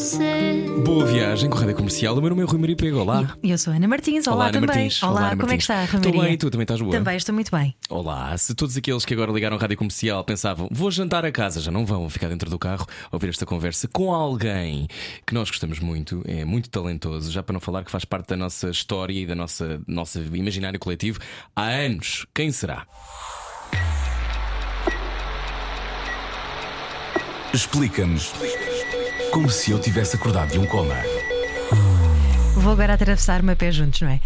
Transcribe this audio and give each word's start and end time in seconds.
você. 0.00 0.64
Boa 0.82 1.04
viagem 1.04 1.50
com 1.50 1.58
a 1.58 1.60
Rádio 1.60 1.76
Comercial. 1.76 2.16
O 2.16 2.20
meu 2.20 2.30
nome 2.30 2.42
é 2.42 2.46
Rui 2.46 2.58
Maria 2.58 2.76
Pego. 2.76 3.00
Olá. 3.00 3.36
E 3.42 3.50
eu 3.50 3.58
sou 3.58 3.72
Ana 3.72 3.86
Martins. 3.86 4.26
Olá, 4.26 4.44
Ana 4.44 4.52
também. 4.52 4.68
Martins. 4.68 5.02
Olá, 5.02 5.26
Ana 5.26 5.36
como 5.36 5.52
é 5.52 5.58
que 5.58 5.68
Martins. 5.68 5.84
está, 5.84 5.84
Rui 5.84 6.06
Estou 6.06 6.22
bem, 6.22 6.32
e 6.32 6.36
tu 6.38 6.50
também 6.50 6.64
estás 6.64 6.80
boa? 6.80 6.92
Também 6.92 7.16
estou 7.16 7.34
muito 7.34 7.50
bem. 7.50 7.76
Olá, 7.90 8.36
se 8.38 8.54
todos 8.54 8.76
aqueles 8.76 9.04
que 9.04 9.12
agora 9.12 9.30
ligaram 9.30 9.58
a 9.58 9.60
Rádio 9.60 9.76
Comercial 9.76 10.24
pensavam 10.24 10.68
vou 10.70 10.90
jantar 10.90 11.24
a 11.26 11.30
casa, 11.30 11.60
já 11.60 11.70
não 11.70 11.84
vão, 11.84 12.00
vão 12.00 12.10
ficar 12.10 12.28
dentro 12.28 12.48
do 12.48 12.58
carro 12.58 12.86
a 13.10 13.16
ouvir 13.16 13.28
esta 13.28 13.44
conversa 13.44 13.86
com 13.88 14.12
alguém 14.14 14.88
que 15.26 15.34
nós 15.34 15.50
gostamos 15.50 15.78
muito, 15.80 16.22
é 16.26 16.46
muito 16.46 16.70
talentoso, 16.70 17.30
já 17.30 17.42
para 17.42 17.52
não 17.52 17.60
falar 17.60 17.84
que 17.84 17.90
faz 17.90 18.06
parte 18.06 18.28
da 18.28 18.36
nossa 18.36 18.70
história 18.70 19.12
e 19.12 19.26
da 19.26 19.34
nossa, 19.34 19.82
nossa 19.86 20.18
imaginário 20.32 20.80
coletivo 20.80 21.20
há 21.54 21.66
anos. 21.66 22.26
Quem 22.34 22.50
será? 22.50 22.86
Explica-nos 27.52 28.32
como 29.30 29.48
se 29.48 29.70
eu 29.70 29.78
tivesse 29.78 30.16
acordado 30.16 30.50
de 30.50 30.58
um 30.58 30.66
coma. 30.66 30.96
Vou 32.54 32.72
agora 32.72 32.94
atravessar-me 32.94 33.52
a 33.52 33.56
pé 33.56 33.70
juntos, 33.70 34.00
não 34.00 34.08
é? 34.08 34.20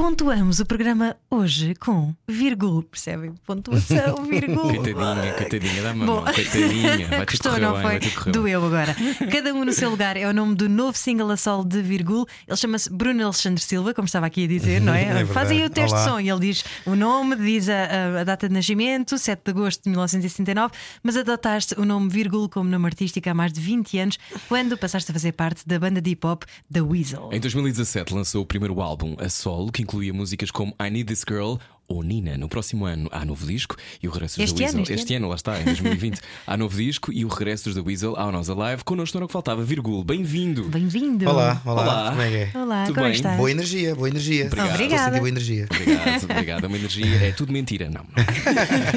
Pontuamos 0.00 0.60
o 0.60 0.64
programa 0.64 1.14
hoje 1.30 1.74
com 1.74 2.14
vírgula, 2.26 2.82
percebem? 2.84 3.34
Pontuação, 3.46 4.24
vírgula. 4.24 4.72
Coitadinha, 4.80 5.34
coitadinha 5.34 5.82
da 5.82 5.92
Bom. 5.92 6.24
coitadinha, 6.24 7.06
vai 7.06 7.26
te 7.26 7.30
Gostou, 7.32 7.52
correr 7.52 7.60
não 7.62 7.72
bem, 7.74 7.82
foi? 7.82 7.90
vai 7.90 8.00
te 8.00 8.10
correr 8.14 8.24
bem. 8.24 8.32
Doeu 8.32 8.64
agora. 8.64 8.96
Cada 9.30 9.52
um 9.52 9.62
no 9.62 9.72
seu 9.74 9.90
lugar 9.90 10.16
é 10.16 10.26
o 10.26 10.32
nome 10.32 10.54
do 10.54 10.70
novo 10.70 10.96
single 10.96 11.30
a 11.30 11.36
solo 11.36 11.64
de 11.66 11.82
Virgul. 11.82 12.26
Ele 12.48 12.56
chama-se 12.56 12.90
Bruno 12.90 13.22
Alexandre 13.24 13.62
Silva, 13.62 13.92
como 13.92 14.06
estava 14.06 14.24
aqui 14.24 14.44
a 14.44 14.48
dizer, 14.48 14.80
não 14.80 14.94
é? 14.94 15.04
verdade. 15.12 15.32
Fazem 15.34 15.58
aí 15.60 15.66
o 15.66 15.70
teste 15.70 15.92
Olá. 15.94 16.02
de 16.04 16.10
som 16.10 16.18
e 16.20 16.30
ele 16.30 16.40
diz 16.40 16.64
o 16.86 16.94
nome, 16.96 17.36
diz 17.36 17.68
a, 17.68 17.74
a- 17.74 18.20
a 18.22 18.24
data 18.24 18.48
de 18.48 18.54
nascimento, 18.54 19.18
7 19.18 19.38
de 19.44 19.50
agosto 19.50 19.82
de 19.84 19.90
1969, 19.90 20.72
mas 21.02 21.14
adotaste 21.14 21.74
o 21.78 21.84
nome 21.84 22.08
Virgul 22.08 22.48
como 22.48 22.70
nome 22.70 22.86
artístico 22.86 23.28
há 23.28 23.34
mais 23.34 23.52
de 23.52 23.60
20 23.60 23.98
anos, 23.98 24.18
quando 24.48 24.78
passaste 24.78 25.10
a 25.10 25.14
fazer 25.14 25.32
parte 25.32 25.68
da 25.68 25.78
banda 25.78 26.00
de 26.00 26.10
hip 26.12 26.26
hop 26.26 26.44
The 26.72 26.80
Weasel. 26.80 27.28
Em 27.32 27.38
2017 27.38 28.14
lançou 28.14 28.42
o 28.42 28.46
primeiro 28.46 28.80
álbum 28.80 29.14
a 29.20 29.28
solo, 29.28 29.70
que 29.70 29.89
incluía 29.90 30.12
músicas 30.14 30.52
como 30.52 30.72
I 30.80 30.88
Need 30.88 31.06
This 31.08 31.24
Girl 31.28 31.56
ou 31.88 32.04
Nina. 32.04 32.38
No 32.38 32.48
próximo 32.48 32.86
ano 32.86 33.08
há 33.10 33.24
novo 33.24 33.44
disco 33.44 33.74
e 34.00 34.06
o 34.06 34.10
regresso 34.12 34.36
dos 34.38 34.44
Este 34.44 34.58
The 34.62 34.68
ano, 34.68 34.78
Weasel. 34.78 34.94
este 34.94 35.14
ano, 35.16 35.28
lá 35.28 35.34
está, 35.34 35.60
em 35.60 35.64
2020. 35.64 36.20
há 36.46 36.56
novo 36.56 36.76
disco 36.76 37.12
e 37.12 37.24
o 37.24 37.28
regresso 37.28 37.64
dos 37.64 37.74
The 37.74 37.80
Weasel 37.80 38.14
ao 38.16 38.30
Nós 38.30 38.48
Alive. 38.48 38.84
Connosco 38.84 39.16
não 39.16 39.20
era 39.20 39.24
o 39.24 39.28
que 39.28 39.32
faltava, 39.32 39.64
Virgul. 39.64 40.04
Bem-vindo. 40.04 40.62
Bem-vindo. 40.68 41.28
Olá, 41.28 41.60
olá, 41.64 41.82
Olá. 41.82 42.10
como 42.10 42.22
é 42.22 42.28
que 42.28 42.36
é? 42.36 42.50
Olá, 42.62 42.84
Tudo 42.84 42.94
como 42.94 43.06
é 43.06 43.08
bem? 43.08 43.16
estás? 43.16 43.36
Boa 43.36 43.50
energia, 43.50 43.94
boa 43.96 44.08
energia. 44.08 44.46
Obrigado. 44.46 44.66
Estou 44.66 44.70
a 44.70 44.74
Obrigada. 44.76 45.04
sentir 45.06 45.18
boa 45.18 45.28
energia. 45.28 45.66
Obrigado, 45.68 46.22
obrigado. 46.30 46.64
É 46.64 46.66
uma 46.68 46.76
energia. 46.76 47.16
É 47.26 47.32
tudo 47.32 47.52
mentira, 47.52 47.90
não. 47.90 48.06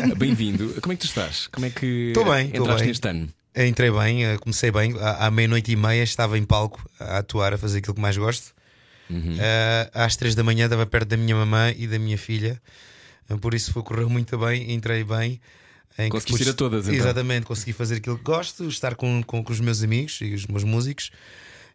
não. 0.07 0.13
Bem-vindo. 0.16 0.75
Como 0.80 0.94
é 0.94 0.95
que 0.95 1.02
tu 1.02 1.07
estás? 1.07 1.47
Como 1.47 1.66
é 1.66 1.72
que 1.72 1.85
Estou 2.09 2.25
bem, 2.25 2.45
estou 2.45 2.61
entraste 2.61 2.81
bem. 2.83 2.88
neste 2.89 3.07
ano? 3.07 3.28
Entrei 3.55 3.89
bem, 3.91 4.25
eh, 4.25 4.38
comecei 4.38 4.72
bem. 4.72 4.94
À 5.02 5.31
meia-noite 5.31 5.72
e 5.72 5.75
meia 5.75 6.03
estava 6.03 6.38
em 6.38 6.44
palco 6.44 6.88
a 7.00 7.17
atuar, 7.19 7.53
a 7.55 7.57
fazer 7.57 7.80
aquilo 7.80 7.95
que 7.95 8.02
mais 8.02 8.16
gosto. 8.17 8.53
Uhum. 9.14 9.38
Eh, 9.39 9.89
às 9.94 10.16
três 10.16 10.36
da 10.36 10.44
manhã 10.44 10.66
estava 10.66 10.86
perto 10.86 11.09
da 11.09 11.17
minha 11.17 11.36
mamãe 11.36 11.75
e 11.78 11.88
da 11.88 12.00
minha 12.00 12.17
filha. 12.17 12.61
Eh, 13.30 13.36
Por 13.38 13.53
isso 13.53 13.72
foi, 13.72 13.83
correu 13.83 14.09
muito 14.09 14.38
bem, 14.38 14.72
entrei 14.73 15.03
bem. 15.03 15.39
Em 15.97 16.06
que 16.06 16.09
Conseguiste 16.09 16.38
pude- 16.39 16.50
ir 16.50 16.52
a 16.52 16.53
todas, 16.56 16.86
então? 16.88 16.95
Exatamente, 17.00 17.45
consegui 17.45 17.72
fazer 17.73 17.95
aquilo 17.97 18.17
que 18.17 18.23
gosto, 18.23 18.67
estar 18.67 18.95
com, 18.95 19.22
com, 19.23 19.44
com 19.44 19.53
os 19.53 19.59
meus 19.59 19.84
amigos 19.84 20.19
e 20.22 20.34
os 20.34 20.47
meus 20.47 20.64
músicos 20.64 21.11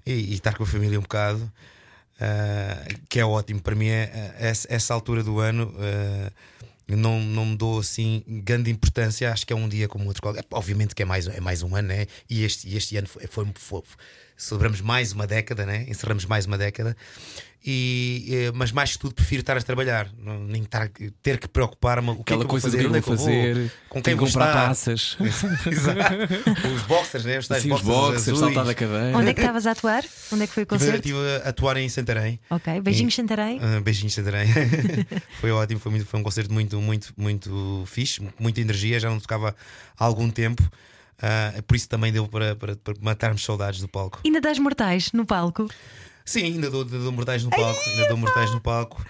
e, 0.05 0.12
e 0.12 0.34
estar 0.34 0.55
com 0.56 0.64
a 0.64 0.66
família 0.66 0.98
um 0.98 1.03
bocado. 1.03 1.50
eh, 2.20 2.88
que 3.09 3.21
é 3.21 3.25
ótimo 3.25 3.60
para 3.60 3.75
mim 3.76 3.87
é, 3.87 4.34
é 4.41 4.49
essa, 4.69 4.93
altura 4.93 5.22
do 5.22 5.38
ano 5.38 5.72
eh, 5.78 6.32
não, 6.88 7.20
não 7.22 7.47
me 7.47 7.56
dou 7.56 7.78
assim 7.78 8.25
grande 8.26 8.70
importância 8.70 9.31
acho 9.32 9.47
que 9.47 9.53
é 9.53 9.56
um 9.56 9.69
dia 9.69 9.87
como 9.87 10.06
outro 10.06 10.20
qualquer. 10.22 10.44
obviamente 10.50 10.94
que 10.97 11.03
é 11.03 11.06
mais, 11.06 11.28
é 11.28 11.41
mais 11.41 11.62
um 11.62 11.76
ano 11.76 11.88
né? 11.88 12.06
e 12.28 12.43
este, 12.44 12.69
e 12.69 12.76
este 12.76 12.97
ano 12.97 13.06
foi, 13.06 13.26
foi, 13.28 13.47
foi- 13.55 13.82
celebramos 14.38 14.81
mais 14.81 15.12
uma 15.12 15.26
década 15.26 15.66
né? 15.66 15.84
encerramos 15.88 16.25
mais 16.25 16.47
uma 16.47 16.56
década 16.56 16.97
e, 17.65 18.28
eh, 18.31 18.53
mas 18.54 18.71
mais 18.71 18.93
que 18.93 18.99
tudo 19.00 19.15
prefiro 19.15 19.41
estar 19.41 19.56
a 19.56 19.60
trabalhar 19.60 20.09
não, 20.16 20.38
nem 20.44 20.62
estar, 20.62 20.88
ter 21.21 21.38
que 21.38 21.49
preocupar-me 21.49 22.10
o 22.10 22.15
que 22.16 22.21
Aquela 22.32 22.43
é 22.43 22.44
que 22.44 22.47
eu 22.47 22.49
coisa 22.50 22.71
fazer, 22.71 22.78
que 22.78 22.87
onde 22.87 22.99
é 22.99 23.03
que 23.03 23.09
eu 23.10 23.16
fazer, 23.16 23.54
vou, 23.54 23.71
com 23.88 24.03
quem 24.03 24.15
que 24.15 24.21
vou 24.21 24.28
comprar 24.28 24.47
estar 24.47 24.69
taças. 24.69 25.16
Exato. 25.66 26.69
os 26.75 26.82
boxers 26.82 27.25
né? 27.25 27.38
os 27.38 27.49
tais 27.49 27.60
Assim, 27.62 27.72
os 27.72 27.81
boxers 27.81 28.06
boxers, 28.06 28.28
azuis. 28.28 28.38
saltar 28.38 28.65
da 28.65 28.75
cadeira. 28.75 29.19
Onde 29.19 29.31
é 29.31 29.34
que 29.34 29.41
estavas 29.41 29.66
a 29.66 29.72
atuar? 29.72 30.04
Onde 30.32 30.44
é 30.44 30.47
que 30.47 30.53
foi 30.53 30.62
o 30.62 30.65
Estive, 30.65 30.78
concerto? 30.78 31.09
estive 31.09 31.19
a 31.44 31.49
atuar 31.49 31.76
em 31.78 31.88
Santarém 31.88 32.41
Ok, 32.49 32.81
beijinhos, 32.81 33.15
Santarém. 33.16 33.59
Ah, 33.60 33.81
beijinhos, 33.81 34.15
Santarém. 34.15 34.49
foi 35.41 35.50
ótimo, 35.50 35.81
foi, 35.81 35.91
muito, 35.91 36.06
foi 36.06 36.20
um 36.20 36.22
concerto 36.22 36.55
muito, 36.55 36.81
muito, 36.81 37.12
muito 37.16 37.82
fixe, 37.87 38.22
muita 38.38 38.60
energia, 38.60 39.00
já 39.00 39.10
não 39.10 39.19
tocava 39.19 39.55
há 39.99 40.05
algum 40.05 40.31
tempo. 40.31 40.62
Ah, 41.21 41.62
por 41.67 41.77
isso 41.77 41.89
também 41.89 42.12
deu 42.12 42.27
para, 42.29 42.55
para, 42.55 42.77
para 42.77 42.95
matarmos 43.01 43.45
saudades 43.45 43.81
do 43.81 43.89
palco. 43.89 44.21
Ainda 44.25 44.41
das 44.41 44.59
mortais 44.59 45.12
no 45.12 45.27
palco. 45.27 45.69
Sim, 46.25 46.45
ainda 46.45 46.71
dou, 46.71 46.84
dou 46.84 47.12
mortais 47.12 47.43
no 47.43 47.51
palco, 47.51 47.81
ainda 47.91 48.09
dou 48.09 48.17
mortais 48.17 48.53
no 48.53 48.61
palco. 48.61 49.05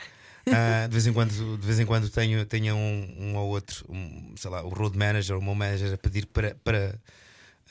Ah, 0.46 0.86
de, 0.86 0.92
vez 0.92 1.06
em 1.06 1.12
quando, 1.12 1.58
de 1.58 1.66
vez 1.66 1.78
em 1.78 1.84
quando 1.84 2.08
tenho, 2.08 2.44
tenho 2.46 2.74
um, 2.74 3.14
um 3.18 3.36
ou 3.36 3.48
outro, 3.50 3.84
um, 3.88 4.32
sei 4.36 4.50
lá, 4.50 4.62
o 4.64 4.68
road 4.68 4.96
manager, 4.96 5.36
o 5.36 5.42
meu 5.42 5.54
manager 5.54 5.92
a 5.92 5.98
pedir 5.98 6.26
para, 6.26 6.56
para 6.64 6.98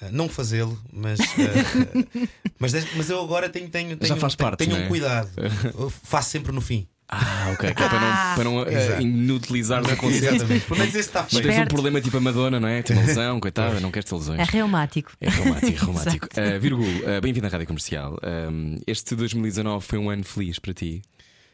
ah, 0.01 0.09
não 0.11 0.29
fazê-lo, 0.29 0.79
mas, 0.91 1.19
ah, 1.19 2.27
mas, 2.59 2.73
mas 2.95 3.09
eu 3.09 3.19
agora 3.19 3.49
tenho, 3.49 3.69
tenho, 3.69 3.97
tenho, 3.97 4.07
Já 4.07 4.15
faz 4.17 4.35
parte, 4.35 4.59
tenho 4.59 4.77
não 4.77 4.85
um 4.85 4.87
cuidado. 4.87 5.29
Eu 5.77 5.89
faço 5.89 6.29
sempre 6.29 6.51
no 6.51 6.61
fim. 6.61 6.87
Ah, 7.09 7.51
ok. 7.53 7.73
Que 7.73 7.83
é 7.83 7.87
para 7.89 7.99
não, 8.01 8.35
para 8.35 8.43
não 8.43 8.63
eh, 8.65 8.85
Exato. 8.85 9.01
inutilizares 9.01 9.89
a 9.89 9.95
consciência. 9.95 10.35
Exatamente. 10.35 10.65
Pelo 10.65 10.79
menos 10.79 10.93
esse 10.95 11.07
está 11.07 11.21
Não 11.21 11.29
feito. 11.29 11.41
tens 11.43 11.47
um 11.47 11.51
Esperto. 11.53 11.73
problema 11.73 12.01
tipo 12.01 12.17
a 12.17 12.19
Madonna, 12.21 12.59
não 12.59 12.67
é? 12.67 12.81
Tem 12.83 12.97
uma 12.97 13.05
lesão, 13.05 13.39
coitada, 13.39 13.79
não 13.79 13.91
queres 13.91 14.09
ter 14.09 14.15
lesões. 14.15 14.39
É 14.39 14.43
reumático. 14.43 15.11
É 15.21 15.29
romântico. 15.29 15.91
Exato. 15.95 16.17
Uh, 16.17 16.59
Virgul, 16.59 16.85
uh, 16.85 17.21
bem-vindo 17.21 17.47
à 17.47 17.49
Rádio 17.49 17.65
Comercial. 17.67 18.17
Um, 18.51 18.77
este 18.85 19.15
2019 19.15 19.85
foi 19.85 19.97
um 19.99 20.09
ano 20.09 20.23
feliz 20.25 20.59
para 20.59 20.73
ti. 20.73 21.01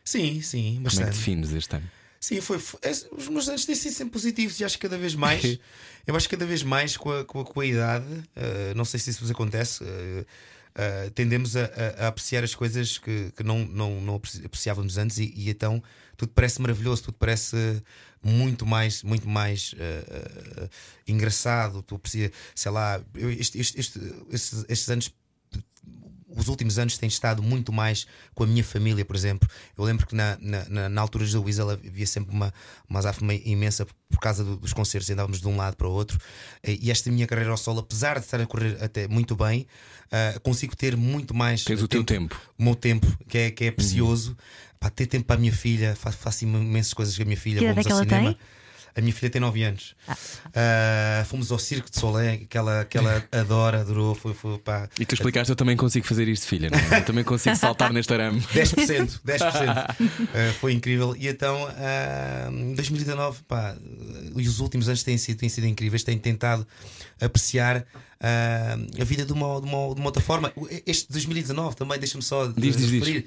Sim, 0.03 0.41
sim, 0.41 0.75
Como 0.75 0.87
é 0.87 0.89
que 0.89 0.95
bastante. 0.97 1.17
defines 1.17 1.51
este 1.51 1.75
ano? 1.75 1.85
Sim, 2.19 2.41
foi, 2.41 2.57
foi- 2.57 2.79
é, 2.83 2.91
os 2.91 3.27
meus 3.27 3.47
anos 3.49 3.65
têm 3.65 3.75
sido 3.75 3.93
sempre 3.93 4.13
positivos 4.13 4.59
e 4.59 4.63
acho 4.65 4.77
que 4.77 4.81
cada 4.87 4.97
vez 4.97 5.13
mais, 5.13 5.43
eu 6.07 6.15
acho 6.15 6.27
que 6.27 6.35
cada 6.35 6.45
vez 6.47 6.63
mais 6.63 6.97
com 6.97 7.11
a, 7.11 7.23
com 7.25 7.41
a, 7.41 7.45
com 7.45 7.59
a 7.59 7.65
idade, 7.65 8.05
eh, 8.35 8.73
não 8.75 8.85
sei 8.85 8.99
se 8.99 9.09
isso 9.09 9.19
vos 9.21 9.29
acontece, 9.29 9.83
eh, 9.83 10.25
eh, 10.75 11.09
tendemos 11.13 11.55
a, 11.55 11.65
a- 11.65 12.05
a 12.05 12.07
apreciar 12.07 12.43
as 12.43 12.55
coisas 12.55 12.97
que, 12.97 13.31
que 13.35 13.43
não, 13.43 13.65
não, 13.65 14.01
não 14.01 14.15
apreci- 14.15 14.45
apreciávamos 14.45 14.97
antes 14.97 15.17
e, 15.17 15.33
e 15.35 15.49
então 15.49 15.81
tudo 16.17 16.31
parece 16.33 16.61
maravilhoso, 16.61 17.03
tudo 17.03 17.17
parece 17.17 17.81
muito 18.23 18.65
mais, 18.65 19.03
muito 19.03 19.27
mais 19.27 19.75
eh, 19.77 20.05
eh, 20.07 20.69
engraçado. 21.07 21.81
Tu 21.83 21.95
aprecia, 21.95 22.31
sei 22.55 22.71
lá, 22.71 23.01
eu, 23.15 23.29
este, 23.31 23.59
este- 23.59 23.79
este- 23.79 23.99
estes, 24.31 24.65
estes 24.69 24.89
anos 24.89 25.13
os 26.35 26.47
últimos 26.47 26.79
anos 26.79 26.97
têm 26.97 27.07
estado 27.07 27.41
muito 27.41 27.71
mais 27.71 28.05
com 28.33 28.43
a 28.43 28.47
minha 28.47 28.63
família, 28.63 29.03
por 29.05 29.15
exemplo. 29.15 29.47
Eu 29.77 29.83
lembro 29.83 30.05
que 30.07 30.15
na, 30.15 30.37
na, 30.39 30.89
na, 30.89 31.01
altura 31.01 31.25
da 31.27 31.39
Weasel 31.39 31.69
havia 31.69 32.07
sempre 32.07 32.33
uma, 32.33 32.53
uma 32.89 32.99
azáfama 32.99 33.33
imensa 33.33 33.85
por 34.09 34.19
causa 34.19 34.43
do- 34.43 34.57
dos 34.57 34.73
concertos, 34.73 35.09
andávamos 35.09 35.39
de 35.41 35.47
um 35.47 35.55
lado 35.57 35.75
para 35.75 35.87
o 35.87 35.91
outro. 35.91 36.19
E 36.63 36.91
esta 36.91 37.11
minha 37.11 37.27
carreira 37.27 37.51
ao 37.51 37.57
solo, 37.57 37.79
apesar 37.79 38.19
de 38.19 38.25
estar 38.25 38.39
a 38.39 38.45
correr 38.45 38.77
até 38.81 39.07
muito 39.07 39.35
bem, 39.35 39.67
ah, 40.11 40.39
consigo 40.41 40.75
ter 40.75 40.95
muito 40.95 41.33
mais. 41.33 41.63
Tens 41.63 41.81
o 41.81 41.87
teu 41.87 42.03
tempo. 42.03 42.39
O 42.57 42.63
meu 42.63 42.75
tempo, 42.75 43.07
que 43.27 43.37
é, 43.37 43.51
que 43.51 43.65
é 43.65 43.71
precioso. 43.71 44.37
Pá, 44.79 44.89
ter 44.89 45.07
tempo 45.07 45.25
para 45.25 45.37
a 45.37 45.39
minha 45.39 45.53
filha, 45.53 45.95
faço, 45.95 46.17
faço 46.17 46.43
imensas 46.43 46.93
coisas 46.93 47.15
com 47.15 47.21
a 47.23 47.25
minha 47.25 47.37
filha. 47.37 47.59
Que 47.59 47.67
vamos 47.67 47.85
é 47.85 47.91
ao 47.91 47.99
que 48.01 48.09
cinema. 48.09 48.33
tem? 48.33 48.39
A 48.95 49.01
minha 49.01 49.13
filha 49.13 49.29
tem 49.29 49.41
9 49.41 49.63
anos. 49.63 49.95
Ah, 50.53 51.25
fomos 51.27 51.51
ao 51.51 51.57
Circo 51.57 51.89
de 51.89 51.97
Solé, 51.97 52.37
que 52.49 52.57
ela, 52.57 52.85
que 52.85 52.97
ela 52.97 53.23
adora, 53.31 53.81
adorou. 53.81 54.13
Foi, 54.13 54.33
foi, 54.33 54.57
pá, 54.59 54.87
E 54.99 55.05
tu 55.05 55.15
explicaste, 55.15 55.49
eu 55.49 55.55
também 55.55 55.75
consigo 55.75 56.05
fazer 56.05 56.27
isto, 56.27 56.47
filha. 56.47 56.69
Não 56.69 56.77
é? 56.77 56.99
Eu 56.99 57.05
também 57.05 57.23
consigo 57.23 57.55
saltar 57.55 57.91
neste 57.91 58.13
arame. 58.13 58.39
10%, 58.41 59.21
10%. 59.25 59.95
Uh, 59.99 60.53
foi 60.59 60.73
incrível. 60.73 61.15
E 61.17 61.27
então, 61.27 61.65
uh, 61.65 62.51
em 62.51 62.73
2019, 62.75 63.43
pá, 63.47 63.75
uh, 63.75 64.39
e 64.39 64.47
os 64.47 64.59
últimos 64.59 64.87
anos 64.87 65.03
têm 65.03 65.17
sido, 65.17 65.39
têm 65.39 65.49
sido 65.49 65.65
incríveis. 65.65 66.03
Tenho 66.03 66.19
tentado 66.19 66.67
apreciar 67.19 67.77
uh, 68.23 69.01
a 69.01 69.03
vida 69.03 69.25
de 69.25 69.33
uma, 69.33 69.59
de, 69.59 69.67
uma, 69.67 69.93
de 69.95 69.99
uma 69.99 70.05
outra 70.05 70.21
forma. 70.21 70.53
Este 70.85 71.11
2019 71.11 71.75
também, 71.75 71.99
deixa-me 71.99 72.23
só 72.23 72.45
uh, 72.45 72.53
Diz, 72.53 72.77
diz, 72.77 72.89
diz. 72.89 72.99
referir 72.99 73.25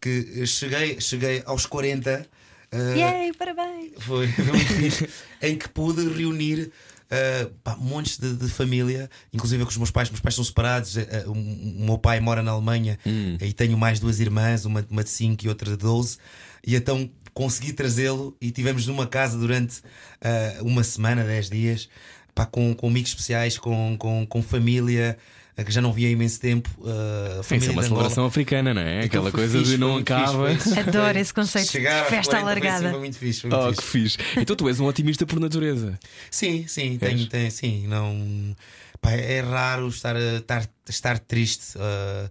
que 0.00 0.42
uh, 0.42 0.46
cheguei, 0.46 1.00
cheguei 1.00 1.42
aos 1.44 1.66
40. 1.66 2.26
Uh, 2.72 2.96
Yay, 2.96 3.32
parabéns! 3.34 3.92
foi, 3.98 4.28
foi 4.28 4.44
muito 4.44 4.72
fixe, 4.74 5.08
em 5.42 5.56
que 5.56 5.68
pude 5.68 6.08
reunir 6.08 6.70
uh, 7.10 7.50
pá, 7.62 7.76
montes 7.76 8.18
de, 8.18 8.34
de 8.34 8.48
família, 8.48 9.10
inclusive 9.32 9.64
com 9.64 9.70
os 9.70 9.76
meus 9.76 9.90
pais. 9.90 10.08
Meus 10.10 10.20
pais 10.20 10.34
são 10.34 10.44
separados. 10.44 10.96
uh, 10.96 11.00
uh, 11.00 11.30
o, 11.30 11.32
o 11.32 11.84
meu 11.86 11.98
pai 11.98 12.20
mora 12.20 12.42
na 12.42 12.52
Alemanha 12.52 12.98
e 13.40 13.52
tenho 13.52 13.76
mais 13.76 13.98
duas 14.00 14.20
irmãs, 14.20 14.64
uma, 14.64 14.84
uma 14.90 15.04
de 15.04 15.10
5 15.10 15.44
e 15.44 15.48
outra 15.48 15.70
de 15.70 15.76
12. 15.76 16.18
E 16.66 16.74
então 16.74 17.10
consegui 17.32 17.72
trazê-lo 17.72 18.36
e 18.40 18.50
tivemos 18.50 18.86
numa 18.86 19.06
casa 19.06 19.38
durante 19.38 19.78
uh, 19.78 20.64
uma 20.64 20.82
semana, 20.84 21.24
10 21.24 21.50
dias. 21.50 21.88
pá, 22.34 22.46
com, 22.46 22.74
com 22.74 22.88
amigos 22.88 23.10
especiais, 23.10 23.58
com, 23.58 23.96
com, 23.98 24.26
com 24.26 24.42
família. 24.42 25.16
Eh, 25.60 25.64
Que 25.64 25.70
já 25.72 25.80
não 25.80 25.92
via 25.92 26.08
há 26.08 26.10
imenso 26.10 26.40
tempo. 26.40 26.68
Uh, 26.78 27.42
Sim, 27.42 27.56
isso 27.56 27.68
é 27.70 27.72
uma 27.72 27.82
celebração 27.82 28.24
africana, 28.26 28.72
não 28.74 28.82
é? 28.82 29.04
Aquela 29.04 29.30
coisa 29.30 29.58
fixe, 29.58 29.72
de 29.72 29.78
não 29.78 29.96
acaba. 29.98 30.48
Adoro 30.86 31.18
esse 31.18 31.32
conceito 31.34 31.66
de 31.66 31.72
chegar 31.72 32.04
festa 32.06 32.36
40 32.38 32.60
foi 32.60 32.68
alargada. 32.68 32.90
Foi 32.90 32.98
muito 32.98 33.16
fixe. 33.18 33.40
Foi 33.42 33.50
muito 33.50 33.62
Oh, 33.62 33.68
fixe. 33.70 33.82
que 33.82 34.24
fixe. 34.24 34.40
Então 34.40 34.56
tu 34.56 34.68
és 34.68 34.80
um 34.80 34.86
otimista 34.86 35.26
por 35.26 35.38
natureza. 35.40 35.98
Sim, 36.30 36.66
sim, 36.66 36.92
És? 36.92 36.98
tem, 37.00 37.26
tem, 37.26 37.50
sim, 37.50 37.86
não. 37.86 38.56
Pá, 39.00 39.12
é 39.12 39.40
raro 39.40 39.88
estar, 39.88 40.14
estar, 40.16 40.66
estar 40.88 41.18
triste. 41.18 41.76
ah, 41.78 42.28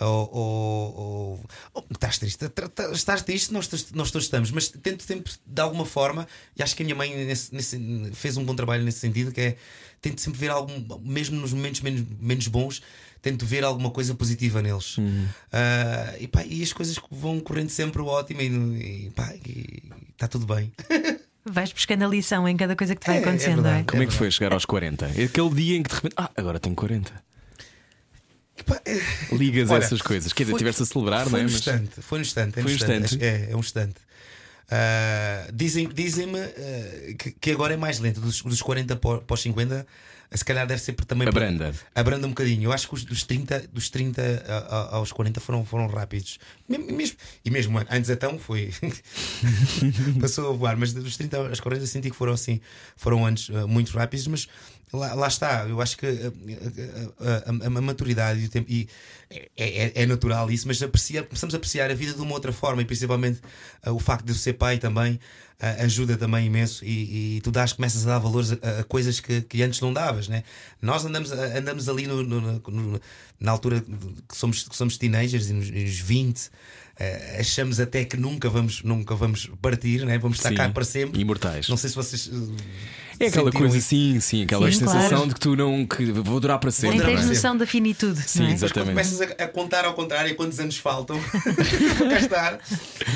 ou, 0.00 0.30
ou, 0.32 1.40
ou- 1.74 1.84
estás 1.90 2.18
triste, 2.18 2.44
estás 2.92 3.22
triste, 3.22 3.52
nós, 3.52 3.66
todos- 3.66 3.90
nós 3.92 4.10
todos 4.10 4.26
estamos, 4.26 4.50
mas 4.50 4.68
tento 4.68 5.02
sempre 5.02 5.32
de 5.46 5.60
alguma 5.60 5.84
forma, 5.84 6.26
e 6.56 6.62
acho 6.62 6.74
que 6.76 6.82
a 6.82 6.86
minha 6.86 6.96
mãe 6.96 7.14
nesse- 7.26 7.54
nesse- 7.54 8.10
fez 8.14 8.36
um 8.36 8.44
bom 8.44 8.54
trabalho 8.54 8.84
nesse 8.84 8.98
sentido, 9.00 9.32
que 9.32 9.40
é 9.40 9.56
tento 10.00 10.20
sempre 10.20 10.38
ver 10.40 10.50
algum, 10.50 10.98
mesmo 11.00 11.40
nos 11.40 11.52
momentos 11.52 11.80
menos, 11.80 12.02
menos 12.20 12.46
bons, 12.48 12.82
tento 13.20 13.44
ver 13.44 13.64
alguma 13.64 13.90
coisa 13.90 14.14
positiva 14.14 14.62
neles. 14.62 14.96
Ah, 15.52 16.14
e, 16.20 16.28
pá, 16.28 16.44
e 16.44 16.62
as 16.62 16.72
coisas 16.72 16.96
vão 17.10 17.40
correndo 17.40 17.70
sempre 17.70 18.00
ótimo 18.02 18.40
e, 18.40 19.10
está 20.12 20.28
tudo 20.28 20.46
bem. 20.46 20.72
Vais 21.50 21.72
buscando 21.72 22.04
a 22.04 22.08
lição 22.08 22.46
em 22.46 22.54
cada 22.58 22.76
coisa 22.76 22.94
que 22.94 23.00
te 23.00 23.06
vai 23.06 23.16
É, 23.16 23.20
é 23.20 23.22
acontecendo, 23.22 23.56
não 23.56 23.62
verdade. 23.62 23.80
é? 23.80 23.90
Como 23.90 24.02
é 24.02 24.06
que 24.06 24.12
foi 24.12 24.30
chegar 24.30 24.52
aos 24.52 24.66
40? 24.66 25.06
Aquele 25.06 25.50
dia 25.54 25.76
em 25.78 25.82
que 25.82 25.88
de 25.88 25.94
repente. 25.94 26.14
Ah, 26.18 26.30
agora 26.36 26.60
tenho 26.60 26.76
40. 26.76 27.10
É- 28.84 29.34
Ligas 29.34 29.70
Olha, 29.70 29.82
essas 29.84 30.00
coisas. 30.02 30.32
Quer 30.32 30.44
dizer, 30.44 30.52
estiveste 30.54 30.82
a 30.82 30.86
celebrar, 30.86 31.22
foi 31.24 31.32
não 31.32 31.38
é? 31.38 31.40
um 31.42 31.44
Mas- 31.44 31.54
instante, 31.54 31.90
foi 32.02 32.18
um 32.18 32.22
instante, 32.22 32.58
é, 32.58 32.62
Foi 32.62 32.72
um 32.72 32.74
instante. 32.74 33.04
instante. 33.14 33.24
É, 33.24 33.48
é 33.50 33.56
um 33.56 33.60
instante. 33.60 33.94
Ah, 34.70 35.48
dizem- 35.52 35.88
Dizem-me 35.88 36.38
ah, 36.40 37.14
que, 37.18 37.30
que 37.32 37.50
agora 37.50 37.74
é 37.74 37.76
mais 37.76 37.98
lento, 37.98 38.20
dos, 38.20 38.42
dos 38.42 38.60
40 38.60 38.96
pó- 38.96 39.18
pós 39.18 39.40
50, 39.40 39.86
se 40.34 40.44
calhar 40.44 40.66
deve 40.66 40.82
ser 40.82 40.92
também 40.92 41.26
Abranda. 41.26 41.72
abranda 41.94 42.26
um 42.26 42.30
bocadinho. 42.30 42.64
Eu 42.64 42.72
acho 42.72 42.86
que 42.86 42.92
os, 42.94 43.02
dos 43.02 43.22
30, 43.22 43.64
dos 43.72 43.88
30 43.88 44.20
a- 44.46 44.58
a- 44.58 44.96
aos 44.96 45.10
40 45.10 45.40
foram, 45.40 45.64
foram 45.64 45.86
rápidos. 45.86 46.38
Mesmo, 46.68 47.16
e 47.42 47.50
mesmo 47.50 47.78
antes 47.88 48.10
então 48.10 48.38
foi. 48.38 48.70
passou 50.20 50.50
a 50.50 50.52
voar, 50.52 50.76
mas 50.76 50.92
dos 50.92 51.16
30 51.16 51.38
aos 51.38 51.60
40 51.60 51.86
senti 51.86 52.10
que 52.10 52.16
foram 52.16 52.34
assim, 52.34 52.60
foram 52.96 53.24
anos 53.24 53.50
ah, 53.54 53.66
muito 53.66 53.90
rápidos, 53.96 54.26
mas 54.26 54.48
lá, 54.92 55.14
lá 55.14 55.28
está. 55.28 55.66
Eu 55.68 55.80
acho 55.80 55.96
que 55.96 56.06
ah, 56.06 56.32
a, 57.20 57.50
a- 57.50 57.64
a- 57.64 57.78
a 57.78 57.80
maturidade 57.80 58.40
e 58.40 58.46
o 58.46 58.48
tempo. 58.48 58.70
E 58.70 58.88
é, 59.30 59.48
é- 59.56 59.92
é 60.02 60.06
natural 60.06 60.50
isso, 60.50 60.66
mas 60.66 60.82
aprecia, 60.82 61.22
começamos 61.22 61.54
a 61.54 61.58
apreciar 61.58 61.90
a 61.90 61.94
vida 61.94 62.14
de 62.14 62.20
uma 62.20 62.32
outra 62.32 62.52
forma 62.52 62.80
e 62.80 62.84
principalmente 62.84 63.40
ah, 63.82 63.92
o 63.92 63.98
facto 63.98 64.24
de 64.24 64.32
eu 64.32 64.36
ser 64.36 64.54
pai 64.54 64.78
também 64.78 65.20
ah, 65.60 65.82
ajuda 65.84 66.16
também 66.16 66.46
imenso 66.46 66.84
e, 66.84 67.36
e 67.36 67.40
tu 67.42 67.50
dás, 67.50 67.72
começas 67.74 68.06
a 68.06 68.10
dar 68.12 68.18
valores 68.20 68.52
a, 68.52 68.84
coisas 68.84 69.20
que, 69.20 69.42
que 69.42 69.62
antes 69.62 69.80
não 69.80 69.92
davas, 69.92 70.28
né? 70.28 70.44
Nós 70.80 71.04
andamos, 71.04 71.30
a- 71.32 71.58
andamos 71.58 71.88
ali 71.88 72.06
no, 72.06 72.22
no- 72.22 72.40
no- 72.58 73.00
na 73.40 73.52
altura 73.52 73.80
que 73.82 74.36
somos, 74.36 74.66
que 74.68 74.74
somos 74.76 74.96
teenagers, 74.96 75.50
nos, 75.50 75.70
nos 75.70 75.98
20, 76.00 76.50
ah, 76.98 77.40
achamos 77.40 77.78
até 77.80 78.04
que 78.06 78.16
nunca 78.16 78.48
vamos, 78.48 78.82
nunca 78.82 79.14
vamos 79.14 79.50
partir, 79.60 80.06
né? 80.06 80.16
vamos 80.18 80.38
estar 80.38 80.48
Sim, 80.48 80.54
cá 80.54 80.68
para 80.70 80.84
sempre. 80.84 81.20
imortais. 81.20 81.68
Não 81.68 81.76
sei 81.76 81.90
se 81.90 81.96
vocês. 81.96 82.30
É 83.20 83.26
aquela 83.26 83.50
coisa 83.52 83.76
isso. 83.76 83.86
assim, 83.86 84.20
sim, 84.20 84.42
aquela 84.44 84.70
Sim, 84.70 84.78
sensação 84.78 85.08
claro. 85.08 85.28
de 85.28 85.34
que 85.34 85.40
tu 85.40 85.56
não. 85.56 85.86
que 85.86 86.04
vou 86.12 86.38
durar 86.40 86.58
para 86.58 86.70
sempre. 86.70 86.98
Nem 86.98 87.06
tens 87.06 87.20
para 87.20 87.28
noção 87.28 87.56
da 87.56 87.66
finitude. 87.66 88.20
Sim, 88.22 88.40
não 88.42 88.48
é? 88.48 88.52
exato. 88.52 88.62
Mas 88.62 88.72
quando 88.72 88.88
Exatamente. 88.90 89.18
começas 89.18 89.36
a, 89.44 89.48
contar 89.48 89.84
ao 89.84 89.94
contrário 89.94 90.34
quantos 90.36 90.58
anos 90.60 90.76
faltam 90.76 91.18
para 91.20 92.08
cá 92.10 92.18
estar, 92.18 92.58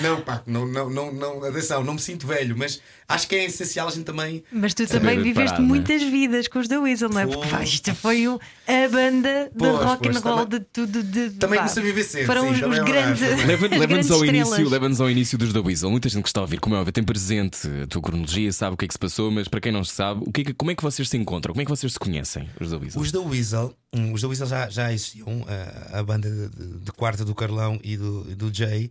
não, 0.03 0.21
pá, 0.21 0.43
não, 0.47 0.67
não, 0.67 0.91
não, 0.91 1.13
não, 1.13 1.45
atenção, 1.45 1.85
não 1.85 1.95
me 1.95 2.01
sinto 2.01 2.27
velho, 2.27 2.57
mas 2.57 2.81
acho 3.09 3.29
que 3.29 3.35
é 3.37 3.45
essencial 3.45 3.89
a 3.89 3.91
gente 3.91 4.05
também. 4.05 4.43
Mas 4.53 4.75
tu 4.75 4.87
também 4.87 5.21
viveste 5.23 5.59
é? 5.59 5.61
muitas 5.61 6.03
vidas 6.03 6.49
com 6.49 6.59
os 6.59 6.69
The 6.69 6.79
Weasel, 6.79 7.09
não 7.09 7.21
é? 7.21 7.27
Porque 7.27 7.49
pá, 7.49 7.63
isto 7.63 7.95
foi 7.95 8.27
o- 8.29 8.41
a 8.67 8.89
banda 8.89 9.51
de 9.53 9.59
Pois, 9.59 9.73
rock 9.77 10.09
and 10.09 10.13
pois, 10.13 10.25
roll 10.25 10.47
também- 10.47 10.59
de 10.61 10.67
tudo. 10.73 11.03
De, 11.03 11.31
Também 11.31 11.59
pá, 11.59 11.65
comecei 11.65 11.83
a 11.83 11.87
viver 11.87 12.05
cedo, 12.05 12.27
Foram 12.27 12.43
sim, 12.43 12.49
os, 12.51 12.57
os 12.57 12.63
é 12.63 12.69
verdade. 12.69 12.91
grandes. 13.21 13.47
Leva- 13.47 13.69
Leva-nos 13.77 14.11
ao, 14.11 14.25
início, 14.25 14.69
leva-nos 14.69 15.01
ao 15.01 15.11
início 15.11 15.37
dos 15.39 15.53
The 15.53 15.59
Weasel. 15.61 15.91
Muita 15.91 16.09
gente 16.09 16.23
que 16.23 16.29
está 16.29 16.41
a 16.41 16.43
ouvir, 16.43 16.59
como 16.61 16.75
é 16.75 16.79
óbvio, 16.79 16.93
tem 16.93 17.05
presente 17.05 17.69
a 17.83 17.87
tua 17.87 18.01
cronologia, 18.03 18.53
sabe 18.53 18.75
o 18.75 18.77
que 18.77 18.85
é 18.85 18.89
que 18.89 18.95
se 18.95 18.99
passou, 18.99 19.31
mas 19.31 19.49
para 19.49 19.61
quem 19.61 19.71
não 19.73 19.85
sabe, 19.93 20.25
o 20.27 20.33
que 20.33 20.41
é 20.41 20.45
que- 20.45 20.55
como 20.55 20.71
é 20.71 20.75
que 20.75 20.83
vocês 20.83 21.09
se 21.09 21.17
encontram? 21.17 21.53
Como 21.53 21.63
é 21.63 21.65
que 21.65 21.71
vocês 21.71 21.93
se 21.93 21.99
conhecem, 21.99 22.49
os 22.61 22.71
The 22.71 22.77
Weasel? 22.77 23.01
Os 23.03 23.13
da 23.13 23.21
Weasel, 23.21 23.75
hum, 23.93 24.13
os 24.13 24.23
da 24.23 24.29
Weasel 24.29 24.47
já, 24.47 24.69
já 24.71 24.93
existiam, 24.93 25.45
a, 25.93 25.99
a 25.99 26.03
banda 26.03 26.31
de, 26.31 26.49
de, 26.49 26.79
de 26.81 26.93
quarta 26.93 27.25
do 27.25 27.35
Carlão 27.35 27.79
e 27.83 27.97
do, 27.97 28.25
do 28.37 28.53
Jay. 28.55 28.91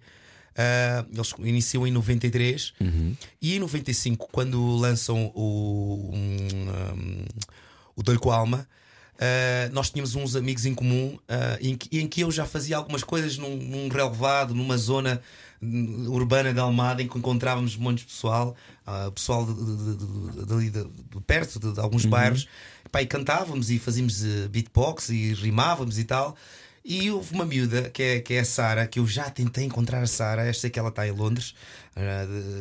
ah, 0.57 1.05
eles 1.13 1.33
iniciam 1.39 1.87
em 1.87 1.91
93 1.91 2.73
e 3.41 3.55
em 3.55 3.59
95, 3.59 4.27
quando 4.31 4.75
lançam 4.77 5.31
o, 5.35 6.11
um, 6.13 6.95
um, 6.95 7.25
o 7.95 8.03
Dolho 8.03 8.19
com 8.19 8.31
a 8.31 8.35
Alma, 8.37 8.67
ah, 9.21 9.69
nós 9.71 9.91
tínhamos 9.91 10.15
uns 10.15 10.35
amigos 10.35 10.65
em 10.65 10.73
comum 10.73 11.17
ah, 11.29 11.57
em, 11.61 11.77
que, 11.77 11.99
em 11.99 12.07
que 12.07 12.21
eu 12.21 12.31
já 12.31 12.45
fazia 12.45 12.75
algumas 12.75 13.03
coisas 13.03 13.37
num, 13.37 13.55
num 13.55 13.87
relevado, 13.87 14.53
numa 14.55 14.75
zona 14.77 15.21
hum, 15.61 16.07
urbana 16.09 16.51
de 16.51 16.59
Almada, 16.59 17.03
em 17.03 17.07
que 17.07 17.17
encontrávamos 17.17 17.77
montes 17.77 18.03
de 18.05 18.11
pessoal, 18.11 18.55
ah, 18.85 19.11
pessoal 19.13 19.45
de, 19.45 19.53
de, 19.53 20.69
de- 20.71 20.71
de- 20.71 21.21
perto, 21.27 21.59
de, 21.59 21.79
alguns 21.79 22.03
bairros, 22.05 22.47
Pá, 22.91 23.01
e 23.01 23.05
cantávamos 23.05 23.69
e 23.69 23.79
fazíamos 23.79 24.25
eh, 24.25 24.47
beatbox 24.49 25.09
e 25.09 25.33
rimávamos 25.33 25.97
e 25.97 26.03
tal. 26.03 26.35
E 26.83 27.11
houve 27.11 27.33
uma 27.35 27.45
miúda 27.45 27.89
que 27.91 28.01
é, 28.01 28.19
que 28.19 28.33
é 28.33 28.39
a 28.39 28.45
Sara, 28.45 28.87
que 28.87 28.99
eu 28.99 29.05
já 29.07 29.29
tentei 29.29 29.63
encontrar 29.63 30.01
a 30.01 30.07
Sara, 30.07 30.45
esta 30.47 30.67
que 30.69 30.79
ela 30.79 30.89
está 30.89 31.07
em 31.07 31.11
Londres. 31.11 31.53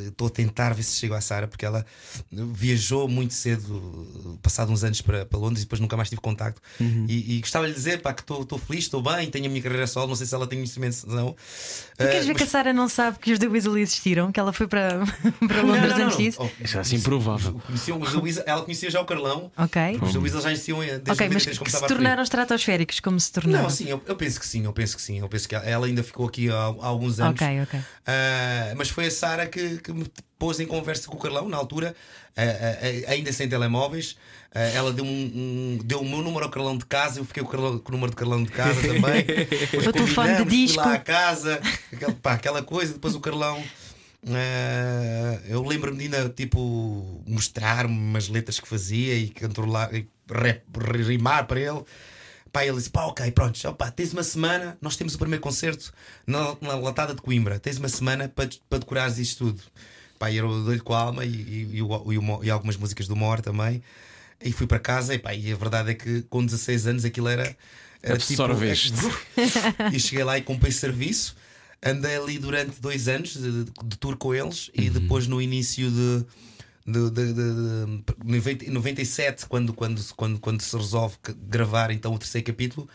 Estou 0.09 0.27
a 0.27 0.31
tentar 0.31 0.75
ver 0.75 0.83
se 0.83 0.97
chego 0.97 1.15
à 1.15 1.21
Sara, 1.21 1.47
porque 1.47 1.65
ela 1.65 1.87
viajou 2.33 3.09
muito 3.09 3.33
cedo, 3.33 4.39
passado 4.43 4.73
uns 4.73 4.83
anos 4.85 5.01
para, 5.01 5.25
para 5.25 5.39
Londres 5.39 5.63
e 5.63 5.65
depois 5.67 5.81
nunca 5.81 5.97
mais 5.97 6.09
tive 6.09 6.21
contacto. 6.21 6.61
E, 6.81 7.37
e 7.37 7.41
gostava 7.41 7.67
de 7.67 7.71
lhe 7.73 7.77
dizer 7.77 8.01
pá, 8.03 8.13
que 8.13 8.23
estou 8.23 8.59
feliz, 8.59 8.85
estou 8.85 9.01
bem, 9.03 9.31
tenho 9.31 9.47
a 9.47 9.49
minha 9.49 9.63
carreira 9.63 9.87
solo. 9.87 10.09
Não 10.09 10.17
sei 10.17 10.27
se 10.27 10.35
ela 10.35 10.47
tem 10.47 10.59
conhecimento, 10.59 11.07
não. 11.07 11.33
Tu 11.33 11.37
queres 11.99 12.25
Ah, 12.25 12.27
ver 12.29 12.35
que 12.35 12.43
a 12.43 12.47
mas- 12.47 12.49
Sara 12.51 12.73
não 12.73 12.89
sabe 12.89 13.19
que 13.19 13.33
os 13.33 13.39
The 13.39 13.47
Weasel 13.47 13.79
existiram? 13.79 14.33
Que 14.33 14.41
ela 14.41 14.53
foi 14.53 14.67
para, 14.67 15.05
para 15.47 15.63
Londres 15.63 15.91
não, 15.93 15.99
não, 15.99 16.05
antes 16.07 16.17
não. 16.19 16.25
disso? 16.25 16.39
Oh, 16.41 16.65
Isso 16.65 16.77
é 16.77 16.81
assim 16.81 16.97
improvável. 16.97 17.61
conheciam 17.67 18.01
os 18.01 18.15
Weasel- 18.15 18.45
ela 18.47 18.63
conhecia 18.63 18.91
já 18.91 19.01
o 19.01 19.05
Carlão. 19.05 19.51
Ok. 19.57 19.81
Os 20.03 20.13
da 20.13 20.21
Weasel 20.21 20.41
já 20.41 20.53
existiam 20.53 20.83
eh, 20.83 20.99
desde 20.99 21.11
Ok, 21.13 21.27
mas 21.29 21.47
93, 21.47 21.59
como 21.59 21.71
que 21.71 21.77
se 21.77 21.87
tornaram 21.87 22.23
estratosféricos, 22.23 23.01
como 23.01 23.21
se 23.21 23.31
tornaram. 23.33 23.63
Não, 23.65 23.71
sim, 23.71 23.89
eu, 23.89 24.03
eu 24.07 24.17
penso 24.17 24.41
que 24.41 24.47
sim, 24.47 24.65
eu 24.65 24.73
penso 24.73 24.97
que 24.97 25.03
sim. 25.03 25.19
Eu 25.21 25.29
penso 25.29 25.49
que 25.49 25.55
ela 25.55 25.87
ainda 25.87 26.03
ficou 26.03 26.27
aqui 26.27 26.51
há, 26.51 26.55
há 26.55 26.87
alguns 26.87 27.21
anos. 27.21 27.41
Ok, 27.41 27.63
ok. 27.63 27.81
Ah, 28.07 28.75
mas 28.77 28.89
foi 28.91 29.07
a 29.07 29.11
Sara 29.21 29.47
que, 29.47 29.79
que 29.79 29.93
me 29.93 30.07
pôs 30.39 30.59
em 30.61 30.67
conversa 30.67 31.07
com 31.09 31.17
o 31.17 31.21
Carlão 31.21 31.49
na 31.49 31.57
altura, 31.57 31.95
ah, 32.37 32.43
ah, 32.43 32.79
ah, 33.07 33.13
ainda 33.13 33.33
sem 33.33 33.49
telemóveis. 33.49 34.17
Ela 34.53 34.93
deu, 34.93 35.05
um, 35.05 35.09
um- 35.09 35.79
deu 35.85 36.01
o 36.01 36.05
meu 36.09 36.23
número 36.23 36.45
ao 36.45 36.51
Carlão 36.51 36.77
de 36.77 36.85
casa, 36.85 37.21
eu 37.21 37.25
fiquei 37.25 37.43
com 37.43 37.49
o, 37.49 37.53
Carlão- 37.53 37.79
com 37.79 37.89
o 37.91 37.93
número 37.93 38.11
de 38.11 38.17
Carlão 38.17 38.43
de 38.43 38.51
casa 38.51 38.81
também. 38.81 39.23
Depois 39.25 39.87
O 39.87 39.93
telefone 39.93 40.31
de 40.33 40.37
fui 40.39 40.51
disco. 40.67 40.79
lá 40.83 40.95
à 40.95 40.99
casa, 40.99 41.61
aquela, 41.93 42.13
pá, 42.15 42.33
aquela 42.33 42.63
coisa. 42.63 42.93
Depois 42.95 43.15
o 43.15 43.21
Carlão. 43.21 43.63
ah, 44.27 45.41
eu 45.49 45.63
lembro-me 45.65 45.99
de 45.99 46.05
ainda 46.05 46.29
tipo 46.31 47.23
mostrar-me 47.27 47.95
umas 47.97 48.29
letras 48.29 48.59
que 48.61 48.67
fazia 48.69 49.15
e 49.15 49.31
controlar 49.31 49.95
e 49.95 50.07
rap- 50.31 50.65
rimar 51.07 51.47
para 51.47 51.61
ele. 51.61 51.83
Pá, 52.53 52.65
ele 52.65 52.77
disse: 52.77 52.91
pá, 52.91 53.05
ok, 53.05 53.31
pronto, 53.31 53.59
opa, 53.69 53.91
tens 53.91 54.13
uma 54.13 54.23
semana, 54.23 54.77
nós 54.81 54.97
temos 54.97 55.15
o 55.15 55.19
primeiro 55.19 55.43
concerto 55.43 55.93
na, 56.27 56.57
na 56.61 56.75
Latada 56.75 57.15
de 57.15 57.23
Coimbra, 57.23 57.59
tens 57.59 57.79
uma 57.79 57.89
semana 57.89 58.29
para, 58.29 58.49
para 58.69 58.79
decorares 58.79 59.19
isto 59.19 59.47
tudo. 59.47 59.63
Pá, 60.19 60.31
eu 60.33 60.47
dou-lhe 60.65 60.81
com 60.81 60.93
a 60.95 60.99
alma 61.01 61.25
e, 61.25 61.31
e, 61.31 61.81
e, 61.81 62.47
e 62.47 62.51
algumas 62.51 62.77
músicas 62.77 63.07
do 63.09 63.17
Mor 63.17 63.41
também. 63.41 63.83
E 64.43 64.53
fui 64.53 64.67
para 64.67 64.79
casa, 64.79 65.15
e, 65.15 65.19
pá, 65.19 65.35
e 65.35 65.53
a 65.53 65.57
verdade 65.57 65.91
é 65.91 65.95
que 65.95 66.23
com 66.23 66.45
16 66.45 66.87
anos 66.87 67.05
aquilo 67.05 67.29
era. 67.29 67.57
era 68.03 68.15
Absorveste. 68.15 68.93
é- 69.37 69.91
e 69.97 70.01
cheguei 70.01 70.25
lá 70.25 70.37
e 70.39 70.43
comprei 70.43 70.73
serviço. 70.73 71.37
Andei 71.83 72.17
ali 72.17 72.39
durante 72.39 72.81
dois 72.81 73.09
anos 73.09 73.35
de, 73.35 73.65
de 73.65 73.97
tour 73.99 74.17
com 74.17 74.35
eles 74.35 74.71
e 74.75 74.91
depois 74.91 75.27
no 75.27 75.41
início 75.41 75.91
de. 75.91 76.25
De, 76.91 77.11
de, 77.11 77.33
de, 77.33 77.55
de, 77.55 78.05
90 78.25 78.71
97, 78.71 79.47
quando, 79.47 79.73
quando, 79.73 80.03
quando, 80.15 80.39
quando 80.41 80.61
se 80.61 80.77
resolve 80.77 81.17
gravar 81.49 81.91
então 81.91 82.15
o 82.15 82.19
terceiro 82.19 82.47
capítulo, 82.47 82.89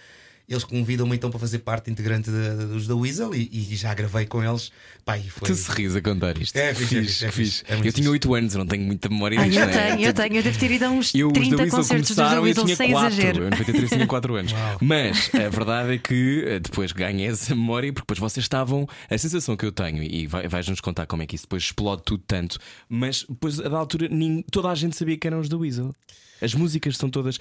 eles 0.48 0.64
convidam-me 0.64 1.16
então 1.16 1.30
para 1.32 1.40
fazer 1.40 1.60
parte 1.60 1.90
integrante 1.90 2.30
de- 2.30 2.58
de- 2.58 2.66
dos 2.68 2.88
da 2.88 2.96
Weasel 2.96 3.34
e, 3.34 3.50
e 3.52 3.76
já 3.76 3.94
gravei 3.94 4.26
com 4.26 4.44
eles. 4.44 4.72
Pá, 5.04 5.18
e 5.18 5.30
foi. 5.30 5.48
Tu 5.48 5.56
se 5.56 5.72
ris 5.72 5.96
a 5.96 6.02
contar 6.02 6.38
isto. 6.38 6.56
É 6.56 6.74
fixe, 6.74 6.96
é 6.96 6.98
Fixe, 6.98 7.06
fixe, 7.12 7.26
é 7.26 7.32
fixe. 7.32 7.64
É 7.68 7.74
eu 7.76 7.80
tinha 7.82 7.92
fixe. 7.94 8.10
8 8.10 8.36
anos, 8.36 8.54
eu 8.54 8.60
não 8.60 8.68
tenho 8.68 8.84
muita 8.84 9.10
memória 9.10 9.40
Ah, 9.40 9.44
disto. 9.46 9.60
eu 9.60 9.66
não 9.68 9.74
é? 9.74 9.88
tenho, 9.96 10.08
eu 10.08 10.14
tenho. 10.14 10.36
Eu 10.36 10.44
devo 10.44 10.60
ter 10.60 10.72
ido 10.72 10.86
a 10.86 10.90
uns 10.90 11.16
Eu, 11.16 11.28
os 11.28 11.34
30 11.34 11.56
The 11.56 11.64
Weasel 11.64 11.78
concertos 11.78 12.10
dos 12.16 12.18
e 12.18 12.36
eu 12.36 12.42
Weasel 12.44 12.64
tinha 12.66 12.76
sem 12.76 12.92
4. 12.92 13.08
exagero. 13.08 13.38
Eu 13.44 13.48
em 13.48 13.50
93 13.52 13.90
tinha 13.90 14.08
4 14.08 14.36
anos. 14.36 14.52
Mas 14.82 15.30
a 15.34 15.50
verdade 15.50 15.94
é 15.94 15.98
que 15.98 16.44
eh, 16.48 16.60
depois 16.60 16.92
ganhei 16.92 17.28
essa 17.28 17.56
memória 17.56 17.92
porque 17.92 18.04
depois 18.04 18.20
vocês 18.20 18.44
estavam. 18.44 18.88
A 19.10 19.18
sensação 19.18 19.56
que 19.58 19.66
eu 19.66 19.72
tenho, 19.72 20.04
e 20.04 20.28
vai- 20.28 20.48
vais-nos 20.48 20.80
contar 20.82 21.06
como 21.06 21.24
é 21.24 21.26
que 21.28 21.36
isso 21.36 21.46
depois 21.46 21.64
explode 21.64 22.04
tudo 22.06 22.24
tanto, 22.26 22.58
mas 22.90 23.26
depois 23.28 23.60
a 23.60 23.68
da 23.70 23.78
altura 23.78 24.10
toda 24.52 24.70
a 24.70 24.76
gente 24.76 24.96
sabia 24.96 25.18
que 25.18 25.26
eram 25.28 25.40
os 25.40 25.50
The 25.50 25.56
Weasel. 25.56 25.94
As 26.42 26.54
músicas 26.54 26.98
são 26.98 27.10
todas. 27.10 27.40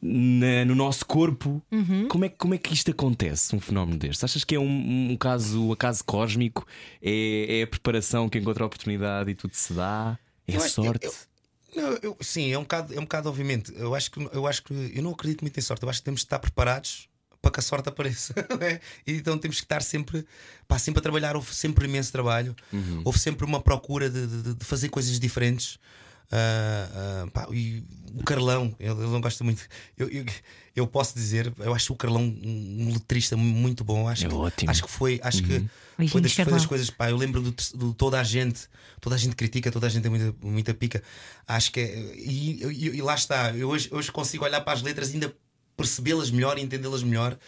Na- 0.00 0.64
no 0.64 0.74
nosso 0.74 1.04
corpo, 1.04 1.62
como, 2.08 2.24
é, 2.24 2.28
que- 2.28 2.36
como 2.36 2.54
é 2.54 2.58
que 2.58 2.72
isto 2.72 2.90
acontece? 2.90 3.54
Um 3.54 3.60
fenómeno 3.60 3.98
deste? 3.98 4.24
Achas 4.24 4.44
que 4.44 4.54
é 4.54 4.58
um, 4.60 5.10
um 5.12 5.16
caso, 5.16 5.66
um 5.68 5.72
acaso 5.72 6.04
cósmico? 6.04 6.66
É, 7.02 7.60
é 7.60 7.62
a 7.62 7.66
preparação 7.66 8.28
que 8.28 8.38
encontra 8.38 8.64
a 8.64 8.66
oportunidade 8.66 9.30
e 9.30 9.34
tudo 9.34 9.54
se 9.54 9.72
dá? 9.72 10.18
É 10.46 10.56
Eu 10.56 10.62
a 10.62 10.68
sorte? 10.68 11.06
eu- 11.06 11.14
Não, 11.76 11.98
eu- 12.02 12.16
sim, 12.20 12.50
é 12.52 12.58
um 12.58 12.62
bocado, 12.62 12.94
é 12.94 12.98
um 12.98 13.02
bocado, 13.02 13.28
obviamente. 13.28 13.72
Eu 13.76 13.94
acho 13.94 14.10
que 14.10 14.18
eu 14.32 14.46
acho 14.46 14.62
que 14.64 14.72
eu 14.94 15.02
não 15.02 15.10
acredito 15.10 15.42
muito 15.42 15.58
em 15.58 15.62
sorte. 15.62 15.82
Eu 15.82 15.90
acho 15.90 15.98
que 16.00 16.04
temos 16.04 16.20
de 16.20 16.26
estar 16.26 16.38
preparados 16.38 17.08
para 17.42 17.50
que 17.52 17.60
a 17.60 17.62
sorte 17.62 17.88
apareça. 17.88 18.32
né? 18.58 18.80
E 19.06 19.12
então 19.12 19.36
temos 19.36 19.58
que 19.58 19.64
estar 19.64 19.82
sempre, 19.82 20.24
pá, 20.66 20.78
sempre 20.78 21.00
a 21.00 21.02
trabalhar. 21.02 21.36
Houve 21.36 21.54
sempre 21.54 21.86
imenso 21.86 22.10
trabalho, 22.10 22.54
houve 23.04 23.18
sempre 23.18 23.44
uma 23.44 23.60
procura 23.60 24.08
de, 24.08 24.26
de- 24.26 24.54
de 24.54 24.64
fazer 24.64 24.88
coisas 24.88 25.20
diferentes. 25.20 25.78
Ah, 26.30 27.26
pá, 27.32 27.46
e 27.52 27.82
o 28.14 28.22
Carlão, 28.24 28.74
ele, 28.78 28.90
ele 28.92 29.06
não 29.08 29.20
gosta 29.20 29.42
muito. 29.44 29.66
Eu, 29.96 30.08
eu, 30.08 30.24
eu 30.76 30.86
posso 30.86 31.14
dizer, 31.14 31.52
eu 31.58 31.74
acho 31.74 31.92
o 31.92 31.96
Carlão 31.96 32.22
um, 32.22 32.90
letrista 32.92 33.36
muito 33.36 33.82
bom. 33.84 34.08
Acho 34.08 34.26
É 34.26 34.28
que, 34.28 34.34
ótimo. 34.34 34.70
Acho 34.70 34.82
que 34.82 34.90
foi, 34.90 35.20
acho 35.22 35.42
que 35.42 35.68
foi 36.08 36.20
das, 36.20 36.32
foi 36.32 36.44
das 36.44 36.66
coisas, 36.66 36.90
pá, 36.90 37.10
eu 37.10 37.16
lembro 37.16 37.40
do, 37.40 37.54
do 37.74 37.94
toda 37.94 38.20
a 38.20 38.24
gente, 38.24 38.68
toda 39.00 39.16
a 39.16 39.18
gente 39.18 39.34
critica, 39.34 39.70
toda 39.70 39.86
a 39.86 39.90
gente 39.90 40.02
tem 40.02 40.10
muita, 40.10 40.34
muita 40.42 40.74
pica. 40.74 41.02
Acho 41.46 41.72
que 41.72 41.80
é, 41.80 41.98
e, 42.16 42.62
e- 42.64 42.96
e 42.96 43.02
lá 43.02 43.14
está, 43.14 43.52
eu 43.56 43.68
hoje, 43.68 43.88
hoje 43.90 44.12
consigo 44.12 44.44
olhar 44.44 44.60
para 44.60 44.74
as 44.74 44.82
letras 44.82 45.10
e 45.10 45.14
ainda 45.14 45.34
percebê-las 45.76 46.30
melhor 46.30 46.58
e 46.58 46.62
entendê-las 46.62 47.02
melhor. 47.02 47.38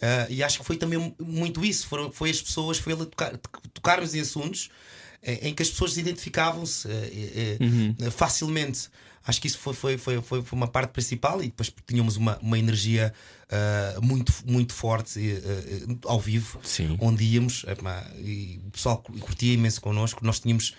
Ah, 0.00 0.26
e 0.28 0.42
acho 0.42 0.58
que 0.58 0.64
foi 0.64 0.76
também 0.76 1.14
muito 1.20 1.64
isso. 1.64 1.86
Foram, 1.86 2.10
foi 2.10 2.30
as 2.30 2.40
pessoas, 2.42 2.78
foi 2.78 2.92
ele 2.92 3.06
tocar, 3.06 3.36
tocarmos 3.72 4.14
em 4.14 4.20
assuntos 4.20 4.68
em 5.22 5.54
que 5.54 5.62
as 5.62 5.70
pessoas 5.70 5.96
identificavam-se 5.96 6.88
eh, 6.88 7.58
eh, 8.00 8.10
facilmente. 8.10 8.88
Acho 9.24 9.40
que 9.40 9.46
isso 9.46 9.58
foi, 9.58 9.72
foi, 9.74 9.96
foi, 9.96 10.20
foi, 10.20 10.44
uma 10.52 10.66
parte 10.66 10.90
principal 10.90 11.40
e 11.40 11.46
depois 11.46 11.72
tínhamos 11.86 12.16
uma, 12.16 12.38
uma 12.38 12.58
energia 12.58 13.14
ah, 13.52 13.98
muito, 14.00 14.32
muito 14.46 14.72
forte 14.72 15.20
eh, 15.20 15.42
eh, 15.44 15.96
ao 16.06 16.18
vivo, 16.18 16.58
Sim. 16.62 16.96
onde 16.98 17.22
íamos 17.22 17.66
e 18.18 18.58
o 18.66 18.70
pessoal 18.70 19.02
curtia 19.20 19.52
imenso 19.52 19.78
connosco. 19.78 20.24
Nós 20.24 20.40
tínhamos 20.40 20.74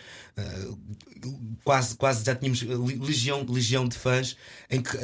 quase, 1.63 1.95
quase 1.95 2.25
já 2.25 2.33
tínhamos 2.33 2.63
legião, 2.63 3.45
legião 3.47 3.87
de 3.87 3.95
fãs 3.95 4.35
em 4.71 4.81
que 4.81 4.97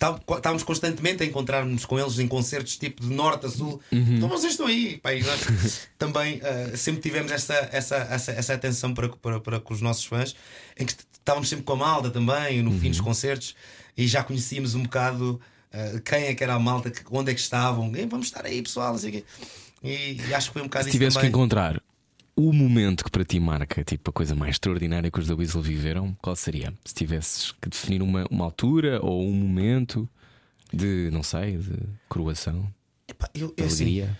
estávamos 0.00 0.62
constantemente 0.62 1.22
a 1.22 1.26
encontrar-nos 1.26 1.84
com 1.84 1.98
eles 1.98 2.18
em 2.18 2.26
concertos 2.26 2.76
tipo 2.78 3.02
de 3.02 3.12
norte 3.12 3.46
a 3.46 3.50
sul. 3.50 3.80
Então 3.92 4.28
vocês 4.28 4.52
estão 4.52 4.66
aí. 4.66 4.96
Pá, 4.98 5.12
e 5.12 5.22
nós 5.22 5.88
também 5.98 6.40
ah, 6.42 6.76
sempre 6.76 7.02
tivemos 7.02 7.30
essa, 7.30 7.68
essa, 7.70 7.96
essa, 7.96 8.32
essa 8.32 8.54
atenção 8.54 8.94
para, 8.94 9.08
para, 9.10 9.40
para 9.40 9.60
com 9.60 9.74
os 9.74 9.80
nossos 9.80 10.04
fãs, 10.04 10.34
em 10.78 10.86
que 10.86 10.94
estávamos 11.12 11.48
sempre 11.48 11.64
com 11.64 11.74
a 11.74 11.76
malda 11.76 12.10
também, 12.10 12.62
no 12.62 12.72
fim 12.78 12.90
dos 12.90 13.00
concertos, 13.00 13.54
e 13.96 14.06
já 14.08 14.24
conhecíamos 14.24 14.74
um 14.74 14.82
bocado 14.84 15.40
ah, 15.72 16.00
quem 16.04 16.24
é 16.24 16.34
que 16.34 16.42
era 16.42 16.54
a 16.54 16.58
malta, 16.58 16.90
onde 17.10 17.30
é 17.30 17.34
que 17.34 17.40
estavam. 17.40 17.94
"Ei, 17.94 18.06
Vamos 18.06 18.26
estar 18.26 18.44
aí, 18.46 18.62
pessoal, 18.62 18.92
não 18.92 18.98
sei 18.98 19.10
o 19.10 19.12
quê. 19.12 19.24
E, 19.82 20.20
e 20.28 20.34
acho 20.34 20.48
que 20.48 20.52
foi 20.54 20.62
um 20.62 20.66
bocado 20.66 20.86
Se 20.86 20.90
tivesse 20.90 21.18
que 21.18 21.26
encontrar 21.26 21.80
o 22.48 22.52
momento 22.52 23.04
que 23.04 23.10
para 23.10 23.24
ti 23.24 23.38
marca 23.40 23.82
tipo 23.84 24.10
a 24.10 24.12
coisa 24.12 24.34
mais 24.34 24.52
extraordinária 24.56 25.10
que 25.10 25.18
os 25.18 25.26
da 25.26 25.34
Weasel 25.34 25.60
viveram, 25.62 26.16
qual 26.22 26.34
seria? 26.36 26.72
Se 26.84 26.94
tivesses 26.94 27.52
que 27.52 27.68
definir 27.68 28.02
uma, 28.02 28.26
uma 28.30 28.44
altura 28.44 29.00
ou 29.04 29.26
um 29.26 29.32
momento 29.34 30.08
de, 30.72 31.10
não 31.12 31.22
sei, 31.22 31.56
de 31.58 31.76
coroação, 32.08 32.72
Epá, 33.08 33.28
eu, 33.34 33.52
eu, 33.56 33.66
assim, 33.66 33.84
alegria. 33.84 34.18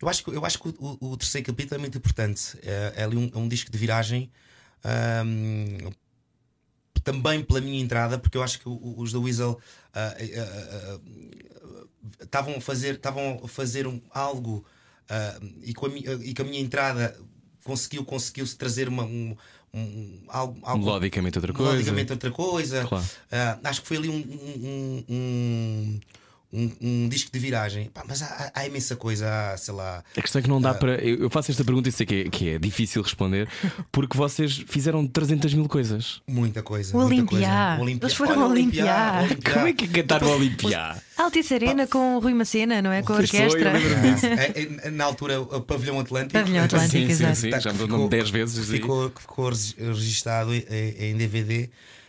Eu 0.00 0.08
acho 0.08 0.24
que, 0.24 0.30
eu 0.30 0.44
acho 0.46 0.58
que 0.58 0.68
o, 0.78 0.98
o- 1.00 1.16
terceiro 1.16 1.46
capítulo 1.46 1.76
é 1.76 1.78
muito 1.78 1.98
importante. 1.98 2.58
É, 2.62 2.94
é 2.96 3.04
ali 3.04 3.16
um, 3.18 3.30
é 3.34 3.38
um 3.38 3.46
disco 3.48 3.70
de 3.70 3.76
viragem. 3.76 4.30
ahm, 4.82 5.90
também 7.02 7.42
pela 7.42 7.60
minha 7.60 7.80
entrada, 7.80 8.18
porque 8.18 8.36
eu 8.36 8.42
acho 8.42 8.58
que 8.60 8.68
os 8.68 9.12
da 9.12 9.18
Weasel 9.18 9.58
ah, 9.94 10.14
ah, 10.18 10.98
ah, 10.98 11.00
estavam 12.22 12.56
a 12.56 12.60
fazer, 12.60 12.94
estavam 12.96 13.40
a 13.42 13.48
fazer 13.48 13.86
um, 13.86 14.00
algo 14.10 14.64
ah, 15.10 15.38
e, 15.62 15.74
com 15.74 15.86
a, 15.86 15.88
mi- 15.88 16.04
e 16.22 16.32
com 16.34 16.42
a 16.42 16.44
minha 16.44 16.60
entrada 16.60 17.16
conseguiu, 17.64 18.04
conseguiu-se 18.04 18.56
trazer 18.56 18.88
uma, 18.88 19.02
um, 19.04 19.36
um- 19.74 20.22
algo, 20.28 20.58
algo 20.62 20.84
Melodicamente 20.84 21.36
outra 21.38 21.52
coisa. 21.52 21.72
melodicamente 21.72 22.12
outra 22.12 22.30
coisa. 22.30 22.84
Claro. 22.86 23.04
Ah, 23.30 23.58
acho 23.64 23.82
que 23.82 23.88
foi 23.88 23.96
ali 23.98 24.08
um, 24.08 25.04
um, 25.08 26.00
um, 26.52 26.70
um- 26.80 27.08
disco 27.08 27.30
de 27.32 27.38
viragem. 27.38 27.90
Pá, 27.92 28.02
mas 28.06 28.22
há, 28.22 28.50
há 28.54 28.66
imensa 28.66 28.96
coisa, 28.96 29.28
há, 29.52 29.56
sei 29.56 29.74
lá. 29.74 30.02
A 30.16 30.20
questão 30.20 30.40
é 30.40 30.42
que 30.42 30.48
não 30.48 30.60
dá 30.60 30.74
para. 30.74 30.94
Eu 31.04 31.30
faço 31.30 31.50
esta 31.50 31.64
pergunta 31.64 31.88
e 31.88 31.92
sei 31.92 32.06
que 32.06 32.14
é, 32.14 32.24
que 32.28 32.48
é 32.50 32.58
difícil 32.58 33.02
responder, 33.02 33.48
porque 33.92 34.16
vocês 34.16 34.64
fizeram 34.66 35.06
300 35.06 35.54
mil 35.54 35.68
coisas. 35.68 36.20
Muita 36.28 36.62
coisa. 36.62 36.96
O 36.96 37.00
Olimpiá. 37.04 37.78
Eles 37.80 38.14
foram 38.14 38.42
ao 38.42 38.50
Olimpiá. 38.50 39.22
Como 39.52 39.66
é 39.66 39.72
que 39.72 39.84
é 39.84 39.88
cantar 39.88 40.20
no 40.22 40.30
Olimpiá? 40.30 40.96
Altice 41.16 41.54
Arena 41.54 41.86
com 41.86 42.16
o 42.16 42.18
Rui 42.18 42.32
Macena, 42.34 42.80
não 42.80 42.90
é? 42.90 43.02
Com 43.02 43.12
a 43.12 43.16
eu 43.16 43.22
orquestra. 43.22 43.72
É, 43.76 44.86
é, 44.86 44.90
na 44.90 45.04
altura, 45.04 45.40
o 45.40 45.60
Pavilhão 45.60 46.00
Atlântico. 46.00 46.32
Pavilhão 46.32 46.64
Atlântico, 46.64 46.92
Sim, 46.92 47.06
sim, 47.06 47.12
exato. 47.12 47.36
sim. 47.36 47.50
Tá, 47.50 47.58
Já 47.58 47.72
o 47.72 47.86
nome 47.86 48.08
10 48.08 48.30
vezes. 48.30 48.68
e- 48.68 48.72
Ficou, 48.72 49.12
ficou 49.18 49.48
regi- 49.50 49.74
registado 49.78 50.54
em, 50.54 51.16
DVD. 51.16 51.68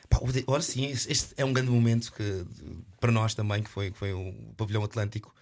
Pá, 0.09 0.17
o 0.19 0.51
Ora 0.51 0.61
sim, 0.61 0.87
este 0.89 1.27
é 1.37 1.43
um 1.45 1.51
grande 1.53 1.71
momento 1.71 2.11
que, 2.13 2.43
para 3.01 3.11
nós 3.11 3.33
também, 3.35 3.61
que 3.61 3.69
foi, 3.69 3.91
que 3.91 3.97
foi 3.97 4.13
o 4.13 4.33
Pavilhão 4.55 4.81
Atlântico 4.83 5.33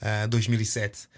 ah, 0.00 0.24
2007. 0.26 1.08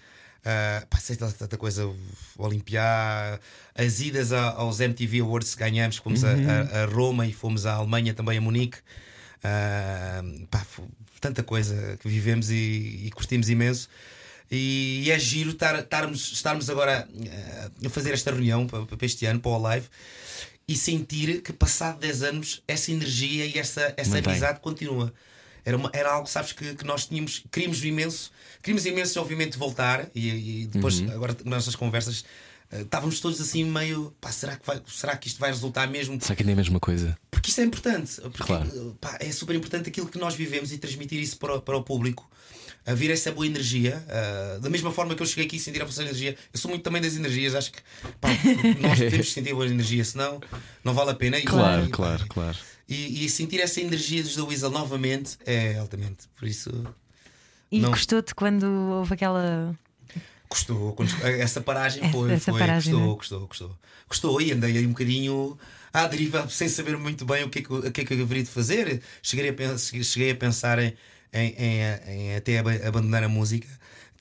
Ah, 0.45 0.85
pá, 0.89 0.97
sei 0.99 1.15
lá, 1.21 1.31
tanta 1.31 1.57
coisa, 1.57 1.85
o 1.87 1.95
Olimpiá, 2.37 3.39
as 3.73 4.01
idas 4.01 4.33
a- 4.33 4.51
aos 4.55 4.81
MTV 4.81 5.21
Awards 5.21 5.53
que 5.55 5.59
ganhamos, 5.61 5.95
fomos 5.97 6.25
a- 6.25 6.31
a, 6.33 6.83
a 6.83 6.85
Roma 6.85 7.25
e 7.25 7.31
fomos 7.31 7.65
à 7.65 7.75
Alemanha 7.75 8.13
também 8.13 8.37
a 8.37 8.41
Munique. 8.41 8.79
Ah, 9.41 10.21
pá, 10.51 10.65
tanta 11.21 11.43
coisa 11.43 11.97
que 12.01 12.07
vivemos 12.09 12.49
e, 12.49 13.03
e 13.05 13.11
curtimos 13.11 13.49
imenso. 13.49 13.87
E, 14.51 15.09
é 15.09 15.17
giro 15.17 15.51
estar, 15.51 15.79
estarmos, 15.79 16.31
estarmos 16.33 16.69
agora 16.69 17.07
eh, 17.25 17.69
a 17.85 17.89
fazer 17.89 18.13
esta 18.13 18.29
reunião 18.29 18.67
para, 18.67 18.85
para 18.85 19.05
este 19.05 19.25
ano, 19.25 19.39
para 19.39 19.51
o 19.51 19.57
live, 19.57 19.87
e 20.67 20.75
sentir 20.75 21.41
que, 21.41 21.51
passado 21.53 21.99
10 21.99 22.21
anos, 22.23 22.61
essa 22.67 22.91
energia 22.91 23.45
e 23.45 23.57
essa, 23.57 23.93
essa 23.97 24.11
Mantém. 24.11 24.31
amizade 24.33 24.59
continua. 24.59 25.13
Era, 25.65 25.77
uma- 25.77 25.89
era 25.93 26.11
algo, 26.11 26.27
sabes, 26.27 26.51
que, 26.51 26.75
que 26.75 26.83
nós 26.85 27.05
tínhamos, 27.07 27.43
queríamos 27.51 27.83
imenso, 27.83 28.31
queríamos 28.61 28.85
imenso, 28.85 29.19
obviamente, 29.21 29.57
voltar, 29.57 30.09
e, 30.13 30.63
e 30.63 30.67
depois, 30.67 31.01
agora, 31.09 31.33
nas 31.45 31.45
nossas 31.65 31.75
conversas, 31.75 32.25
eh, 32.71 32.81
estávamos 32.81 33.19
todos 33.21 33.39
assim 33.39 33.63
meio, 33.63 34.13
pá, 34.19 34.31
será 34.31 34.55
que, 34.57 34.65
vai, 34.65 34.81
será 34.87 35.15
que 35.15 35.27
isto 35.27 35.39
vai 35.39 35.49
resultar 35.51 35.87
mesmo? 35.87 36.19
Será 36.21 36.35
que 36.35 36.41
ainda 36.43 36.51
é 36.51 36.53
a 36.53 36.57
mesma 36.57 36.79
coisa? 36.79 37.17
Porque 37.31 37.49
isso 37.49 37.61
é 37.61 37.63
importante. 37.63 38.19
Porque, 38.21 38.43
Claro. 38.43 38.97
pá, 38.99 39.17
é 39.21 39.31
super 39.31 39.55
importante 39.55 39.87
aquilo 39.89 40.07
que 40.07 40.17
nós 40.17 40.35
vivemos 40.35 40.71
e 40.73 40.77
transmitir 40.77 41.19
isso 41.21 41.37
para 41.37 41.55
o, 41.55 41.61
para 41.61 41.77
o 41.77 41.83
público. 41.83 42.29
A 42.85 42.93
vir 42.93 43.11
essa 43.11 43.31
boa 43.31 43.45
energia, 43.47 44.03
ah, 44.09 44.59
da 44.59 44.69
mesma 44.69 44.91
forma 44.91 45.15
que 45.15 45.21
eu 45.21 45.25
cheguei 45.25 45.45
aqui 45.45 45.55
e 45.55 45.59
sentir 45.59 45.81
a 45.81 45.85
vossa 45.85 46.01
energia, 46.01 46.35
eu 46.53 46.59
sou 46.59 46.69
muito 46.69 46.83
também 46.83 47.01
das 47.01 47.15
energias. 47.15 47.55
Acho 47.55 47.71
que 47.71 47.79
pá, 48.19 48.27
nós 48.81 48.99
temos 48.99 49.27
que 49.27 49.31
sentir 49.33 49.51
a 49.51 49.55
boa 49.55 49.65
energia, 49.65 50.03
senão 50.03 50.41
não 50.83 50.93
vale 50.93 51.11
a 51.11 51.15
pena. 51.15 51.37
E- 51.39 51.43
Claro, 51.43 51.85
e, 51.85 51.87
pá, 51.89 51.95
claro, 51.95 52.25
claro. 52.27 52.57
E, 52.87 53.25
e 53.25 53.29
sentir 53.29 53.59
essa 53.61 53.79
energia 53.79 54.21
dos 54.21 54.35
da 54.35 54.43
Weasel 54.43 54.69
novamente 54.69 55.37
é 55.45 55.77
altamente. 55.77 56.27
Por 56.35 56.47
isso 56.47 56.69
E 57.71 57.79
Não. 57.79 57.89
gostou-te 57.91 58.35
quando 58.35 58.65
houve 58.65 59.13
aquela. 59.13 59.77
Custou, 60.49 60.93
quando- 60.93 61.11
essa 61.25 61.61
paragem 61.61 62.11
foi, 62.11 62.33
essa 62.33 62.51
foi 62.51 62.59
paragem, 62.59 62.93
custou, 62.93 63.13
é? 63.13 63.17
custou, 63.17 63.47
custou. 63.47 63.77
Custou 64.07 64.41
e 64.41 64.51
andei 64.51 64.77
aí 64.77 64.85
um 64.85 64.89
bocadinho 64.89 65.57
à 65.91 66.05
deriva 66.05 66.47
sem 66.49 66.67
saber 66.69 66.95
muito 66.97 67.25
bem 67.25 67.43
o 67.43 67.49
que 67.49 67.59
é 67.59 67.61
que, 67.63 67.69
eu- 67.71 67.77
o 67.79 67.91
que, 67.91 68.01
é 68.01 68.05
que 68.05 68.13
eu 68.13 68.21
haveria 68.21 68.43
de 68.43 68.49
fazer. 68.49 69.01
Cheguei 69.23 69.49
a, 69.49 69.77
cheguei 70.03 70.29
a 70.31 70.35
pensar 70.35 70.77
em, 70.77 70.93
em- 71.33 71.55
em- 71.57 72.11
em 72.11 72.35
até 72.35 72.59
ab- 72.59 72.85
abandonar 72.85 73.23
a 73.23 73.29
música. 73.29 73.67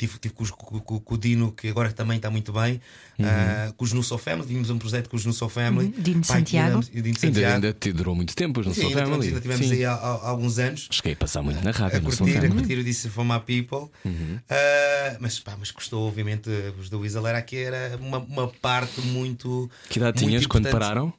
Tive, 0.02 0.18
tive 0.18 0.34
com, 0.34 0.42
os- 0.42 0.50
com- 0.50 0.80
com- 0.80 1.14
o 1.14 1.16
Dino, 1.16 1.52
que 1.52 1.68
agora 1.68 1.92
também 1.92 2.16
está 2.16 2.28
muito 2.28 2.52
bem, 2.52 2.80
Uhum. 3.18 3.24
ah, 3.28 3.72
com 3.76 3.84
os 3.84 3.92
No 3.92 4.02
So 4.02 4.18
Family. 4.18 4.48
Tínhamos 4.48 4.68
um 4.68 4.78
projeto 4.78 5.08
com 5.08 5.16
os 5.16 5.24
No 5.24 5.32
So 5.32 5.48
Family. 5.48 5.86
Uhum. 5.96 6.02
Dino 6.02 6.20
Pá, 6.26 6.34
Santiago. 6.34 6.80
e 6.92 7.00
Dino 7.00 7.06
Ainda, 7.06 7.20
Santiago. 7.20 7.54
ainda 7.54 7.72
te 7.72 7.92
durou 7.92 8.14
muito 8.16 8.34
tempo, 8.34 8.58
ainda, 8.60 8.72
tivemos, 8.74 8.94
family. 8.94 9.28
ainda 9.28 9.40
tivemos 9.40 9.66
Sim. 9.68 9.72
aí 9.74 9.84
há, 9.84 9.92
há- 9.94 10.14
há 10.14 10.28
alguns 10.30 10.58
anos 10.58 10.88
Cheguei 10.90 11.12
a 11.12 11.16
passar 11.16 11.40
muito 11.42 11.62
na 11.62 11.70
rádio, 11.70 11.98
a 11.98 12.00
curtir, 12.00 12.36
a 12.38 12.48
curtir 12.50 12.78
o 12.78 12.82
This 12.84 13.06
For 13.06 13.24
My 13.24 13.38
People. 13.38 13.90
Uhum. 14.04 14.40
Ah, 14.50 15.16
mas, 15.20 15.38
pá, 15.38 15.54
mas 15.56 15.70
custou, 15.70 16.08
obviamente, 16.08 16.50
os 16.80 16.90
da 16.90 16.98
Weasel 16.98 17.24
era 17.26 17.40
que 17.42 17.56
era 17.56 17.96
uma, 18.00 18.18
uma 18.18 18.48
parte 18.48 19.00
muito. 19.02 19.70
Que 19.88 19.98
idade 20.00 20.16
muito 20.20 20.28
tinhas 20.30 20.46
quando 20.46 20.68
pararam? 20.68 21.12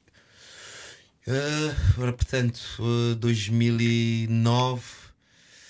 Ah, 1.26 1.76
ora, 2.00 2.12
portanto, 2.12 2.60
ah, 2.82 3.16
2009. 3.16 4.82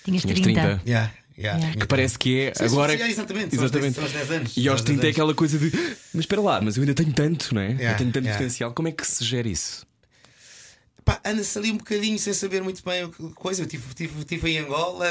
Tinhas 0.04 0.22
Tinhas 0.22 0.40
30. 0.40 0.60
30. 0.60 0.82
Yeah, 0.84 1.12
yeah, 1.38 1.58
Yeah. 1.58 1.80
Que 1.80 1.86
parece 1.86 2.18
que 2.18 2.40
é 2.40 2.52
Sim, 2.54 2.64
agora. 2.64 2.92
é, 2.94 3.10
exatamente, 3.10 3.54
exatamente. 3.54 3.94
dez- 3.94 3.94
são 3.94 4.04
os 4.04 4.12
10 4.12 4.30
anos, 4.30 4.56
E 4.56 4.68
aos 4.68 4.80
os 4.80 4.84
30 4.86 5.00
é 5.00 5.02
10 5.02 5.14
aquela 5.14 5.34
coisa 5.34 5.58
de. 5.58 5.70
Mas 6.12 6.20
espera 6.24 6.40
lá, 6.40 6.60
mas 6.60 6.76
eu 6.76 6.82
ainda 6.82 6.94
tenho 6.94 7.12
tanto, 7.12 7.54
não 7.54 7.60
é? 7.62 7.72
eu 7.72 7.76
Yeah, 7.76 7.98
tenho 7.98 8.12
tanto 8.12 8.24
yeah. 8.24 8.38
potencial. 8.38 8.72
Como 8.72 8.88
é 8.88 8.92
que 8.92 9.06
se 9.06 9.24
gera 9.24 9.48
isso? 9.48 9.86
Pá, 11.04 11.20
anda-se 11.24 11.58
ali 11.58 11.70
um 11.70 11.76
bocadinho 11.76 12.18
sem 12.18 12.32
saber 12.32 12.62
muito 12.62 12.82
bem 12.82 13.04
o 13.04 13.10
que 13.10 13.22
coisa. 13.34 13.62
Eu 13.62 13.66
tive, 13.66 13.92
tive, 13.94 14.24
tive 14.24 14.50
em 14.50 14.58
Angola, 14.58 15.06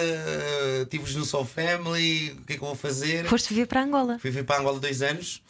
tive 0.90 1.04
os 1.04 1.16
no 1.16 1.24
Soul 1.24 1.46
Family, 1.46 2.32
o 2.32 2.46
que 2.46 2.54
é 2.54 2.58
que 2.58 2.64
eu 2.64 2.68
vou 2.68 2.76
fazer? 2.76 3.26
Foste 3.26 3.50
viver 3.50 3.68
para 3.68 3.84
Angola. 3.84 4.18
Fui, 4.18 4.32
fui 4.32 4.42
para 4.44 4.60
Angola 4.60 4.80
dois 4.80 5.04
anos. 5.04 5.44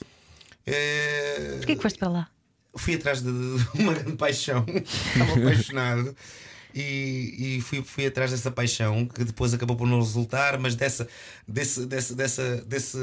Porquê 1.59 1.75
que 1.75 1.81
foste 1.81 1.97
para 1.99 2.09
lá? 2.09 2.27
fui 2.75 2.95
atrás 2.95 3.21
de 3.21 3.29
uma 3.75 3.93
grande 3.93 4.17
paixão, 4.17 4.65
estava 4.67 5.39
apaixonado 5.39 6.15
e, 6.73 7.57
e 7.57 7.61
fui, 7.61 7.81
fui 7.83 8.05
atrás 8.05 8.31
dessa 8.31 8.49
paixão 8.51 9.05
que 9.05 9.23
depois 9.23 9.53
acabou 9.53 9.75
por 9.75 9.87
não 9.87 9.99
resultar, 9.99 10.57
mas 10.59 10.75
dessa, 10.75 11.07
desse, 11.47 11.85
dessa, 11.85 12.15
dessa, 12.15 12.57
desse, 12.65 12.97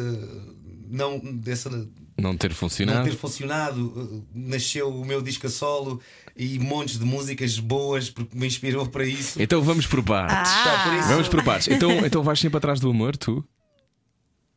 não, 0.89 1.19
dessa, 1.19 1.71
Não 2.19 2.37
ter 2.37 2.49
não 2.51 2.57
funcionado. 2.57 3.09
ter 3.09 3.17
funcionado, 3.17 3.87
uh, 3.87 4.27
nasceu 4.35 4.89
o 4.89 5.05
meu 5.05 5.23
disco 5.23 5.47
a 5.47 5.51
solo 5.51 6.01
e 6.37 6.59
montes 6.59 6.99
de 6.99 7.05
músicas 7.05 7.59
boas 7.59 8.11
porque 8.11 8.37
me 8.37 8.47
inspirou 8.47 8.87
para 8.87 9.05
isso. 9.07 9.41
Então 9.41 9.63
vamos 9.63 9.87
por 9.87 10.03
partes. 10.03 10.53
Tá, 10.53 10.85
por 10.85 10.95
isso- 10.99 11.09
Vamos 11.09 11.29
por 11.29 11.45
partes. 11.45 11.69
Então, 11.69 12.05
então 12.05 12.23
vais 12.23 12.41
sempre 12.41 12.59
atrás 12.59 12.81
do 12.81 12.91
amor, 12.91 13.17
tu? 13.17 13.45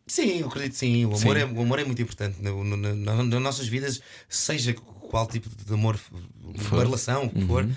Sim, 0.05 0.39
eu 0.39 0.47
acredito 0.47 0.73
que 0.73 0.77
sim. 0.79 1.05
O 1.05 1.15
amor, 1.15 1.19
Sim. 1.37 1.41
É, 1.41 1.45
o 1.45 1.61
amor 1.61 1.79
é 1.79 1.85
muito 1.85 2.01
importante 2.01 2.41
no- 2.41 2.63
no- 2.63 2.77
nas 2.95 3.41
nossas 3.41 3.67
vidas, 3.67 4.01
seja 4.27 4.75
qual 5.13 5.27
tipo 5.27 5.47
de 5.47 5.71
amor, 5.71 5.95
uma 6.41 6.83
relação, 6.83 7.25
o 7.25 7.29
que 7.29 7.45
for, 7.45 7.69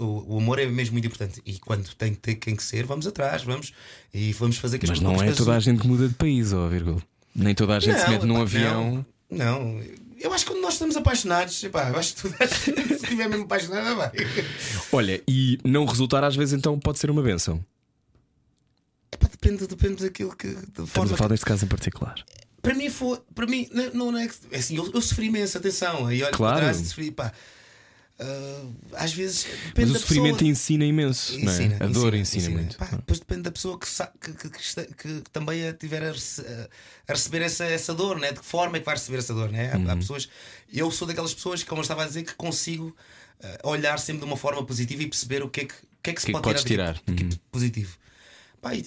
o 0.00 0.34
o, 0.34 0.38
amor 0.38 0.58
é 0.58 0.66
mesmo 0.66 0.94
muito 0.94 1.06
importante. 1.06 1.40
E 1.46 1.56
quando 1.60 1.88
tem, 1.94 2.12
tem, 2.12 2.34
tem 2.34 2.56
que 2.56 2.62
ser, 2.64 2.84
vamos 2.84 3.06
atrás, 3.06 3.44
vamos 3.44 3.72
e 4.12 4.32
vamos 4.32 4.56
fazer 4.56 4.80
que 4.80 4.86
as 4.86 4.90
Mas 4.90 5.00
não 5.00 5.22
é 5.22 5.30
toda 5.30 5.54
a 5.54 5.60
gente 5.60 5.80
que 5.80 5.86
muda 5.86 6.08
de 6.08 6.14
país, 6.14 6.52
ó, 6.52 6.66
vírgula. 6.66 7.00
Nem 7.36 7.54
toda 7.54 7.76
a 7.76 7.78
gente 7.78 8.00
se 8.00 8.06
Não, 8.06 8.10
mete 8.10 8.26
num 8.26 8.34
epá, 8.34 8.42
avião. 8.42 9.06
Não, 9.30 9.62
não. 9.62 9.82
eu 10.18 10.32
acho 10.32 10.44
que 10.44 10.50
quando 10.50 10.60
nós 10.60 10.72
estamos 10.72 10.96
apaixonados, 10.96 11.62
epá, 11.62 11.88
eu 11.88 11.96
acho 11.96 12.16
que 12.16 12.22
toda 12.22 12.36
a 12.40 12.46
gente, 12.50 12.88
se 12.88 12.94
estiver 12.94 13.28
mesmo 13.28 13.44
apaixonada, 13.44 13.94
vai. 13.94 14.10
Olha, 14.90 15.22
e 15.28 15.60
não 15.64 15.84
resultar 15.84 16.24
às 16.24 16.34
vezes 16.34 16.52
então 16.52 16.80
pode 16.80 16.98
ser 16.98 17.12
uma 17.12 17.22
benção. 17.22 17.64
Epá, 19.12 19.28
depende, 19.28 19.68
depende 19.68 20.02
daquilo 20.02 20.34
que. 20.34 20.48
Da 20.48 20.60
Estamos 20.62 20.90
forma 20.90 21.14
a 21.14 21.16
falar 21.16 21.28
deste 21.28 21.46
caso 21.46 21.64
em 21.64 21.68
particular. 21.68 22.16
Para 22.62 22.74
mim 22.74 22.88
foi. 22.88 23.18
Para 23.34 23.46
mim, 23.46 23.68
não, 23.92 24.12
não 24.12 24.18
é 24.18 24.28
que. 24.28 24.34
é 24.52 24.58
Assim, 24.58 24.76
eu, 24.76 24.88
eu 24.94 25.00
sofri 25.02 25.26
imenso, 25.26 25.58
atenção. 25.58 26.06
Aí 26.06 26.22
olho 26.22 26.32
Claro. 26.32 26.54
para 26.56 26.62
trás 26.66 26.80
e 26.80 26.86
sofri, 26.88 27.10
pá. 27.10 27.32
ah, 28.20 28.64
às 28.98 29.12
vezes 29.12 29.46
Mas 29.76 29.90
o 29.90 29.98
sofrimento 29.98 30.34
pessoa. 30.36 30.50
ensina 30.50 30.84
imenso, 30.84 31.32
não 31.40 31.50
é? 31.50 31.54
Ensina, 31.56 31.76
a 31.80 31.86
dor 31.88 32.14
ensina, 32.14 32.50
muito. 32.50 32.76
Pá, 32.76 32.86
depois 32.92 33.18
depende 33.18 33.42
da 33.42 33.50
pessoa 33.50 33.78
que, 33.78 33.86
que, 33.88 34.48
que- 34.50 34.94
que 34.94 35.22
também 35.32 35.66
a 35.68 35.72
tiver 35.72 36.04
a, 36.04 36.12
rece- 36.12 36.44
a 37.08 37.12
receber 37.12 37.42
essa, 37.42 37.64
essa 37.64 37.92
dor, 37.92 38.18
né? 38.20 38.30
de 38.32 38.38
que 38.38 38.46
forma 38.46 38.76
é 38.76 38.80
que 38.80 38.86
vai 38.86 38.94
receber 38.94 39.18
essa 39.18 39.34
dor. 39.34 39.50
Né? 39.50 39.72
Há- 39.72 39.76
Uhum. 39.78 39.90
Há 39.90 39.96
pessoas, 39.96 40.28
eu 40.72 40.88
sou 40.92 41.08
daquelas 41.08 41.34
pessoas 41.34 41.62
que, 41.64 41.68
como 41.68 41.80
eu 41.80 41.82
estava 41.82 42.04
a 42.04 42.06
dizer, 42.06 42.22
que 42.22 42.34
consigo 42.34 42.94
ah, 43.42 43.58
olhar 43.64 43.98
sempre 43.98 44.20
de 44.20 44.26
uma 44.26 44.36
forma 44.36 44.64
positiva 44.64 45.02
e 45.02 45.06
perceber 45.08 45.42
o 45.42 45.48
que 45.48 45.62
é 45.62 45.64
que, 45.64 45.74
o 45.74 46.02
que, 46.02 46.10
é 46.10 46.12
que 46.12 46.22
se 46.22 46.28
é 46.28 46.32
pode 46.32 46.64
tirar, 46.64 46.94
tirar? 46.94 47.02
Uhum. 47.08 47.28
positivo. 47.50 47.96
Pá, 48.60 48.72
e 48.76 48.82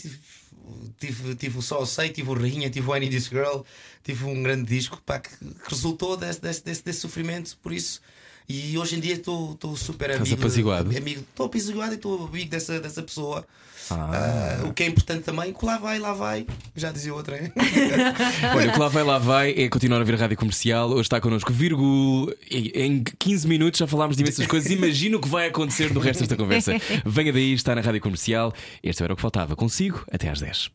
tive, 1.00 1.36
tive, 1.36 1.57
o 1.57 1.62
Só 1.62 1.86
Sei, 1.86 2.10
tive 2.10 2.29
o 2.29 2.34
Rainha, 2.34 2.69
tive 2.69 2.89
o 2.89 2.95
Need 2.95 3.15
This 3.15 3.27
Girl, 3.27 3.62
tive 4.03 4.25
um 4.25 4.43
grande 4.43 4.65
disco 4.65 5.01
pá, 5.05 5.19
que, 5.19 5.29
que 5.29 5.69
resultou 5.69 6.17
desse, 6.17 6.41
desse, 6.41 6.63
desse, 6.63 6.84
desse 6.84 7.00
sofrimento, 7.00 7.57
por 7.62 7.72
isso. 7.72 8.01
E 8.47 8.77
hoje 8.77 8.95
em 8.95 8.99
dia 8.99 9.15
estou 9.15 9.75
super 9.75 10.09
Estás 10.11 10.27
amigo. 10.27 10.41
apaziguado? 10.41 10.95
amigo 10.95 11.21
Estou 11.21 11.45
apaziguado 11.47 11.93
e 11.93 11.95
estou 11.95 12.27
amigo 12.27 12.49
dessa, 12.49 12.79
dessa 12.79 13.01
pessoa. 13.01 13.45
Ah. 13.89 14.59
Ah, 14.61 14.67
o 14.67 14.73
que 14.73 14.83
é 14.83 14.87
importante 14.87 15.23
também, 15.23 15.53
que 15.53 15.65
lá 15.65 15.77
vai, 15.77 15.99
lá 15.99 16.13
vai. 16.13 16.47
Já 16.75 16.91
dizia 16.91 17.13
outra, 17.13 17.41
hein? 17.41 17.51
Olha, 18.55 18.69
o 18.69 18.73
que 18.73 18.79
lá 18.79 18.87
vai, 18.87 19.03
lá 19.03 19.19
vai 19.19 19.51
é 19.51 19.69
continuar 19.69 20.01
a 20.01 20.03
ver 20.03 20.15
a 20.15 20.17
rádio 20.17 20.37
comercial. 20.37 20.89
Hoje 20.89 21.01
está 21.01 21.21
connosco 21.21 21.53
Virgul. 21.53 22.33
Em 22.49 23.03
15 23.03 23.47
minutos 23.47 23.77
já 23.77 23.85
falámos 23.85 24.15
de 24.17 24.23
imensas 24.23 24.47
coisas. 24.47 24.71
Imagina 24.71 25.17
o 25.17 25.21
que 25.21 25.27
vai 25.27 25.47
acontecer 25.47 25.93
no 25.93 25.99
resto 25.99 26.21
desta 26.21 26.35
conversa. 26.35 26.73
Venha 27.05 27.31
daí, 27.31 27.53
está 27.53 27.75
na 27.75 27.81
rádio 27.81 28.01
comercial. 28.01 28.53
Este 28.81 29.03
era 29.03 29.13
o 29.13 29.15
que 29.15 29.21
faltava. 29.21 29.55
Consigo 29.55 30.03
até 30.11 30.29
às 30.29 30.39
10. 30.39 30.71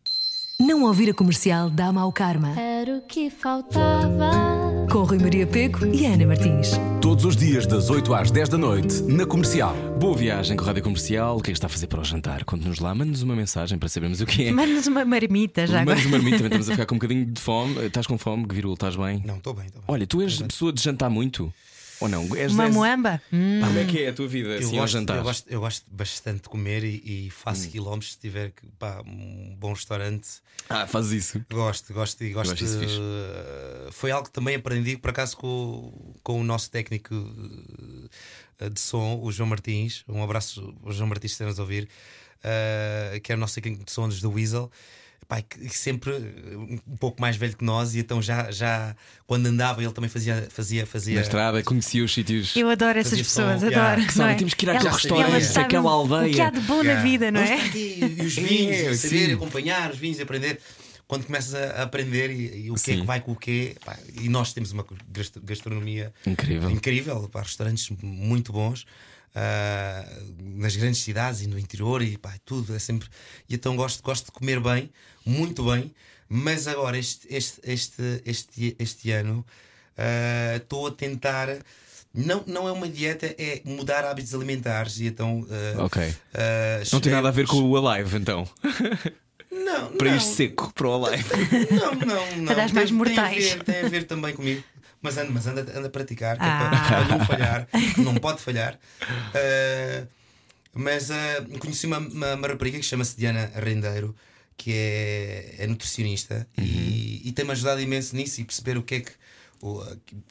Não 0.60 0.84
ouvir 0.84 1.08
a 1.08 1.14
comercial 1.14 1.70
dá 1.70 1.90
mau 1.90 2.12
karma. 2.12 2.50
Era 2.60 2.98
o 2.98 3.00
que 3.00 3.30
faltava. 3.30 4.30
Com 4.92 5.04
Rui 5.04 5.18
Maria 5.18 5.46
Peco 5.46 5.86
e 5.86 6.04
Ana 6.04 6.26
Martins. 6.26 6.72
Todos 7.00 7.24
os 7.24 7.34
dias, 7.34 7.66
das 7.66 7.88
8 7.88 8.12
às 8.12 8.30
10 8.30 8.50
da 8.50 8.58
noite, 8.58 9.02
na 9.04 9.24
comercial. 9.24 9.74
Boa 9.98 10.14
viagem 10.14 10.58
com 10.58 10.64
a 10.64 10.66
rádio 10.66 10.82
comercial. 10.82 11.38
O 11.38 11.40
que 11.40 11.50
é 11.50 11.52
que 11.52 11.56
está 11.56 11.66
a 11.66 11.70
fazer 11.70 11.86
para 11.86 12.02
o 12.02 12.04
jantar? 12.04 12.44
Conte-nos 12.44 12.78
lá, 12.78 12.94
mande-nos 12.94 13.22
uma 13.22 13.34
mensagem 13.34 13.78
para 13.78 13.88
sabermos 13.88 14.20
o 14.20 14.26
que 14.26 14.48
é. 14.48 14.52
Manda-nos 14.52 14.86
uma 14.86 15.02
marmita 15.02 15.66
já 15.66 15.80
agora. 15.80 15.96
Mande-nos 15.96 16.12
uma 16.12 16.18
marmita, 16.18 16.36
também 16.36 16.58
estamos 16.58 16.68
a 16.68 16.72
ficar 16.76 16.86
com 16.86 16.94
um 16.94 16.98
bocadinho 16.98 17.24
de 17.24 17.40
fome. 17.40 17.86
Estás 17.86 18.06
com 18.06 18.18
fome, 18.18 18.46
Virgul? 18.50 18.74
Estás 18.74 18.96
bem? 18.96 19.22
Não, 19.24 19.36
estou 19.38 19.54
bem, 19.54 19.64
estou 19.64 19.80
bem. 19.80 19.86
Olha, 19.88 20.06
tu 20.06 20.20
és 20.20 20.42
pessoa 20.42 20.72
de 20.74 20.82
jantar 20.82 21.08
muito? 21.08 21.50
Ou 22.00 22.08
não? 22.08 22.34
És, 22.34 22.52
Uma 22.52 22.68
moamba? 22.70 23.20
Hum. 23.32 23.60
Como 23.62 23.78
é 23.78 23.84
que 23.84 24.02
é 24.02 24.08
a 24.08 24.12
tua 24.12 24.26
vida 24.26 24.48
Eu 24.48 24.58
assim 24.58 24.76
gosto, 24.76 24.92
jantar? 24.94 25.16
eu, 25.18 25.22
gosto, 25.22 25.48
eu 25.50 25.60
gosto 25.60 25.84
bastante 25.90 26.42
de 26.42 26.48
comer 26.48 26.82
e, 26.82 27.26
e 27.26 27.30
faço 27.30 27.66
Hum. 27.66 27.70
quilómetros 27.70 28.12
se 28.12 28.18
tiver 28.18 28.52
pá, 28.78 29.02
um 29.06 29.54
bom 29.58 29.72
restaurante. 29.74 30.28
Ah, 30.68 30.86
fazes 30.86 31.24
isso. 31.26 31.44
Gosto, 31.50 31.92
gosto 31.92 32.24
e 32.24 32.30
gosto. 32.30 32.54
de- 32.56 33.92
foi 33.92 34.10
algo 34.10 34.26
que 34.28 34.32
também 34.32 34.56
aprendi 34.56 34.96
por 34.96 35.10
acaso 35.10 35.36
com, 35.36 36.14
com 36.22 36.40
o 36.40 36.44
nosso 36.44 36.70
técnico 36.70 37.14
eh, 38.58 38.68
de 38.70 38.80
som, 38.80 39.18
o 39.22 39.30
João 39.32 39.48
Martins. 39.48 40.04
Um 40.08 40.22
abraço 40.22 40.74
ao 40.84 40.92
João 40.92 41.08
Martins, 41.08 41.36
se 41.36 41.44
nos 41.44 41.58
a 41.58 41.62
ouvir, 41.62 41.88
eh, 42.42 43.20
que 43.22 43.32
é 43.32 43.34
o 43.34 43.38
nosso 43.38 43.54
técnico 43.56 43.84
de 43.84 43.92
som 43.92 44.08
dos 44.08 44.20
The 44.20 44.26
Weasel. 44.28 44.70
Pai, 45.30 45.42
que 45.48 45.68
sempre 45.68 46.12
um 46.12 46.96
pouco 46.98 47.20
mais 47.20 47.36
velho 47.36 47.56
que 47.56 47.64
nós, 47.64 47.94
e 47.94 48.00
então 48.00 48.20
já, 48.20 48.50
já 48.50 48.96
quando 49.28 49.46
andava 49.46 49.80
ele 49.80 49.92
também 49.92 50.10
fazia, 50.10 50.48
fazia, 50.50 50.84
fazia 50.84 51.14
Na 51.14 51.20
estrada, 51.22 51.62
conhecia 51.62 52.04
os 52.04 52.12
sítios. 52.12 52.56
Eu 52.56 52.68
adoro 52.68 52.98
essas 52.98 53.16
pessoas, 53.16 53.60
som, 53.60 53.66
adoro. 53.68 53.70
yeah. 53.70 54.06
Que 54.06 54.12
sabem, 54.12 54.34
é? 54.34 54.38
temos 54.38 54.54
que 54.54 54.66
ir 54.66 54.70
àquele 54.70 54.88
Elas- 54.88 55.02
restaurante, 55.02 55.30
elas 55.30 55.56
àquela 55.56 55.90
aldeia. 55.92 56.30
O 56.30 56.34
que 56.34 56.40
há 56.40 56.50
de 56.50 56.60
bom 56.62 56.78
na 56.78 56.82
Yeah. 56.82 57.02
vida, 57.04 57.30
não 57.30 57.40
é? 57.40 57.54
aqui, 57.64 58.16
e 58.18 58.22
os 58.26 58.34
vinhos, 58.36 58.74
É, 58.76 58.90
e 58.90 58.96
saber 58.96 59.26
sim. 59.28 59.32
acompanhar 59.34 59.92
os 59.92 59.98
vinhos 59.98 60.18
e 60.18 60.22
aprender. 60.22 60.58
Quando 61.06 61.24
começas 61.26 61.54
a 61.54 61.82
aprender 61.84 62.30
e, 62.32 62.66
e 62.66 62.70
o 62.72 62.74
que 62.74 62.90
é 62.90 62.94
Sim. 62.94 63.00
que 63.02 63.06
vai 63.06 63.20
com 63.20 63.30
o 63.32 63.36
quê, 63.36 63.76
pá, 63.84 63.96
e 64.20 64.28
nós 64.28 64.52
temos 64.52 64.72
uma 64.72 64.84
gastro- 65.12 65.40
gastronomia 65.42 66.12
Incrível. 66.26 66.70
incrível 66.70 67.28
pá, 67.32 67.42
restaurantes 67.42 67.88
muito 68.02 68.52
bons 68.52 68.84
ah, 69.34 70.04
nas 70.42 70.76
grandes 70.76 71.00
cidades 71.00 71.40
e 71.42 71.46
no 71.46 71.58
interior 71.58 72.02
e 72.02 72.16
pá, 72.18 72.34
tudo 72.44 72.74
é 72.74 72.78
sempre. 72.78 73.08
E 73.48 73.54
então 73.54 73.76
gosto, 73.76 74.02
gosto 74.02 74.26
de 74.26 74.32
comer 74.32 74.60
bem, 74.60 74.90
muito 75.24 75.64
bem, 75.64 75.94
mas 76.28 76.66
agora 76.68 76.98
este, 76.98 77.26
este, 77.30 77.60
este, 77.64 78.22
este, 78.24 78.76
este 78.78 79.10
ano 79.12 79.44
ah, 79.96 80.56
estou 80.56 80.86
a 80.86 80.90
tentar. 80.90 81.48
Não, 82.12 82.42
não 82.44 82.66
é 82.66 82.72
uma 82.72 82.88
dieta, 82.88 83.26
é 83.38 83.62
mudar 83.64 84.04
hábitos 84.04 84.34
alimentares 84.34 84.98
e 84.98 85.06
então. 85.06 85.46
ah, 85.76 85.84
Ok. 85.84 86.14
Não 86.92 87.00
tem 87.00 87.12
nada 87.12 87.28
a 87.28 87.30
ver 87.30 87.46
com 87.46 87.58
o 87.62 87.76
Alive, 87.88 88.16
então. 88.16 88.48
Não, 89.50 89.92
Para 89.96 90.08
não. 90.10 90.16
ir 90.16 90.20
seco 90.20 90.72
para 90.74 90.88
o 90.88 91.04
Alive. 91.06 91.24
Não, 91.70 91.94
não, 91.94 92.36
não. 92.38 92.44
Para 92.46 92.64
as 92.64 92.72
mais 92.72 92.90
mortais. 92.90 93.36
Tem 93.44 93.52
a, 93.52 93.56
ver, 93.56 93.64
tem 93.64 93.80
a 93.84 93.88
ver 93.88 94.04
também 94.04 94.34
comigo. 94.34 94.62
Mas 95.02 95.16
anda, 95.16 95.30
mas 95.30 95.46
anda, 95.46 95.60
anda 95.62 95.86
a 95.86 95.90
praticar, 95.90 96.36
que 96.36 96.42
é 96.44 96.46
Ah. 96.46 96.70
para, 96.70 97.04
para 97.06 97.18
não 97.18 97.24
falhar, 97.26 97.66
que 97.94 98.00
não 98.02 98.14
pode 98.16 98.40
falhar. 98.40 98.78
Ah, 99.34 100.06
mas 100.74 101.10
ah, 101.10 101.44
conheci 101.58 101.86
uma, 101.86 101.98
uma, 101.98 102.34
uma 102.34 102.48
rapariga 102.48 102.78
que 102.78 102.84
chama-se 102.84 103.16
Diana 103.16 103.50
Rendeiro, 103.56 104.14
que 104.56 104.72
é, 104.74 105.54
é 105.58 105.66
nutricionista 105.66 106.46
e, 106.58 107.22
e 107.24 107.32
tem-me 107.32 107.50
ajudado 107.52 107.80
imenso 107.80 108.14
nisso 108.14 108.40
e 108.40 108.44
perceber 108.44 108.76
o 108.76 108.82
que 108.82 108.94
é 108.96 109.00
que, 109.00 109.10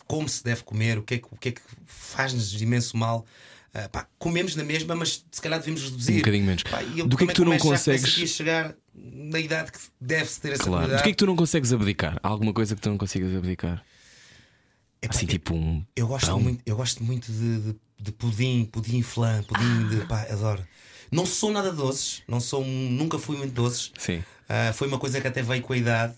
como 0.08 0.30
se 0.30 0.44
deve 0.44 0.64
comer, 0.64 0.98
o 0.98 1.04
que 1.04 1.16
é 1.16 1.18
que, 1.18 1.26
o 1.32 1.36
que, 1.38 1.50
é 1.50 1.52
que 1.52 1.62
faz-nos 1.86 2.60
imenso 2.62 2.96
mal. 2.96 3.26
Ah, 3.74 3.88
pá, 3.90 4.08
comemos 4.18 4.56
na 4.56 4.64
mesma, 4.64 4.96
mas 4.96 5.24
se 5.32 5.42
calhar 5.42 5.60
devemos 5.60 5.84
reduzir. 5.84 6.14
Um 6.14 6.18
bocadinho 6.18 6.46
menos. 6.46 6.64
Pá, 6.64 6.82
eu 6.96 7.08
Do 7.08 7.18
que 7.18 7.24
é 7.26 7.28
que 7.28 7.34
tu 7.34 7.46
não 7.46 7.58
consegues- 7.58 8.10
chegar 8.32 8.74
na 8.96 9.40
idade 9.40 9.72
que 9.72 9.80
deve-se 10.02 10.40
ter 10.42 10.54
essa 10.54 10.64
Claro. 10.64 10.88
Do 10.96 11.04
que 11.04 11.10
é 11.10 11.12
que 11.12 11.18
tu 11.18 11.26
não 11.28 11.36
consegues 11.36 11.72
abdicar? 11.74 12.18
Há 12.24 12.28
alguma 12.28 12.52
coisa 12.54 12.76
que 12.76 12.82
tu 12.82 12.90
não 12.90 12.98
consigas 12.98 13.36
abdicar? 13.36 13.84
Epá, 15.02 15.16
Assim, 15.16 15.26
eu- 15.26 15.30
tipo 15.30 15.54
um. 15.54 15.84
Eu 15.96 16.08
gosto 16.08 16.28
pão? 16.28 16.40
muito, 16.40 16.62
eu 16.66 16.76
gosto 16.76 17.04
muito 17.04 17.32
de, 17.32 17.60
de, 17.62 17.76
de 18.02 18.12
pudim, 18.12 18.66
pudim 18.66 19.02
flan, 19.02 19.44
pudim 19.44 19.88
de 19.88 20.06
pá, 20.06 20.24
adoro. 20.24 20.66
Não 21.12 21.26
sou 21.26 21.52
nada 21.52 21.72
doces, 21.72 22.22
não 22.28 22.40
sou, 22.40 22.64
nunca 22.66 23.18
fui 23.18 23.36
muito 23.38 23.54
doces. 23.54 23.92
Sim. 23.98 24.24
Ah, 24.48 24.72
foi 24.74 24.88
uma 24.88 25.00
coisa 25.00 25.20
que 25.22 25.28
até 25.28 25.42
veio 25.42 25.62
com 25.62 25.74
a 25.74 25.78
idade. 25.78 26.14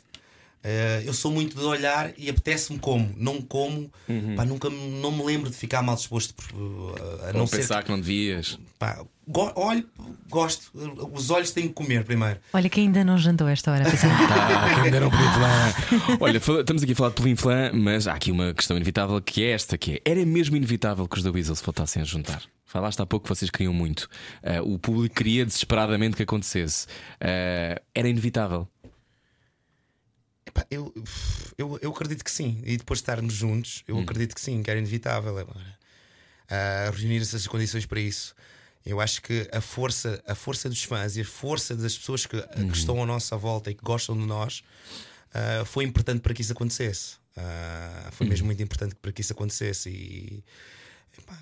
Ah, 0.64 1.02
eu 1.04 1.14
sou 1.14 1.32
muito 1.32 1.58
de 1.58 1.64
olhar 1.64 2.12
e 2.18 2.30
apetece-me 2.30 2.78
como, 2.80 3.12
não 3.18 3.42
como, 3.42 3.92
pá, 4.36 4.46
nunca 4.46 4.70
me- 4.70 5.00
não 5.02 5.12
me 5.12 5.24
lembro 5.24 5.50
de 5.50 5.56
ficar 5.56 5.82
mal 5.82 5.96
disposto 5.96 6.34
por, 6.36 6.96
ah, 7.24 7.30
a 7.30 7.34
não 7.34 7.42
Ou 7.42 7.48
ser 7.48 7.58
pensar 7.58 7.84
que 7.84 7.90
não 7.90 8.00
devias. 8.00 8.60
pá, 8.78 9.04
go- 9.28 9.52
olho, 9.56 9.84
gosto, 10.30 10.70
os 11.14 11.32
olhos 11.32 11.50
têm 11.52 11.68
que 11.68 11.74
comer 11.74 12.04
primeiro. 12.06 12.40
Olha 12.54 12.70
que 12.70 12.80
ainda 12.80 13.04
não 13.04 13.18
jantou 13.18 13.48
a 13.48 13.52
esta 13.52 13.72
hora. 13.72 13.84
pensei, 13.90 14.08
Ah, 14.10 14.72
quem 14.76 14.84
me 14.84 14.92
deram 14.92 15.10
pudim 15.10 15.24
flan. 15.34 16.18
Olha, 16.20 16.38
estamos 16.38 16.84
aqui 16.84 16.92
a 16.92 16.96
falar 16.96 17.10
de 17.10 17.16
pudim 17.16 17.36
flan, 17.36 17.72
mas 17.74 18.08
há 18.08 18.14
aqui 18.14 18.30
uma 18.32 18.54
questão 18.54 18.78
inevitável 18.78 19.20
que 19.20 19.44
é 19.44 19.52
esta: 19.52 19.78
que 19.80 19.94
é, 19.94 20.02
era 20.12 20.24
mesmo 20.26 20.56
inevitável 20.56 21.08
que 21.08 21.18
os 21.18 21.24
da 21.24 21.32
Weasel 21.32 21.56
se 21.56 21.64
voltassem 21.64 22.04
a 22.04 22.06
juntar. 22.06 22.44
Falaste 22.66 23.02
há 23.02 23.06
pouco 23.06 23.24
que 23.28 23.30
vocês 23.36 23.50
queriam 23.52 23.74
muito. 23.74 24.08
Ah, 24.44 24.62
o 24.62 24.78
público 24.78 25.16
queria 25.16 25.44
desesperadamente 25.46 26.16
que 26.16 26.24
acontecesse. 26.24 26.86
Era 27.20 28.08
inevitável. 28.08 28.68
Epá, 30.52 30.68
eu, 30.70 30.94
eu, 31.58 31.80
eu 31.82 31.92
acredito 31.92 32.24
que 32.24 32.32
sim. 32.32 32.62
E 32.66 32.78
depois 32.78 33.00
de 33.00 33.04
estarmos 33.04 33.34
juntos, 33.34 33.84
eu 33.88 33.98
acredito 34.00 34.36
que 34.36 34.42
sim, 34.42 34.62
que 34.62 34.70
era 34.70 34.80
inevitável 34.80 35.38
agora. 35.38 35.80
Ah, 36.50 36.92
reunir 36.94 37.22
essas 37.22 37.48
condições 37.48 37.86
para 37.86 38.00
isso. 38.00 38.36
Eu 38.86 39.00
acho 39.00 39.22
que 39.22 39.48
a 39.54 39.62
força, 39.62 40.22
a 40.28 40.36
força 40.36 40.68
dos 40.68 40.84
fãs 40.84 41.16
e 41.16 41.22
a 41.22 41.26
força 41.26 41.76
das 41.76 41.98
pessoas 41.98 42.26
que, 42.26 42.42
que 42.42 42.78
estão 42.78 43.02
à 43.02 43.06
nossa 43.06 43.38
volta 43.38 43.72
e 43.72 43.76
que 43.76 43.84
gostam 43.84 44.18
de 44.18 44.26
nós 44.26 44.64
ah, 45.34 45.64
foi 45.66 45.86
importante 45.86 46.20
para 46.20 46.34
que 46.34 46.42
isso 46.42 46.52
acontecesse. 46.52 47.16
Ah, 47.38 48.10
foi 48.12 48.28
mesmo 48.28 48.48
muito 48.48 48.62
importante 48.62 48.96
para 48.96 49.12
que 49.14 49.22
isso 49.22 49.32
acontecesse 49.32 49.90
e, 49.90 50.44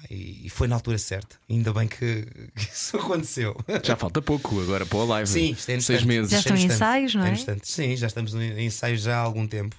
e, 0.10 0.46
e 0.46 0.50
foi 0.50 0.68
na 0.68 0.76
altura 0.76 0.98
certa. 0.98 1.36
Ainda 1.50 1.72
bem 1.74 1.88
que, 1.88 2.26
que 2.56 2.64
isso 2.74 2.98
aconteceu. 2.98 3.56
Já 3.84 3.96
falta 3.96 4.22
pouco 4.22 4.60
agora 4.62 4.86
para 4.86 4.98
o 4.98 5.06
live. 5.06 5.30
Sim, 5.30 5.52
isto 5.52 5.70
é 5.70 5.80
Seis 5.80 6.04
meses. 6.04 6.32
Já 6.32 6.38
Isto 6.40 6.50
é 6.50 6.56
estão 6.56 6.70
em 6.70 6.74
ensaios, 6.74 7.16
não 7.16 7.26
é? 7.26 7.32
instante. 7.32 7.68
Sim, 7.68 7.96
já 7.96 8.08
estamos 8.08 8.34
em 8.34 8.66
ensaios 8.66 9.02
já 9.02 9.18
há 9.18 9.20
algum 9.20 9.48
tempo. 9.48 9.76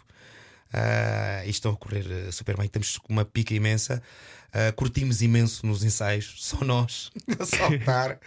Ah, 0.73 1.43
e 1.45 1.51
estão 1.51 1.73
a 1.73 1.77
correr 1.77 2.07
eh, 2.09 2.31
super 2.31 2.57
bem. 2.57 2.67
Estamos 2.67 2.99
com 2.99 3.13
uma 3.13 3.25
pica 3.25 3.55
imensa. 3.55 4.03
Ah, 4.53 4.73
curtimos 4.73 5.23
imenso 5.23 5.67
nos 5.67 5.83
ensaios, 5.83 6.35
só 6.39 6.65
nós, 6.65 7.11
a 7.39 7.45
saltar. 7.45 8.19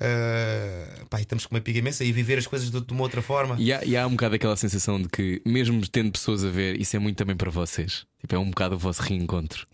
Ah, 0.00 1.04
pá, 1.10 1.18
e 1.18 1.22
estamos 1.22 1.46
com 1.46 1.54
uma 1.54 1.60
pica 1.60 1.78
imensa 1.78 2.04
e 2.04 2.12
viver 2.12 2.38
as 2.38 2.46
coisas 2.46 2.70
de, 2.70 2.80
de 2.80 2.92
uma 2.92 3.02
outra 3.02 3.20
forma. 3.22 3.56
E 3.58 3.72
há, 3.72 3.84
e 3.84 3.96
há 3.96 4.06
um 4.06 4.10
bocado 4.12 4.36
aquela 4.36 4.56
sensação 4.56 5.00
de 5.00 5.08
que, 5.08 5.42
mesmo 5.44 5.86
tendo 5.88 6.12
pessoas 6.12 6.44
a 6.44 6.50
ver, 6.50 6.80
isso 6.80 6.94
é 6.94 6.98
muito 6.98 7.16
também 7.16 7.36
para 7.36 7.50
vocês. 7.50 8.04
Tipo, 8.20 8.36
é 8.36 8.38
um 8.38 8.50
bocado 8.50 8.76
o 8.76 8.78
vosso 8.78 9.02
reencontro. 9.02 9.66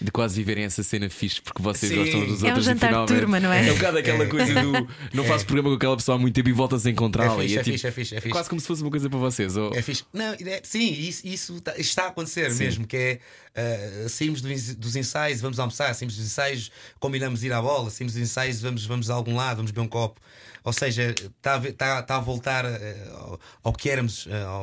De 0.00 0.12
quase 0.12 0.36
viverem 0.36 0.62
essa 0.64 0.82
cena 0.84 1.10
fixe 1.10 1.40
porque 1.42 1.60
vocês 1.60 1.90
Sim. 1.90 1.98
gostam 1.98 2.20
dos 2.26 2.42
É 2.42 2.44
um 2.44 2.48
outros 2.48 2.64
jantar 2.66 2.86
e 2.86 2.88
de 2.88 2.94
finalmente. 2.94 3.18
turma, 3.20 3.40
não 3.40 3.52
é? 3.52 3.68
É 3.68 3.72
um 3.72 3.74
bocado 3.74 3.98
aquela 3.98 4.26
coisa 4.26 4.54
do 4.62 4.88
não 5.12 5.24
faço 5.24 5.44
programa 5.44 5.70
com 5.70 5.74
aquela 5.76 5.96
pessoa 5.96 6.14
há 6.16 6.18
muito 6.20 6.34
tempo 6.36 6.48
e 6.48 6.52
voltas 6.52 6.86
a 6.86 6.88
É 6.88 6.92
encontrá-la. 6.92 7.34
fixe, 7.42 7.54
e 7.54 7.56
é, 7.56 7.60
é, 7.60 7.62
tipo, 7.64 7.72
fixe, 7.74 7.86
é 7.86 7.90
fixe, 7.90 8.14
é 8.16 8.20
fixe. 8.20 8.32
quase 8.32 8.48
como 8.48 8.60
se 8.60 8.66
fosse 8.68 8.82
uma 8.82 8.90
coisa 8.90 9.10
para 9.10 9.18
vocês. 9.18 9.56
Ou... 9.56 9.74
É 9.74 9.82
fixe. 9.82 10.04
Não, 10.12 10.34
é- 10.34 10.60
sim, 10.62 10.88
isso, 10.92 11.26
isso 11.26 11.60
tá- 11.60 11.74
está 11.76 12.04
a 12.04 12.08
acontecer 12.08 12.54
mesmo, 12.54 12.86
que 12.86 12.96
é 12.96 14.04
uh, 14.04 14.08
saímos 14.08 14.40
dos 14.40 14.94
ensaios, 14.94 15.40
vamos 15.40 15.58
almoçar, 15.58 15.92
saímos 15.94 16.16
dos 16.16 16.24
ensaios, 16.26 16.70
combinamos 17.00 17.42
ir 17.42 17.52
à 17.52 17.60
bola, 17.60 17.90
saímos 17.90 18.12
dos 18.14 18.22
ensaios, 18.22 18.60
vamos, 18.60 18.86
vamos 18.86 19.10
a 19.10 19.14
algum 19.14 19.34
lado, 19.34 19.56
vamos 19.56 19.72
beber 19.72 19.84
um 19.84 19.88
copo. 19.88 20.20
Ou 20.64 20.72
seja, 20.72 21.14
está 21.14 21.54
a, 21.54 21.58
ver- 21.58 21.72
tá- 21.72 22.02
tá 22.02 22.16
a 22.16 22.20
voltar 22.20 22.64
uh, 22.66 22.68
ao, 23.16 23.40
ao 23.64 23.72
que 23.72 23.88
éramos 23.88 24.26
uh, 24.26 24.30
ao- 24.46 24.62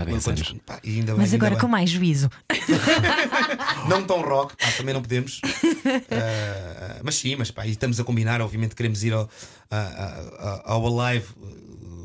Há 0.00 0.04
10 0.04 0.24
quando- 0.24 0.38
anos. 0.38 0.54
pá, 0.66 0.80
bem, 0.82 1.04
Mas 1.16 1.32
ainda 1.32 1.36
agora 1.36 1.50
bem. 1.52 1.60
com 1.60 1.68
mais 1.68 1.88
juízo. 1.88 2.28
Não 3.88 4.02
tão 4.04 4.20
rock, 4.22 4.49
pá, 4.58 4.72
também 4.76 4.94
não 4.94 5.02
podemos. 5.02 5.40
Uh, 5.44 7.00
mas 7.04 7.14
sim, 7.16 7.36
mas 7.36 7.50
pá, 7.50 7.66
e 7.66 7.70
estamos 7.70 7.98
a 8.00 8.04
combinar, 8.04 8.40
obviamente 8.40 8.74
queremos 8.74 9.02
ir 9.04 9.12
ao, 9.12 9.28
a- 9.70 9.76
a- 9.76 10.62
a- 10.66 10.72
ao 10.72 11.00
Alive. 11.00 11.26
uh, 11.36 11.60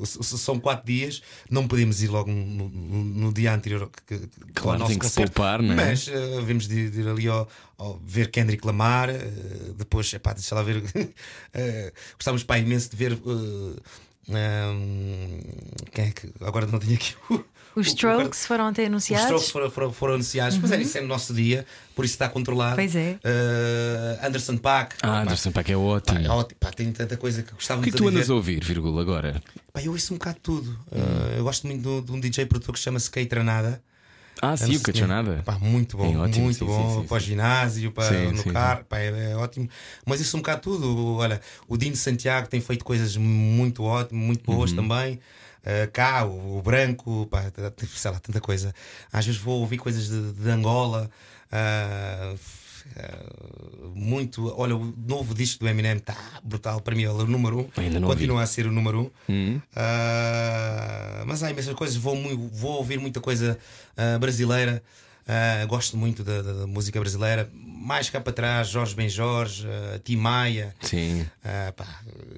São 0.05 0.59
quatro 0.59 0.85
dias, 0.85 1.21
não 1.49 1.65
podemos 1.67 2.03
ir 2.03 2.09
logo 2.09 2.29
no, 2.29 2.67
no- 2.69 3.03
no 3.03 3.33
dia 3.33 3.53
anterior 3.53 3.89
que, 4.05 4.17
que- 4.19 4.27
que 4.27 4.51
Claro, 4.53 4.71
ao 4.73 4.79
nosso 4.79 4.89
tem 4.91 4.99
que 4.99 5.05
se 5.05 5.11
concerto, 5.13 5.31
poupar, 5.31 5.61
não 5.61 5.73
é? 5.73 5.75
Mas 5.87 6.07
uh, 6.07 6.41
vimos 6.43 6.67
de, 6.67 6.89
de 6.89 6.99
ir 6.99 7.07
ali 7.07 7.27
ao, 7.29 7.47
ao 7.77 7.97
ver 8.05 8.29
Kendrick 8.29 8.65
Lamar, 8.67 9.09
uh, 9.09 9.73
depois, 9.77 10.13
epá, 10.13 10.33
deixa 10.33 10.53
lá 10.53 10.61
ver. 10.63 10.77
uh, 10.83 10.83
gostávamos 12.19 12.43
pá, 12.43 12.57
imenso 12.57 12.89
de 12.89 12.95
ver. 12.97 13.13
uh, 13.13 13.75
um, 14.29 15.39
quem 15.91 16.05
é 16.05 16.11
que. 16.11 16.29
Agora 16.41 16.65
não 16.67 16.79
tenho 16.79 16.95
aqui 16.95 17.13
o. 17.29 17.43
Os 17.75 17.87
o- 17.87 17.89
o- 17.89 17.93
Strokes 17.93 18.45
foram 18.45 18.67
até 18.67 18.83
os 18.83 18.87
anunciados. 18.87 19.25
Strokes 19.25 19.51
foram, 19.51 19.69
foram, 19.69 19.91
foram 19.91 20.13
anunciados, 20.13 20.57
mas 20.59 20.71
é, 20.71 20.81
isso 20.81 20.97
é 20.97 21.01
no 21.01 21.07
nosso 21.07 21.33
dia, 21.33 21.65
por 21.93 22.05
isso 22.05 22.13
está 22.13 22.29
controlado. 22.29 22.75
Pois 22.75 22.95
é. 22.95 23.19
Uh, 23.23 24.25
Anderson 24.25 24.55
Paak. 24.57 24.95
Ah, 25.01 25.07
Pá, 25.07 25.21
Anderson 25.23 25.51
Paak 25.51 25.71
é 25.71 25.75
pá, 25.75 25.79
ótimo. 25.81 26.19
é 26.19 26.29
ótimo, 26.29 26.57
pá, 26.57 26.71
tem 26.71 26.89
tanta 26.93 27.17
coisa 27.17 27.43
que 27.43 27.51
O 27.51 27.55
gostávamos 27.55 27.83
que 27.83 27.89
é 27.89 27.91
que 27.91 27.97
de 27.97 28.03
tu 28.03 28.07
andas 28.09 28.29
a 28.29 28.33
ouvir, 28.33 28.63
vírgula, 28.63 29.01
agora? 29.01 29.43
Pá, 29.73 29.81
eu 29.81 29.91
ouço 29.91 30.13
um 30.13 30.17
bocado 30.17 30.35
de 30.37 30.41
tudo. 30.41 30.71
Uh, 30.89 31.35
eu 31.37 31.43
gosto 31.43 31.67
muito 31.67 31.81
de, 31.81 32.05
de 32.07 32.11
um 32.13 32.19
DJ 32.19 32.45
produtor 32.45 32.71
que 32.73 32.79
se 32.79 32.85
chama 32.85 32.97
Skate 32.97 33.27
Tranada. 33.27 33.81
Ah, 34.41 34.57
sim, 34.57 34.75
o 34.75 34.81
Cachonada. 34.81 35.41
Pá, 35.45 35.57
muito 35.59 35.97
bom, 35.97 36.13
É 36.13 36.17
ótimo, 36.17 36.45
muito 36.45 36.59
sim, 36.59 36.65
bom. 36.65 36.89
sim, 36.89 37.01
sim, 37.01 37.07
para 37.07 37.17
o 37.17 37.19
ginásio, 37.19 37.91
para 37.91 38.11
no 38.31 38.43
carro, 38.45 38.83
pá, 38.85 38.99
é, 38.99 39.31
é 39.31 39.35
ótimo. 39.35 39.69
Mas 40.05 40.19
isso 40.19 40.35
é 40.35 40.37
um 40.37 40.41
bocado 40.41 40.61
tudo. 40.61 41.15
Olha, 41.15 41.41
o 41.67 41.77
Dino 41.77 41.95
Santiago 41.95 42.47
tem 42.47 42.59
feito 42.61 42.83
coisas 42.83 43.15
muito 43.17 43.83
ótimas, 43.83 44.23
muito 44.25 44.43
boas 44.43 44.71
Uhum. 44.71 44.77
também. 44.77 45.19
Uh, 45.65 45.89
cá, 45.91 46.25
o, 46.25 46.57
o 46.59 46.61
branco, 46.61 47.25
pá, 47.27 47.43
sei 47.95 48.11
lá, 48.11 48.19
tanta 48.19 48.39
coisa. 48.39 48.73
Às 49.11 49.25
vezes 49.25 49.41
vou 49.41 49.61
ouvir 49.61 49.77
coisas 49.77 50.07
de, 50.09 50.33
de 50.33 50.49
Angola. 50.49 51.09
uh, 51.51 52.37
uh, 52.97 53.89
muito, 53.95 54.53
olha, 54.57 54.75
o 54.75 54.93
novo 55.07 55.33
disco 55.33 55.59
do 55.63 55.67
Eminem 55.69 55.97
está 55.97 56.15
brutal 56.43 56.81
para 56.81 56.95
mim, 56.95 57.03
ele 57.03 57.11
é 57.19 57.23
o 57.23 57.27
número 57.27 57.59
um, 57.59 57.69
Ainda 57.77 57.99
não 57.99 58.07
ouvi. 58.07 58.19
continua 58.19 58.43
a 58.43 58.45
ser 58.47 58.67
o 58.67 58.71
número 58.71 59.11
um. 59.29 59.61
Ah, 59.75 61.23
mas 61.25 61.43
há 61.43 61.49
imensas 61.51 61.73
coisas. 61.73 61.95
Vou, 61.95 62.15
vou 62.51 62.73
ouvir 62.77 62.99
muita 62.99 63.19
coisa 63.19 63.57
ah, 63.97 64.17
brasileira. 64.19 64.83
Ah, 65.27 65.65
gosto 65.65 65.97
muito 65.97 66.23
da, 66.23 66.41
da- 66.41 66.53
da 66.53 66.67
música 66.67 66.99
brasileira. 66.99 67.49
Mais 67.53 68.09
cá 68.09 68.19
para 68.21 68.33
trás, 68.33 68.67
Jorge 68.69 68.95
Ben 68.95 69.07
Jorge, 69.09 69.65
uh, 69.67 69.99
Tim 70.03 70.15
Maia. 70.17 70.75
Sim. 70.81 71.25
Ah, 71.43 71.71
pá, 71.75 71.85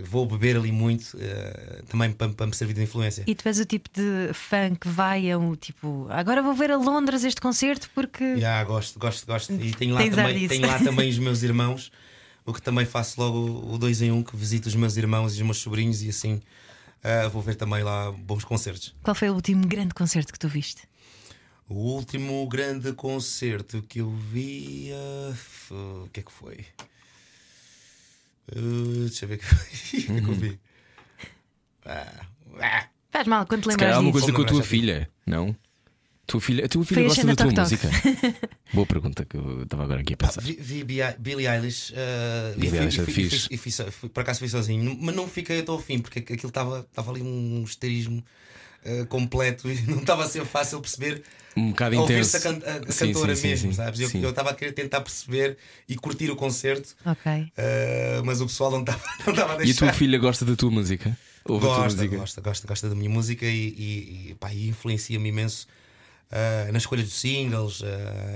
vou 0.03 0.25
beber 0.25 0.55
ali 0.57 0.71
muito 0.71 1.17
ah, 1.17 1.83
também 1.89 2.11
para, 2.11 2.29
para 2.33 2.47
me 2.47 2.53
servir 2.55 2.73
de 2.73 2.83
influência. 2.83 3.23
E 3.27 3.33
tu 3.35 3.47
és 3.47 3.59
o 3.59 3.65
tipo 3.65 3.89
de 3.93 4.33
fã 4.33 4.73
que 4.75 4.87
vai 4.89 5.29
a 5.31 5.37
um 5.37 5.55
tipo. 5.55 6.07
Agora 6.09 6.41
vou 6.41 6.53
ver 6.53 6.71
a 6.71 6.77
Londres 6.77 7.23
este 7.23 7.39
concerto 7.41 7.89
porque. 7.93 8.37
Já, 8.37 8.63
gosto, 8.63 8.97
gosto, 8.99 9.25
gosto. 9.25 9.53
E 9.53 9.73
tenho 9.73 9.93
lá, 9.93 10.01
Tens 10.01 10.15
também, 10.15 10.47
tenho 10.47 10.67
lá 10.67 10.79
também 10.83 11.09
os 11.09 11.17
meus 11.19 11.43
irmãos. 11.43 11.91
O 12.45 12.53
que 12.53 12.61
também 12.61 12.85
faço 12.85 13.19
logo 13.19 13.73
o 13.73 13.77
dois 13.77 14.01
em 14.01 14.11
um, 14.11 14.23
que 14.23 14.35
visito 14.35 14.67
os 14.69 14.75
meus 14.75 14.95
irmãos 14.95 15.33
e 15.33 15.35
os 15.37 15.41
meus 15.41 15.57
sobrinhos 15.57 16.01
e 16.01 16.09
assim 16.09 16.41
ah, 17.03 17.27
vou 17.27 17.41
ver 17.41 17.55
também 17.55 17.83
lá 17.83 18.11
bons 18.11 18.43
concertos. 18.45 18.95
Qual 19.03 19.13
foi 19.15 19.29
o 19.29 19.33
último 19.33 19.67
grande 19.67 19.93
concerto 19.93 20.31
que 20.31 20.39
tu 20.39 20.47
viste? 20.47 20.83
O 21.69 21.75
último 21.75 22.47
grande 22.47 22.93
concerto 22.93 23.81
que 23.81 23.99
eu 23.99 24.09
vi. 24.09 24.89
ah, 24.93 25.33
o 26.05 26.09
que 26.13 26.21
é 26.21 26.23
que 26.23 26.31
foi? 26.31 26.65
Ah, 28.51 28.55
deixa 29.07 29.25
eu 29.25 29.29
ver 29.29 29.35
o 29.35 29.39
que 29.39 29.45
foi. 29.45 29.67
O 29.99 30.05
que 30.05 30.11
é 30.11 30.21
que 30.21 30.29
eu 30.29 30.33
vi? 30.35 30.59
Ah, 31.85 32.25
ah, 32.61 32.87
Faz 33.11 33.27
mal 33.27 33.45
quando 33.45 33.61
te 33.61 33.65
Se 33.65 33.69
lembras 33.69 33.91
há 33.91 33.95
alguma 33.95 34.11
coisa 34.11 34.31
com 34.33 34.41
a 34.41 34.45
tua 34.45 34.63
filha, 34.63 35.09
não? 35.25 35.55
Tua 36.25 36.41
filha, 36.41 36.65
a 36.65 36.67
tua 36.67 36.83
filha 36.85 37.03
gosta 37.03 37.25
da 37.25 37.35
tua 37.37 37.51
música? 37.63 37.89
Boa 38.73 38.85
pergunta 38.85 39.23
que 39.23 39.37
eu 39.37 39.63
estava 39.63 39.83
agora 39.85 40.01
aqui 40.01 40.13
a 40.13 40.17
pensar. 40.17 40.41
vi, 40.41 40.57
vi 40.59 40.83
Bi- 40.83 41.15
Billie 41.19 41.47
Eilish. 41.47 41.93
ah, 41.95 42.53
e 42.55 42.59
Billie 42.59 42.79
Eilish 42.79 42.99
e 43.01 43.05
fui- 43.05 43.23
e 43.23 43.57
fiz- 43.57 43.79
e 43.87 43.91
fui- 43.91 44.09
por 44.09 44.21
acaso 44.21 44.39
fui 44.39 44.49
sozinho, 44.49 44.97
mas 45.01 45.15
não 45.15 45.25
fiquei 45.27 45.59
até 45.61 45.71
ao 45.71 45.79
fim, 45.79 45.99
porque 45.99 46.19
aquilo 46.19 46.47
estava 46.49 46.81
estava 46.81 47.11
ali 47.11 47.21
um 47.21 47.63
esterismo 47.63 48.21
ah, 48.87 49.05
completo 49.07 49.69
e 49.69 49.81
não 49.89 49.99
estava 49.99 50.23
a 50.23 50.27
ser 50.29 50.45
fácil 50.45 50.79
perceber. 50.81 51.23
Um 51.55 51.69
bocado 51.71 51.95
a 51.95 51.97
intenso. 51.97 52.37
Ouvir-se 52.37 52.37
a, 52.37 52.39
can- 52.39 52.61
a- 52.87 52.91
Sim, 52.91 53.07
cantora 53.13 53.35
sim, 53.35 53.41
sim, 53.41 53.47
mesmo, 53.47 53.71
sim. 53.71 53.75
sabes? 53.77 53.99
Eu 53.99 54.09
Sim. 54.09 54.21
eu 54.23 54.29
estava 54.29 54.51
a 54.51 54.53
querer 54.53 54.73
tentar 54.73 55.01
perceber 55.01 55.57
e 55.89 55.95
curtir 55.95 56.29
o 56.29 56.35
concerto, 56.35 56.95
Ok. 57.05 57.51
ah, 57.57 58.21
mas 58.23 58.41
o 58.41 58.45
pessoal 58.45 58.71
não 58.71 58.81
estava 58.81 59.01
não 59.25 59.33
estava 59.33 59.53
a 59.53 59.55
E 59.55 59.59
a 59.59 59.63
deixar. 59.63 59.85
tua 59.87 59.93
filha 59.93 60.17
gosta 60.19 60.45
da 60.45 60.55
tua 60.55 60.69
música? 60.71 61.17
Ouve 61.45 61.65
a 61.65 61.69
tua 61.69 61.77
Gosta, 61.77 61.95
música? 62.03 62.17
gosta, 62.17 62.41
gosta, 62.41 62.67
gosta 62.67 62.89
da 62.89 62.95
minha 62.95 63.09
música 63.09 63.45
e, 63.45 63.69
e, 63.69 64.29
e, 64.31 64.35
pá, 64.35 64.53
e 64.53 64.67
influencia-me 64.69 65.29
imenso 65.29 65.67
ah, 66.31 66.71
na 66.71 66.77
escolha 66.77 67.03
dos 67.03 67.13
singles. 67.13 67.81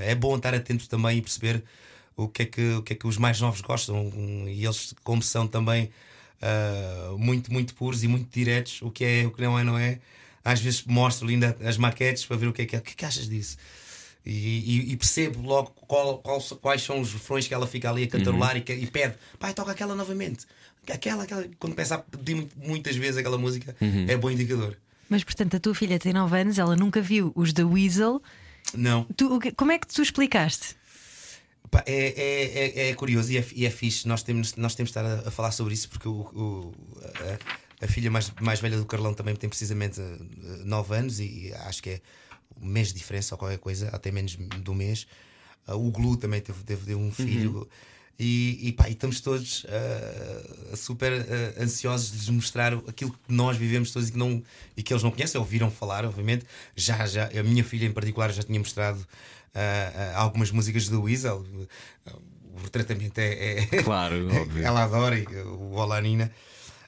é 0.01 0.15
bom 0.15 0.35
estar 0.37 0.53
atento 0.55 0.87
também 0.89 1.17
e 1.17 1.21
perceber 1.21 1.63
o 2.15 2.27
que 2.27 2.43
é 2.43 2.45
que, 2.45 2.71
o 2.73 2.81
que, 2.81 2.93
é 2.93 2.95
que 2.95 3.05
os 3.07 3.17
mais 3.17 3.39
novos 3.39 3.61
gostam. 3.61 4.07
um, 4.07 4.47
E 4.47 4.63
eles, 4.65 4.93
como 5.03 5.21
são 5.21 5.45
também 5.47 5.91
ah, 6.41 7.13
muito, 7.17 7.51
muito 7.51 7.73
puros 7.75 8.03
e 8.03 8.07
muito 8.07 8.27
diretos, 8.33 8.81
o 8.81 8.89
que 8.89 9.03
é, 9.05 9.25
o 9.27 9.31
que 9.31 9.41
não 9.41 9.59
é, 9.59 9.63
não 9.63 9.77
é. 9.77 9.99
Às 10.43 10.59
vezes 10.59 10.83
mostro 10.83 11.27
ainda 11.27 11.55
as 11.63 11.77
maquetes 11.77 12.25
para 12.25 12.37
ver 12.37 12.47
o 12.47 12.53
que 12.53 12.63
é 12.63 12.65
que, 12.65 12.75
é. 12.75 12.79
o 12.79 12.81
que, 12.81 12.91
é 12.91 12.95
que 12.95 13.05
achas 13.05 13.27
disso. 13.29 13.57
E, 14.25 14.31
e- 14.31 14.91
e 14.91 14.97
percebo 14.97 15.41
logo 15.41 15.69
qual- 15.87 16.19
qual- 16.19 16.41
quais 16.61 16.81
são 16.83 16.99
os 17.01 17.11
refrões 17.13 17.47
que 17.47 17.53
ela 17.53 17.65
fica 17.67 17.89
ali 17.89 18.03
a 18.03 18.07
cantarolar 18.07 18.55
e, 18.57 18.61
que- 18.61 18.73
e 18.73 18.85
pede, 18.87 19.15
pai, 19.39 19.53
toca 19.53 19.71
aquela 19.71 19.95
novamente. 19.95 20.45
Aquela, 20.91 21.23
aquela. 21.23 21.43
Quando 21.59 21.73
começa 21.73 21.95
a 21.95 21.97
pedir 21.99 22.47
muitas 22.55 22.95
vezes 22.95 23.17
aquela 23.17 23.37
música, 23.37 23.75
é 24.07 24.15
bom 24.17 24.29
indicador. 24.31 24.77
Mas 25.09 25.23
portanto, 25.23 25.55
a 25.57 25.59
tua 25.59 25.75
filha 25.75 25.99
tem 25.99 26.13
9 26.13 26.39
anos, 26.39 26.57
ela 26.57 26.75
nunca 26.75 27.01
viu 27.01 27.31
os 27.35 27.51
da 27.53 27.65
Weasel. 27.65 28.21
Não. 28.73 29.03
Tu, 29.17 29.27
como 29.55 29.71
é 29.71 29.77
que 29.79 29.87
tu 29.87 30.01
explicaste? 30.01 30.75
É, 31.85 31.93
é, 31.95 32.81
é, 32.85 32.89
é 32.89 32.93
curioso 32.95 33.31
e 33.31 33.37
é, 33.37 33.45
e 33.55 33.65
é 33.65 33.69
fixe. 33.69 34.07
Nós 34.07 34.23
temos, 34.23 34.55
nós 34.55 34.75
temos 34.75 34.91
de 34.91 34.97
estar 34.99 35.05
a, 35.05 35.27
a 35.27 35.31
falar 35.31 35.51
sobre 35.51 35.73
isso 35.73 35.89
porque 35.89 36.07
o, 36.07 36.11
o- 36.11 36.73
a, 37.05 37.37
a 37.81 37.87
filha 37.87 38.11
mais, 38.11 38.31
mais 38.39 38.59
velha 38.59 38.77
do 38.77 38.85
Carlão 38.85 39.13
também 39.13 39.35
tem 39.35 39.49
precisamente 39.49 39.99
9 40.63 40.95
anos 40.95 41.19
e 41.19 41.51
acho 41.65 41.81
que 41.81 41.89
é 41.89 42.01
um 42.61 42.67
mês 42.67 42.89
de 42.89 42.95
diferença 42.95 43.33
ou 43.33 43.39
qualquer 43.39 43.57
coisa, 43.57 43.89
até 43.89 44.11
menos 44.11 44.35
do 44.35 44.73
mês. 44.73 45.07
Ah, 45.65 45.75
o 45.75 45.91
Glu 45.91 46.17
também 46.17 46.41
teve, 46.41 46.63
teve, 46.63 46.95
um 46.95 47.11
filho. 47.11 47.67
E, 48.19 48.67
e, 48.67 48.71
pá, 48.71 48.87
e 48.87 48.91
estamos 48.91 49.19
todos 49.19 49.65
ah, 49.67 50.75
super 50.75 51.11
ah, 51.11 51.63
ansiosos 51.63 52.11
de 52.11 52.17
lhes 52.17 52.29
mostrar 52.29 52.73
aquilo 52.87 53.11
que 53.11 53.33
nós 53.33 53.57
vivemos 53.57 53.91
todos 53.91 54.09
e 54.09 54.11
que, 54.11 54.17
não, 54.17 54.43
e 54.77 54.83
que 54.83 54.93
eles 54.93 55.01
não 55.01 55.09
conhecem, 55.09 55.39
ouviram 55.39 55.71
falar, 55.71 56.05
obviamente. 56.05 56.45
Já, 56.75 57.05
já, 57.07 57.27
a 57.27 57.43
minha 57.43 57.63
filha 57.63 57.85
em 57.87 57.91
particular 57.91 58.31
já 58.31 58.43
tinha 58.43 58.59
mostrado 58.59 59.05
ah, 59.55 60.13
algumas 60.15 60.51
músicas 60.51 60.87
do 60.87 61.01
Weasel. 61.01 61.45
O 62.63 62.69
tratamento 62.69 63.17
é. 63.17 63.63
é- 63.71 63.83
Claro, 63.83 64.27
óbvio. 64.35 64.63
Ela 64.63 64.83
adora 64.83 65.15
o 65.45 65.73
Olá 65.73 65.99
Nina. 65.99 66.31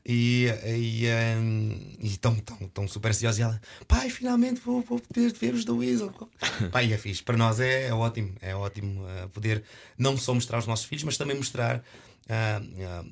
E 0.06 0.48
e, 0.66 1.06
um, 1.40 1.96
e 2.00 2.08
estão 2.08 2.36
tão, 2.36 2.58
tão 2.70 2.88
super 2.88 3.10
ansiosos. 3.10 3.40
E 3.40 3.42
ela, 3.44 3.62
pai, 3.88 4.10
finalmente 4.10 4.60
vou, 4.60 4.82
vou 4.82 5.00
poder 5.00 5.32
ver 5.34 5.54
os 5.54 5.64
do 5.64 5.78
Weasel. 5.78 6.12
pai, 6.72 6.92
é 6.92 6.98
fixe. 6.98 7.24
Para 7.24 7.38
nós 7.38 7.60
é, 7.60 7.88
é 7.88 7.94
ótimo. 7.94 8.34
É 8.42 8.54
ótimo 8.54 9.02
uh, 9.04 9.30
poder 9.30 9.64
não 9.98 10.18
só 10.18 10.34
mostrar 10.34 10.58
aos 10.58 10.68
nossos 10.68 10.86
filhos, 10.86 11.04
mas 11.04 11.16
também 11.18 11.38
mostrar 11.38 11.78
uh, 11.78 11.82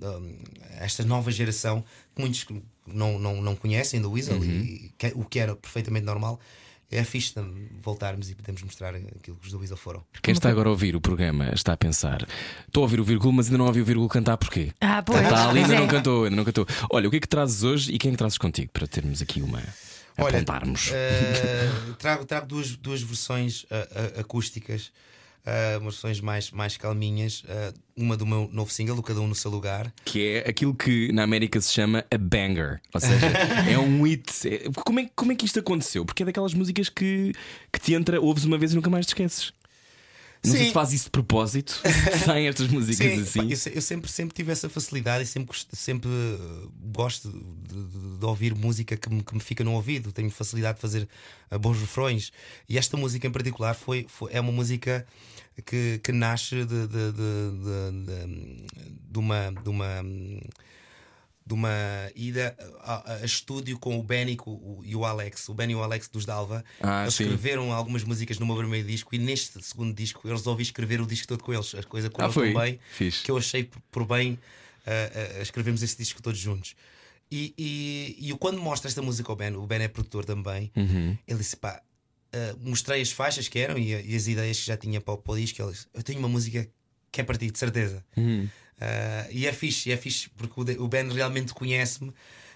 uh, 0.05 0.39
esta 0.79 1.03
nova 1.05 1.31
geração 1.31 1.83
que 2.13 2.21
muitos 2.21 2.45
não, 2.85 3.17
não, 3.17 3.41
não 3.41 3.55
conhecem 3.55 4.01
do 4.01 4.11
Weasel, 4.11 4.43
e, 4.43 4.91
que, 4.97 5.07
é- 5.07 5.13
o 5.15 5.23
que 5.23 5.39
era 5.39 5.55
perfeitamente 5.55 6.05
normal. 6.05 6.39
É 6.91 7.05
fixe 7.05 7.33
voltarmos 7.81 8.29
e 8.29 8.35
podermos 8.35 8.61
mostrar 8.63 8.93
aquilo 8.93 9.37
que 9.37 9.47
os 9.47 9.51
do 9.51 9.59
Weasel 9.59 9.77
foram. 9.77 10.03
Quem 10.21 10.33
está 10.33 10.49
agora 10.49 10.67
a 10.67 10.71
ouvir 10.71 10.93
o 10.95 10.99
programa 10.99 11.49
está 11.53 11.71
a 11.71 11.77
pensar: 11.77 12.27
estou 12.67 12.81
a 12.81 12.83
ouvir 12.83 12.99
o 12.99 13.03
vírgula, 13.03 13.33
mas 13.33 13.45
ainda 13.45 13.57
não 13.57 13.65
ouvi 13.65 13.81
o 13.81 13.85
vírgula 13.85 14.09
cantar 14.09 14.35
porquê? 14.37 14.73
Ah, 14.81 15.01
pois. 15.01 15.21
Está 15.21 15.49
ali, 15.49 15.61
ainda 15.61 15.75
é. 15.75 15.79
não 15.79 15.87
cantou, 15.87 16.25
ainda 16.25 16.35
não 16.35 16.43
cantou. 16.43 16.67
Olha, 16.89 17.07
o 17.07 17.11
que 17.11 17.17
é 17.17 17.19
que 17.21 17.27
trazes 17.27 17.63
hoje 17.63 17.93
e 17.93 17.97
quem 17.97 18.09
é 18.09 18.11
que 18.11 18.17
trazes 18.17 18.37
contigo 18.37 18.69
para 18.73 18.85
termos 18.85 19.21
aqui 19.21 19.41
uma. 19.41 19.63
Olha, 20.17 20.37
apontarmos. 20.37 20.91
eh, 20.91 21.69
trago, 21.97 22.25
trago 22.25 22.45
duas, 22.45 22.75
duas 22.75 23.01
versões 23.01 23.65
ah, 23.71 23.87
ah, 23.95 24.19
acústicas, 24.19 24.91
umas 25.79 25.95
versões 25.95 26.19
mais, 26.21 26.51
mais 26.51 26.77
calminhas. 26.77 27.43
ah, 27.49 27.73
uma 27.97 28.15
do 28.17 28.25
meu 28.25 28.49
novo 28.51 28.71
single, 28.71 28.95
do 28.95 29.03
Cada 29.03 29.19
Um 29.21 29.27
no 29.27 29.35
Seu 29.35 29.51
Lugar. 29.51 29.93
Que 30.05 30.41
é 30.43 30.49
aquilo 30.49 30.73
que 30.73 31.11
na 31.11 31.23
América 31.23 31.59
se 31.61 31.71
chama 31.73 32.03
a 32.09 32.17
banger. 32.17 32.81
Ou 32.93 32.99
seja, 33.01 33.27
é 33.69 33.77
um 33.77 34.03
hit. 34.03 34.47
É- 34.47 34.69
Como 34.85 34.99
é, 34.99 35.09
como 35.15 35.31
é 35.31 35.35
que 35.35 35.45
isto 35.45 35.59
aconteceu? 35.59 36.05
Porque 36.05 36.23
é 36.23 36.25
daquelas 36.25 36.53
músicas 36.53 36.89
que, 36.89 37.31
que 37.71 37.79
te 37.79 37.93
entra, 37.93 38.19
ouves 38.19 38.43
uma 38.45 38.57
vez 38.57 38.71
e 38.71 38.75
nunca 38.75 38.89
mais 38.89 39.05
te 39.05 39.09
esqueces. 39.09 39.53
Não 40.43 40.51
sei 40.53 40.65
se 40.67 40.73
faz 40.73 40.91
isso 40.91 41.03
de 41.05 41.09
propósito. 41.11 41.79
Saem 42.25 42.47
estas 42.47 42.67
músicas 42.67 43.13
Sim, 43.13 43.21
assim. 43.21 43.69
eu, 43.69 43.75
eu 43.75 43.81
sempre, 43.81 44.11
sempre 44.11 44.33
tive 44.35 44.51
essa 44.51 44.67
facilidade 44.67 45.23
e 45.23 45.27
sempre, 45.27 45.55
sempre 45.71 46.09
uh, 46.09 46.71
gosto 46.91 47.29
de, 47.29 47.75
de- 47.75 48.17
de 48.17 48.25
ouvir 48.25 48.55
música 48.55 48.97
que 48.97 49.07
me, 49.09 49.21
que 49.23 49.33
me 49.35 49.39
fica 49.39 49.63
no 49.63 49.73
ouvido. 49.73 50.11
Tenho 50.11 50.31
facilidade 50.31 50.77
de 50.77 50.81
fazer 50.81 51.07
uh, 51.51 51.59
bons 51.59 51.79
refrões. 51.79 52.31
E 52.67 52.77
esta 52.77 52.97
música 52.97 53.27
em 53.27 53.31
particular 53.31 53.75
foi, 53.75 54.05
foi- 54.09 54.31
é 54.33 54.41
uma 54.41 54.51
música 54.51 55.05
que, 55.65 55.99
que 56.03 56.11
nasce 56.11 56.65
de- 56.65 56.87
de- 56.87 57.11
de 59.11 59.19
uma. 59.19 59.51
De 59.51 59.69
uma 59.69 60.03
de 61.51 61.53
uma 61.53 61.69
ida 62.15 62.55
a, 62.79 63.15
a 63.15 63.25
estúdio 63.25 63.77
com 63.77 63.99
o 63.99 64.03
Benny 64.03 64.37
o- 64.45 64.81
e 64.85 64.95
o 64.95 65.03
Alex, 65.05 65.49
o 65.49 65.53
Benny 65.53 65.73
e 65.73 65.75
o 65.75 65.83
Alex 65.83 66.07
dos 66.07 66.25
Dalva. 66.25 66.63
Ah, 66.79 67.01
eles 67.03 67.13
sim. 67.15 67.23
escreveram 67.25 67.73
algumas 67.73 68.05
músicas 68.05 68.39
no 68.39 68.45
meu 68.45 68.55
primeiro 68.55 68.87
disco 68.87 69.13
e 69.13 69.17
neste 69.17 69.61
segundo 69.61 69.93
disco 69.93 70.25
eu 70.27 70.31
resolvi 70.33 70.63
escrever 70.63 71.01
o 71.01 71.05
disco 71.05 71.27
todo 71.27 71.43
com 71.43 71.53
eles. 71.53 71.75
A 71.75 71.83
coisa 71.83 72.09
correu 72.09 72.29
Ah, 72.29 72.33
foi? 72.33 72.53
tão 72.53 72.61
bem 72.61 72.79
que 73.23 73.29
eu 73.31 73.37
achei 73.37 73.69
por, 73.91 74.05
bem 74.05 74.39
ah, 74.87 74.91
ah, 75.37 75.41
escrevermos 75.41 75.83
este 75.83 75.97
disco 75.97 76.21
todos 76.21 76.39
juntos. 76.39 76.73
E, 77.29 77.53
e, 77.57 78.29
e 78.29 78.37
quando 78.37 78.61
mostro 78.61 78.87
esta 78.87 79.01
música 79.01 79.29
ao 79.31 79.35
Ben, 79.35 79.53
o 79.55 79.65
Ben 79.67 79.81
é 79.81 79.87
produtor 79.89 80.23
também, 80.25 80.71
Uhum. 80.75 81.17
ele 81.27 81.39
disse: 81.39 81.55
pá, 81.57 81.81
ah, 82.33 82.55
mostrei 82.59 83.01
as 83.01 83.11
faixas 83.11 83.47
que 83.49 83.59
eram 83.59 83.77
e, 83.77 83.91
e 83.91 84.15
as 84.15 84.27
ideias 84.27 84.57
que 84.59 84.65
já 84.65 84.77
tinha 84.77 85.01
para, 85.01 85.13
o- 85.13 85.17
para 85.17 85.33
o 85.33 85.37
disco. 85.37 85.61
Ele 85.61 85.71
disse: 85.71 85.87
Eu 85.93 86.01
tenho 86.03 86.19
uma 86.19 86.29
música 86.29 86.67
que 87.11 87.19
é 87.21 87.23
para 87.25 87.37
ti, 87.37 87.51
de 87.51 87.59
certeza. 87.59 88.03
Uhum. 88.15 88.47
Ah, 88.81 89.27
e 89.29 89.45
é 89.45 89.53
fixe, 89.53 89.91
é 89.91 89.97
fixe 89.97 90.27
porque 90.35 90.59
o, 90.79 90.87
Ben 90.87 91.07
realmente 91.13 91.53
conhece-me 91.53 92.11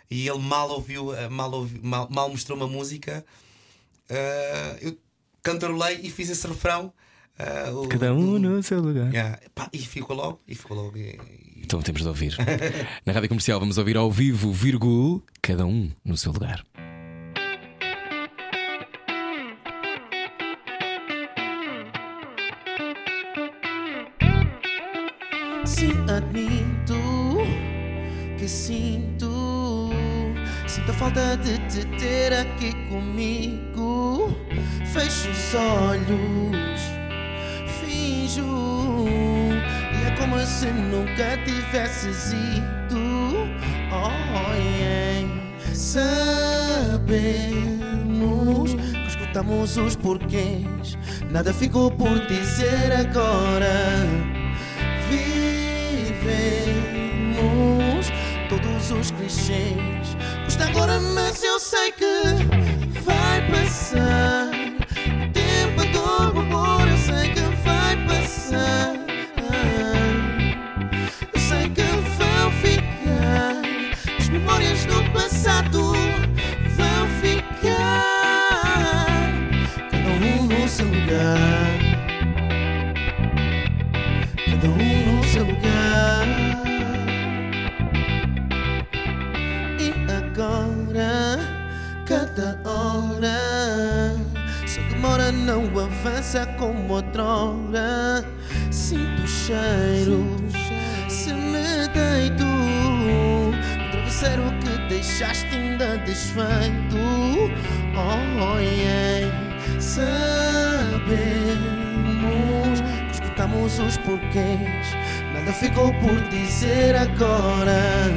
e 0.09 0.27
ele 0.27 0.39
mal 0.39 0.69
ouviu, 0.71 1.11
ah, 1.11 1.29
mal, 1.29 1.51
ouviu 1.51 1.79
mal, 1.83 2.07
mal 2.09 2.27
mostrou 2.29 2.57
uma 2.57 2.67
música. 2.67 3.23
ah, 4.09 4.77
eu 4.81 4.97
cantarolei 5.43 5.99
e 6.01 6.09
fiz 6.09 6.29
esse 6.29 6.47
refrão. 6.47 6.91
ah, 7.37 7.69
o- 7.71 7.87
Cada 7.87 8.13
um 8.13 8.39
no 8.39 8.63
seu 8.63 8.81
lugar. 8.81 9.11
Yeah. 9.13 9.39
Pá, 9.53 9.69
e 9.71 9.77
ficou 9.79 10.15
logo, 10.15 10.39
e 10.47 10.55
ficou 10.55 10.75
logo. 10.77 10.97
e- 10.97 11.11
e- 11.11 11.61
Então 11.63 11.81
temos 11.81 12.01
de 12.01 12.07
ouvir. 12.07 12.35
Na 13.05 13.13
rádio 13.13 13.29
comercial 13.29 13.59
vamos 13.59 13.77
ouvir 13.77 13.97
ao 13.97 14.11
vivo, 14.11 14.51
vírgula, 14.51 15.21
cada 15.41 15.65
um 15.65 15.91
no 16.03 16.17
seu 16.17 16.31
lugar. 16.31 16.65
Falta 30.97 31.37
de 31.37 31.57
te 31.67 31.85
ter 31.97 32.33
aqui 32.33 32.73
comigo. 32.89 34.35
Fecho 34.93 35.29
os 35.29 35.55
olhos, 35.55 36.81
finjo, 37.79 39.05
e 39.91 40.07
é 40.07 40.11
como 40.17 40.39
se 40.45 40.67
nunca 40.67 41.37
tivesses 41.43 42.31
ido. 42.31 43.49
Oh, 43.91 44.53
yeah. 44.55 44.95
Sabemos 45.73 47.13
que 48.73 49.07
escutamos 49.07 49.77
os 49.77 49.95
porquês, 49.95 50.97
nada 51.31 51.53
ficou 51.53 51.91
por 51.91 52.19
dizer 52.27 52.91
agora 52.93 54.05
vivemos 55.09 56.85
todos 58.49 58.91
os 58.91 59.11
clichês. 59.11 60.04
Custa 60.75 60.83
agora, 60.83 60.99
mas 60.99 61.41
eu 61.41 61.57
sei 61.57 61.91
que 61.93 62.05
vai 63.01 63.49
passar. 63.49 64.44
Avança 96.25 96.47
como 96.57 96.93
outrora. 96.93 98.25
Sinto 98.71 99.21
o 99.23 99.27
cheiro, 99.27 100.25
se 101.07 101.31
me 101.33 101.87
deito, 101.93 102.43
o 102.43 103.53
travesseiro 103.91 104.43
que 104.59 104.89
deixaste 104.89 105.55
ainda 105.55 105.97
desfeito. 105.99 106.97
Oh, 107.95 108.59
yeah. 108.59 109.31
Sabemos 109.79 110.09
que 112.81 113.13
escutamos 113.13 113.79
os 113.79 113.97
porquês, 113.99 114.87
nada 115.33 115.53
ficou 115.53 115.93
por 115.93 116.19
dizer 116.29 116.95
agora. 116.95 118.09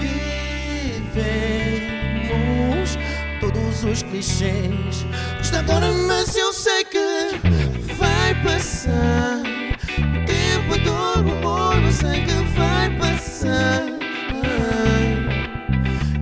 Vivemos 0.00 1.58
todos 3.40 3.84
os 3.84 4.02
clichês. 4.02 5.06
Custa 5.38 5.60
agora, 5.60 5.92
mas 6.06 6.36
eu 6.36 6.47
vai 7.96 8.34
passar. 8.42 9.42
O 9.98 10.24
tempo, 10.24 10.78
dor, 10.84 11.24
o 11.26 11.32
amor, 11.32 11.82
eu 11.82 11.92
sei 11.92 12.24
que 12.24 12.34
vai 12.56 12.90
passar. 12.98 13.82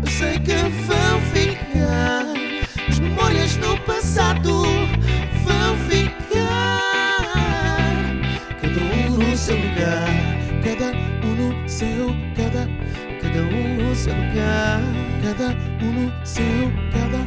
Eu 0.03 0.11
sei 0.11 0.39
que 0.39 0.55
vão 0.87 1.21
ficar 1.33 2.25
as 2.89 2.99
memórias 2.99 3.57
no 3.57 3.79
passado. 3.81 4.63
Vão 5.45 5.77
ficar 5.89 6.81
cada 8.61 8.81
um 8.81 9.11
no 9.17 9.37
seu 9.37 9.57
lugar, 9.57 10.09
cada 10.65 10.93
um 11.27 11.35
no 11.35 11.69
seu, 11.69 12.15
cada, 12.37 12.69
cada 13.23 13.41
um 13.43 13.77
no 13.77 13.95
seu 13.95 14.15
lugar, 14.15 14.81
cada 15.23 15.49
um 15.85 15.93
no 15.93 16.27
seu, 16.27 16.73
cada, 16.93 17.21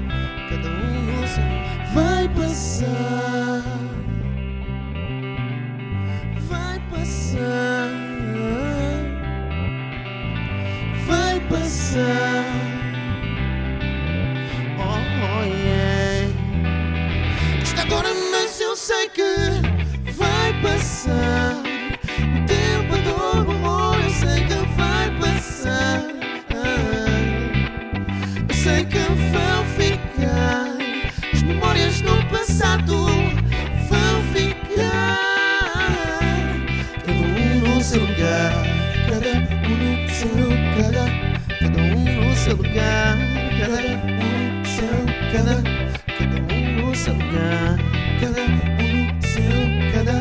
cada 0.49 0.69
um 0.69 1.03
no 1.05 1.27
seu. 1.27 1.49
Vai 1.93 2.27
passar, 2.29 3.18
vão 29.15 29.65
ficar 29.77 30.77
as 31.33 31.43
memórias 31.43 32.01
no 32.01 32.23
passado. 32.25 33.05
Vão 33.89 34.23
ficar 34.33 35.17
cada 37.05 37.11
um 37.11 37.59
no 37.59 37.81
seu 37.81 38.01
lugar, 38.01 38.53
cada 39.09 39.29
um 39.67 39.75
no 39.77 40.09
seu, 40.09 40.29
cada, 40.77 41.05
cada 41.59 41.79
um 41.81 42.03
no 42.05 42.35
seu 42.35 42.55
lugar, 42.55 43.17
cada 43.59 43.79
um 43.81 44.19
no 44.59 44.65
seu, 44.65 44.95
cada, 45.31 45.55
cada 46.17 46.37
um 46.53 46.57
no 46.75 46.95
seu 46.95 47.13
lugar, 47.13 47.77
cada 48.19 48.41
um 48.41 48.53
no 49.07 49.21
seu, 49.27 49.57
cada, 49.93 50.17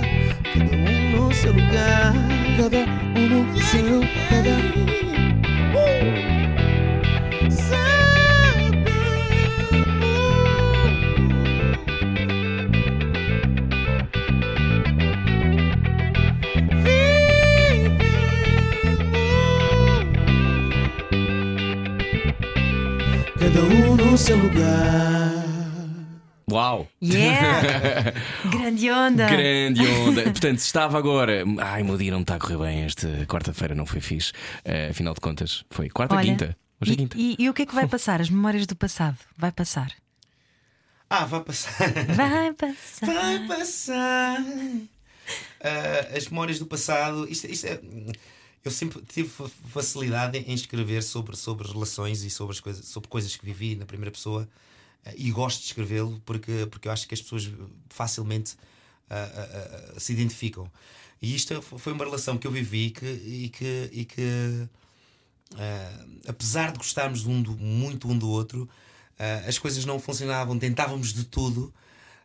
cada 0.55 0.77
um 0.77 1.11
no 1.11 1.35
seu 1.35 1.53
lugar, 1.53 2.14
cada 2.57 2.79
um 3.18 3.29
no 3.29 3.61
seu. 3.62 4.18
Cada 23.59 23.75
um 23.75 23.97
no 23.97 24.16
seu 24.16 24.37
lugar. 24.37 25.35
Uau! 26.51 26.87
Yeah! 27.03 28.12
Grande 28.51 28.88
onda! 28.90 29.27
Grande 29.29 29.85
onda. 29.87 30.23
Portanto, 30.31 30.59
estava 30.59 30.97
agora. 30.97 31.42
Ai, 31.61 31.83
meu 31.83 31.97
dia 31.99 32.12
não 32.12 32.21
está 32.21 32.37
a 32.37 32.38
correr 32.38 32.57
bem. 32.59 32.83
Esta 32.85 33.09
quarta-feira 33.27 33.75
não 33.75 33.85
foi 33.85 34.01
fixe. 34.01 34.33
Eh, 34.64 34.88
afinal 34.90 35.12
de 35.12 35.21
contas, 35.21 35.64
foi 35.71 35.88
quarta, 35.90 36.14
Olha, 36.14 36.25
quinta. 36.25 36.57
Hoje 36.81 36.92
é 36.92 36.94
e, 36.94 36.97
quinta. 36.97 37.16
e- 37.18 37.37
e 37.38 37.51
o 37.51 37.55
que 37.55 37.62
é 37.62 37.66
que 37.66 37.75
vai 37.75 37.87
passar? 37.88 38.21
As 38.21 38.31
memórias 38.31 38.64
do 38.66 38.77
passado? 38.77 39.18
Vai 39.37 39.51
passar. 39.51 39.90
Ah, 41.11 41.25
vai 41.25 41.40
passar. 41.40 41.73
Vai 42.14 42.53
passar. 42.53 43.07
Vai 43.07 43.47
passar. 43.49 44.38
Ah, 45.61 46.16
as 46.16 46.29
memórias 46.29 46.59
do 46.61 46.66
passado. 46.66 47.27
Isto, 47.29 47.47
isto 47.49 47.66
é- 47.66 47.81
eu 48.68 48.72
sempre 48.72 49.02
tive 49.02 49.28
fa- 49.28 49.50
facilidade 49.68 50.38
em 50.38 50.54
escrever 50.54 51.02
sobre, 51.02 51.37
sobre 51.37 51.66
relações 51.66 52.22
e 52.22 52.31
sobre, 52.31 52.54
as 52.54 52.61
coisas, 52.61 52.85
sobre 52.87 53.09
coisas 53.09 53.35
que 53.37 53.44
vivi 53.44 53.74
na 53.74 53.85
primeira 53.87 54.11
pessoa. 54.11 54.48
Ah, 55.04 55.12
e 55.16 55.31
gosto 55.31 55.61
de 55.61 55.66
escrevê-lo 55.66 56.20
porque, 56.24 56.66
porque 56.70 56.87
eu 56.88 56.92
acho 56.92 57.07
que 57.09 57.14
as 57.14 57.22
pessoas 57.22 57.50
facilmente 57.88 58.57
ah, 59.11 59.16
ah, 59.16 59.92
ah, 59.96 60.00
se 60.00 60.12
identificam. 60.12 60.70
E 61.20 61.35
isto 61.35 61.61
foi 61.62 61.92
uma 61.92 62.04
relação 62.04 62.38
que 62.38 62.46
eu 62.46 62.52
vivi 62.52 62.90
que, 62.90 63.07
e 63.07 63.48
que. 63.48 63.90
E 63.92 64.04
que 64.04 64.68
apesar 66.28 66.72
de 66.72 66.78
gostarmos 66.78 67.26
um 67.26 67.40
do- 67.42 67.57
muito 67.57 68.09
um 68.09 68.16
do 68.16 68.28
outro, 68.28 68.68
as 69.46 69.59
coisas 69.59 69.85
não 69.85 69.98
funcionavam, 69.98 70.59
tentávamos 70.59 71.12
de 71.12 71.24
tudo, 71.24 71.72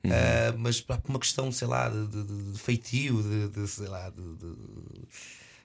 ah, 0.05 0.53
mas 0.57 0.81
por 0.81 0.99
uma 1.07 1.19
questão, 1.19 1.51
sei 1.51 1.67
lá, 1.67 1.89
de, 1.89 2.05
de- 2.07 2.51
de 2.51 2.59
feitio, 2.59 3.23
de, 3.23 3.47
de, 3.49 3.67
sei 3.67 3.87
lá, 3.87 4.09
de, 4.09 4.21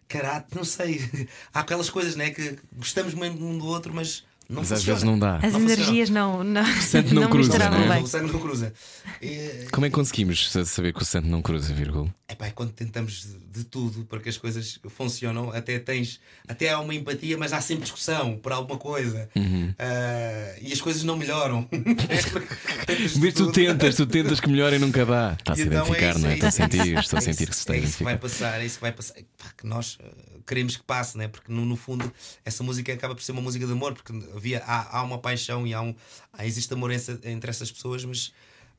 caráter, 0.08 0.54
não 0.56 0.64
sei. 0.64 1.28
Há 1.52 1.60
aquelas 1.60 1.90
coisas, 1.90 2.16
né, 2.16 2.30
que 2.30 2.58
gostamos 2.72 3.14
mesmo 3.14 3.46
um 3.46 3.58
do 3.58 3.66
outro, 3.66 3.92
mas 3.94 4.24
não 4.48 4.62
Mas 4.62 4.72
às 4.72 4.82
vezes 4.82 5.02
não 5.02 5.18
dá. 5.18 5.36
As 5.36 5.52
Não 5.52 5.60
funciona. 5.60 5.72
energias 5.74 6.10
não, 6.10 6.42
não, 6.42 6.64
Santo 6.80 7.14
não 7.14 7.28
cruza, 7.28 7.48
misturavam 7.50 7.78
não 7.80 7.92
é? 7.92 7.96
bem. 7.96 8.04
O 8.04 8.06
sangue 8.06 8.32
não 8.32 8.40
cruza. 8.40 8.72
E, 9.20 9.66
Como 9.70 9.84
é 9.86 9.90
que 9.90 9.94
conseguimos 9.94 10.50
sa- 10.50 10.64
saber 10.64 10.94
que 10.94 11.02
o 11.02 11.04
santo 11.04 11.28
não 11.28 11.42
cruza, 11.42 11.72
vírgula? 11.74 12.08
Epá, 12.30 12.46
é 12.46 12.50
quando 12.50 12.72
tentamos 12.72 13.26
de, 13.52 13.64
tudo 13.64 14.04
para 14.04 14.20
que 14.20 14.28
as 14.28 14.36
coisas 14.36 14.78
funcionam, 14.88 15.50
até 15.50 15.78
tens, 15.78 16.20
até 16.46 16.70
há 16.70 16.78
uma 16.78 16.94
empatia, 16.94 17.36
mas 17.38 17.52
há 17.54 17.60
sempre 17.60 17.84
discussão 17.84 18.36
por 18.36 18.52
alguma 18.52 18.78
coisa 18.78 19.28
Uhum. 19.34 19.74
Ah, 19.78 20.54
e 20.60 20.72
as 20.72 20.80
coisas 20.80 21.02
não 21.04 21.16
melhoram. 21.16 21.66
Mas 23.20 23.34
tu 23.34 23.50
tentas, 23.52 23.96
tu 23.96 24.06
tentas 24.06 24.40
que 24.40 24.48
melhor 24.48 24.72
e 24.72 24.78
nunca 24.78 25.04
dá. 25.04 25.36
Está-se 25.38 25.62
a 25.62 25.64
E 25.64 25.68
então 25.68 25.80
é 25.80 25.88
identificar, 25.88 26.10
isso, 26.10 26.18
não 26.20 26.28
é? 26.28 26.32
é 26.32 26.34
Estou 26.34 26.46
a 26.46 26.48
é 26.48 26.50
sentir, 26.50 26.98
estou 26.98 27.16
a 27.16 27.18
É 27.18 27.20
sentir 27.22 27.48
que 27.48 27.54
se 27.54 27.60
está 27.60 27.72
a 27.72 27.76
É 27.76 27.80
isso 27.80 27.98
que 27.98 28.04
vai 28.04 28.12
identificar. 28.14 28.18
passar, 28.48 28.60
é 28.60 28.66
isso 28.66 28.74
que 28.76 28.80
vai 28.80 28.92
passar. 28.92 29.14
Pá, 29.36 29.44
que 29.56 29.66
nós 29.66 29.98
ah, 30.02 30.06
queremos 30.46 30.76
que 30.76 30.82
passe, 30.82 31.16
né? 31.18 31.28
porque 31.28 31.52
no, 31.52 31.64
no 31.64 31.76
fundo 31.76 32.10
essa 32.44 32.62
música 32.62 32.92
acaba 32.92 33.14
por 33.14 33.22
ser 33.22 33.32
uma 33.32 33.42
música 33.42 33.66
de 33.66 33.72
amor, 33.72 33.94
porque 33.94 34.12
havia, 34.38 34.62
há, 34.64 34.98
há 34.98 35.02
uma 35.02 35.18
paixão 35.18 35.66
e 35.66 35.74
há 35.74 35.82
um, 35.82 35.94
há, 36.32 36.46
existe 36.46 36.72
amor 36.72 36.90
entre 36.90 37.50
essas 37.50 37.70
pessoas, 37.70 38.04
mas, 38.04 38.32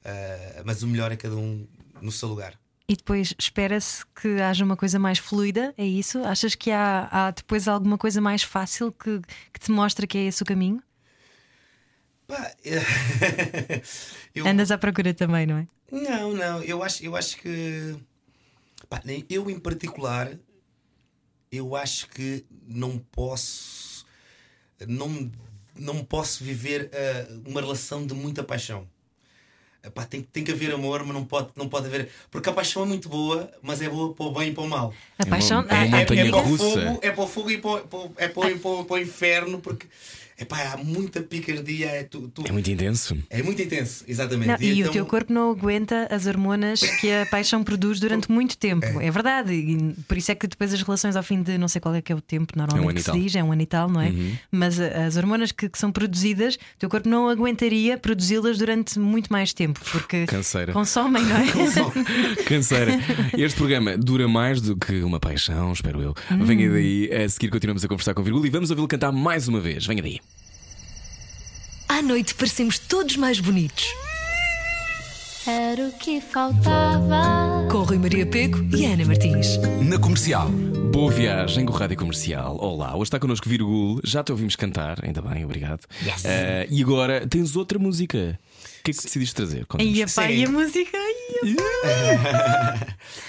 ah, 0.03 0.63
mas 0.65 0.81
o 0.81 0.87
melhor 0.87 1.11
é 1.11 1.15
cada 1.15 1.35
um 1.35 1.67
no 2.01 2.11
seu 2.11 2.27
lugar. 2.27 2.59
E 2.87 2.95
depois 2.95 3.35
espera-se 3.37 4.03
que 4.19 4.41
haja 4.41 4.65
uma 4.65 4.75
coisa 4.75 4.97
mais 4.97 5.19
fluida, 5.19 5.75
é 5.77 5.85
isso? 5.85 6.23
Achas 6.23 6.55
que 6.55 6.71
há, 6.71 7.07
há 7.11 7.29
depois 7.29 7.67
alguma 7.67 7.99
coisa 7.99 8.19
mais 8.19 8.41
fácil 8.41 8.91
que, 8.91 9.21
que 9.53 9.59
te 9.59 9.69
mostra 9.69 10.07
que 10.07 10.17
é 10.17 10.23
esse 10.23 10.41
o 10.41 10.45
caminho? 10.45 10.81
Pá, 12.27 12.51
eu, 14.33 14.47
Andas 14.47 14.71
à 14.71 14.77
procura 14.77 15.13
também, 15.13 15.45
não 15.45 15.57
é? 15.57 15.67
Não, 15.91 16.33
não, 16.33 16.63
eu 16.63 16.81
acho, 16.81 17.03
eu 17.03 17.15
acho 17.15 17.37
que 17.37 17.95
pá, 18.89 19.01
eu 19.29 19.49
em 19.49 19.59
particular 19.59 20.31
eu 21.51 21.75
acho 21.75 22.07
que 22.09 22.45
não 22.67 22.99
posso 22.99 24.05
não, 24.87 25.31
não 25.79 26.03
posso 26.03 26.43
viver 26.43 26.89
ah, 26.93 27.27
uma 27.45 27.61
relação 27.61 28.05
de 28.05 28.13
muita 28.13 28.43
paixão. 28.43 28.87
Epá, 29.81 30.03
tem, 30.03 30.21
tem 30.21 30.43
que 30.43 30.51
haver 30.51 30.73
amor, 30.73 31.05
mas 31.05 31.13
não 31.13 31.23
pode, 31.23 31.49
não 31.55 31.69
pode 31.69 31.87
haver. 31.87 32.09
Porque 32.29 32.49
a 32.49 32.51
paixão 32.53 32.83
é 32.83 32.85
muito 32.85 33.07
boa, 33.07 33.49
mas 33.61 33.81
é 33.81 33.87
boa 33.87 34.13
para 34.13 34.25
o 34.25 34.31
bem 34.33 34.49
e 34.49 34.53
para 34.53 34.63
o 34.63 34.67
mal. 34.67 34.93
A 35.17 35.23
uma- 35.23 35.29
paixão. 35.29 35.59
é 35.61 35.63
uma 35.63 35.73
ah, 35.73 35.85
É, 35.85 35.87
montanha 36.01 36.25
é 36.25 36.29
para 36.29 36.39
o 36.41 36.57
fogo, 36.57 36.99
é 37.01 37.11
para 37.11 37.23
o 37.23 37.27
fogo 37.27 37.51
e 37.51 37.57
para, 37.59 37.81
para, 37.83 37.99
é 38.17 38.27
para, 38.27 38.47
o- 38.55 38.59
para, 38.59 38.71
o- 38.71 38.85
para 38.85 38.93
o 38.95 38.99
inferno, 38.99 39.59
porque 39.61 39.87
epá, 40.39 40.73
há 40.73 40.77
muita 40.77 41.21
picardia. 41.21 41.87
É, 41.87 42.03
tu, 42.03 42.27
tu- 42.29 42.43
É 42.47 42.51
muito 42.51 42.69
intenso. 42.69 43.17
é 43.29 43.41
muito 43.43 43.61
intenso, 43.61 44.03
exatamente. 44.07 44.47
Não, 44.49 44.57
e 44.59 44.79
então- 44.79 44.89
o 44.89 44.93
teu 44.93 45.05
corpo 45.05 45.31
não 45.33 45.51
aguenta 45.51 46.07
as 46.11 46.25
hormonas 46.25 46.79
que 46.81 47.11
a 47.11 47.25
paixão 47.25 47.63
produz 47.63 47.99
durante 47.99 48.29
muito 48.31 48.57
tempo. 48.57 48.85
É, 48.99 49.09
verdade. 49.11 49.53
E 49.53 49.93
por 50.07 50.17
isso 50.17 50.31
é 50.31 50.35
que 50.35 50.47
depois 50.47 50.73
as 50.73 50.81
relações, 50.81 51.15
ao 51.15 51.23
fim 51.23 51.41
de 51.41 51.57
não 51.57 51.67
sei 51.67 51.81
qual 51.81 51.93
é 51.95 52.01
que 52.01 52.11
é 52.11 52.15
o 52.15 52.21
tempo, 52.21 52.53
É 52.55 52.57
um 52.57 52.65
normalmente 52.65 52.95
que 53.03 53.09
e 53.09 53.13
se 53.13 53.19
diz, 53.19 53.35
é 53.35 53.43
um 53.43 53.51
ano 53.51 53.61
e 53.61 53.65
tal, 53.65 53.89
não 53.89 54.01
é? 54.01 54.11
Mas 54.51 54.79
a- 54.79 55.05
as 55.05 55.17
hormonas 55.17 55.51
que, 55.51 55.67
que 55.69 55.77
são 55.77 55.91
produzidas, 55.91 56.55
o 56.55 56.79
teu 56.79 56.89
corpo 56.89 57.07
não 57.09 57.27
aguentaria 57.29 57.97
produzi-las 57.97 58.57
durante 58.57 58.99
muito 58.99 59.31
mais 59.31 59.53
tempo, 59.53 59.79
porque 59.91 60.25
Canseira. 60.25 60.73
consomem, 60.73 61.23
não 61.23 61.35
é? 61.37 61.45
Canseira. 62.45 62.93
Este 63.37 63.57
programa 63.57 63.97
dura 63.97 64.27
mais 64.27 64.61
do 64.61 64.75
que 64.75 65.01
uma 65.01 65.19
paixão, 65.19 65.71
espero 65.73 66.01
eu. 66.01 66.13
Hum. 66.31 66.43
Venha 66.45 66.69
daí, 66.71 67.09
a 67.13 67.27
seguir 67.29 67.49
continuamos 67.49 67.83
a 67.83 67.87
conversar 67.87 68.13
com 68.13 68.21
o 68.21 68.23
Virgul 68.23 68.45
e 68.45 68.49
vamos 68.49 68.69
ouvi-lo 68.69 68.87
cantar 68.87 69.11
mais 69.11 69.47
uma 69.47 69.59
vez. 69.59 69.85
Venha 69.85 70.01
daí. 70.01 70.19
À 71.89 72.03
noite 72.03 72.35
parecemos 72.35 72.77
todos 72.77 73.17
mais 73.17 73.39
bonitos. 73.39 73.83
Era 75.47 75.87
o 75.87 75.91
que 75.91 76.21
faltava. 76.21 77.67
Com 77.71 77.81
Rui 77.81 77.97
Maria 77.97 78.27
Peco 78.27 78.59
e 78.77 78.85
Ana 78.85 79.03
Martins. 79.05 79.57
Na 79.89 79.97
comercial. 79.97 80.49
Boa 80.91 81.11
viagem 81.11 81.65
com 81.65 81.73
Rádio 81.73 81.97
Comercial. 81.97 82.57
Olá, 82.59 82.93
hoje 82.95 83.03
está 83.05 83.19
connosco 83.19 83.49
Virgul. 83.49 83.99
Já 84.03 84.23
te 84.23 84.31
ouvimos 84.31 84.55
cantar, 84.55 85.03
ainda 85.03 85.19
bem, 85.19 85.43
obrigado. 85.43 85.81
Eh, 86.23 86.67
e 86.69 86.83
agora 86.83 87.27
tens 87.27 87.55
outra 87.55 87.79
música. 87.79 88.39
Que 88.93 88.97
é 88.97 89.01
que 89.01 89.07
decidiste 89.07 89.35
trazer? 89.35 89.65
E 89.79 90.03
a 90.03 90.07
pá, 90.07 90.31
e 90.31 90.45
a 90.45 90.49
música. 90.49 90.97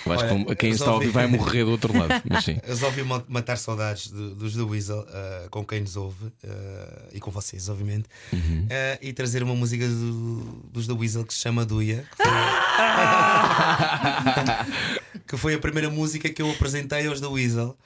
Eu 0.06 0.12
acho 0.12 0.44
que 0.46 0.54
quem 0.56 0.70
está 0.70 0.86
a 0.90 0.94
ouvir 0.94 1.06
vi- 1.06 1.12
vai 1.12 1.26
morrer 1.26 1.64
do 1.64 1.70
outro 1.72 1.96
lado. 1.96 2.22
Mas 2.28 2.44
sim. 2.44 2.58
Eu 2.64 2.68
resolvi 2.70 3.02
ma- 3.02 3.22
matar 3.28 3.56
saudades 3.56 4.08
do- 4.08 4.34
dos 4.34 4.54
The 4.54 4.62
Weasel 4.62 5.06
ah, 5.08 5.46
com 5.50 5.64
quem 5.64 5.80
nos 5.80 5.96
ouve 5.96 6.26
ah, 6.44 7.02
e 7.12 7.20
com 7.20 7.30
vocês, 7.30 7.68
obviamente, 7.68 8.06
Uhum. 8.32 8.66
Ah, 8.70 8.98
e 9.02 9.12
trazer 9.12 9.42
uma 9.42 9.54
música 9.54 9.86
do- 9.86 10.62
dos 10.72 10.86
The 10.86 10.92
Weasel 10.94 11.24
que 11.24 11.34
se 11.34 11.40
chama 11.40 11.64
Duia, 11.64 12.04
que 12.16 12.22
foi, 12.22 12.32
que 15.28 15.36
foi 15.36 15.54
a 15.54 15.58
primeira 15.58 15.90
música 15.90 16.28
que 16.28 16.42
eu 16.42 16.50
apresentei 16.50 17.06
aos 17.06 17.20
The 17.20 17.26
Weasel. 17.26 17.76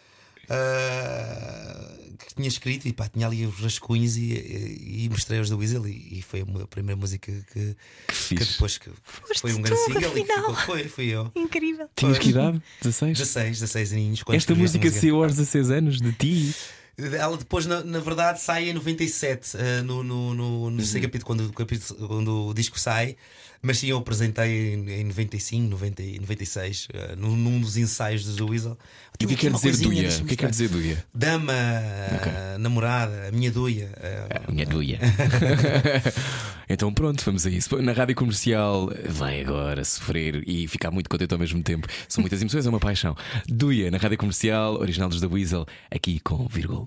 ah, 0.48 1.90
que 2.34 2.42
tinha 2.42 2.48
escrito 2.48 2.88
e 2.88 2.92
pá, 2.92 3.08
tinha 3.08 3.26
ali 3.26 3.46
os 3.46 3.60
rascunhos 3.60 4.16
e, 4.16 4.32
e, 4.32 5.04
e 5.04 5.08
mostrei 5.08 5.38
aos 5.38 5.48
The 5.48 5.54
Weasel 5.54 5.86
e, 5.86 6.18
e 6.18 6.22
foi 6.22 6.40
a, 6.42 6.66
primeira 6.66 7.00
música 7.00 7.30
que, 7.30 7.76
que, 8.08 8.14
fixe. 8.14 8.52
depois 8.52 8.78
que 8.78 8.90
foi 9.40 9.52
um 9.52 9.62
grande 9.62 9.80
single 9.84 10.18
e 10.18 10.24
que 10.24 10.32
ficou, 10.32 10.54
foi, 10.54 10.88
fui 10.88 11.06
eu. 11.06 11.30
Incrível. 11.34 11.88
Tinhas 11.94 12.18
que 12.18 12.30
idade? 12.30 12.60
16? 12.82 13.18
16, 13.18 13.60
16 13.60 13.92
aninhos. 13.92 14.24
Esta 14.28 14.54
música 14.54 14.90
saiu 14.90 15.22
aos 15.22 15.32
16 15.32 15.70
anos 15.70 16.00
de 16.00 16.12
ti. 16.12 16.54
Ela 16.96 17.36
depois, 17.36 17.66
na, 17.66 17.82
na 17.82 17.98
verdade, 17.98 18.40
sai 18.40 18.70
em 18.70 18.72
97, 18.72 19.56
eh, 19.56 19.82
no, 19.82 20.04
no, 20.04 20.32
no, 20.32 20.70
no 20.70 20.76
terceiro 20.76 21.08
capítulo, 21.08 21.26
quando, 21.26 21.52
quando 22.06 22.46
o 22.46 22.54
disco 22.54 22.78
sai. 22.78 23.16
Mas 23.66 23.78
sim, 23.78 23.86
eu 23.88 23.96
apresentei 23.96 24.74
em, 24.74 24.90
em 25.00 25.04
95, 25.04 25.68
90, 25.70 26.02
e 26.02 26.18
96, 26.20 26.88
eh, 26.92 27.16
num, 27.16 27.34
num 27.34 27.58
dos 27.60 27.78
ensaios 27.78 28.36
The 28.36 28.42
Weasel. 28.42 28.76
E 29.18 29.24
o 29.24 29.28
que 29.28 29.32
é 29.34 29.36
que 29.38 29.46
quer 29.48 29.52
dizer 29.52 29.76
Duia? 29.78 30.08
O 30.08 30.12
que 30.12 30.22
é 30.22 30.26
que 30.28 30.36
quer 30.36 30.50
dizer 30.50 30.68
Duia? 30.68 31.04
Dama, 31.14 31.52
eh, 31.54 32.56
namorada, 32.58 33.28
a 33.28 33.32
minha 33.32 33.50
Duia. 33.50 33.90
eh, 33.96 34.42
A 34.46 34.52
minha 34.52 34.66
Duia. 34.66 34.98
então 36.68 36.92
pronto, 36.92 37.24
vamos 37.24 37.46
a 37.46 37.50
isso. 37.50 37.80
Na 37.80 37.92
rádio 37.92 38.14
comercial 38.14 38.90
vai 39.08 39.40
agora 39.40 39.84
sofrer 39.84 40.42
e 40.46 40.68
ficar 40.68 40.90
muito 40.90 41.08
contente 41.08 41.32
ao 41.32 41.38
mesmo 41.40 41.62
tempo. 41.62 41.86
São 42.08 42.20
muitas 42.22 42.40
emoções, 42.42 42.66
é 42.66 42.68
uma 42.68 42.80
paixão. 42.80 43.16
Duia, 43.48 43.90
na 43.90 43.98
rádio 43.98 44.18
comercial, 44.18 44.74
original 44.74 45.08
dos 45.08 45.20
The 45.20 45.26
Weasel, 45.26 45.66
aqui 45.90 46.20
com 46.20 46.46
vírgula. 46.48 46.86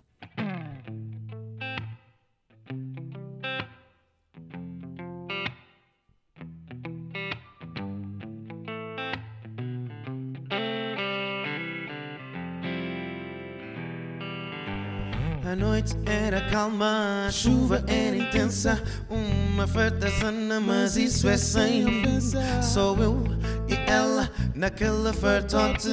Noite 15.58 15.96
era 16.06 16.40
calma, 16.50 17.26
a 17.28 17.32
chuva 17.32 17.84
era 17.88 18.16
intensa. 18.16 18.82
Uma 19.10 19.66
fartazana, 19.68 20.60
mas 20.60 20.96
isso 20.96 21.28
é 21.28 21.36
sem 21.36 21.86
ofensa. 21.86 22.62
Sou 22.62 22.96
eu 23.00 23.24
e 23.68 23.74
ela 23.90 24.30
naquela 24.54 25.12
fartote. 25.12 25.90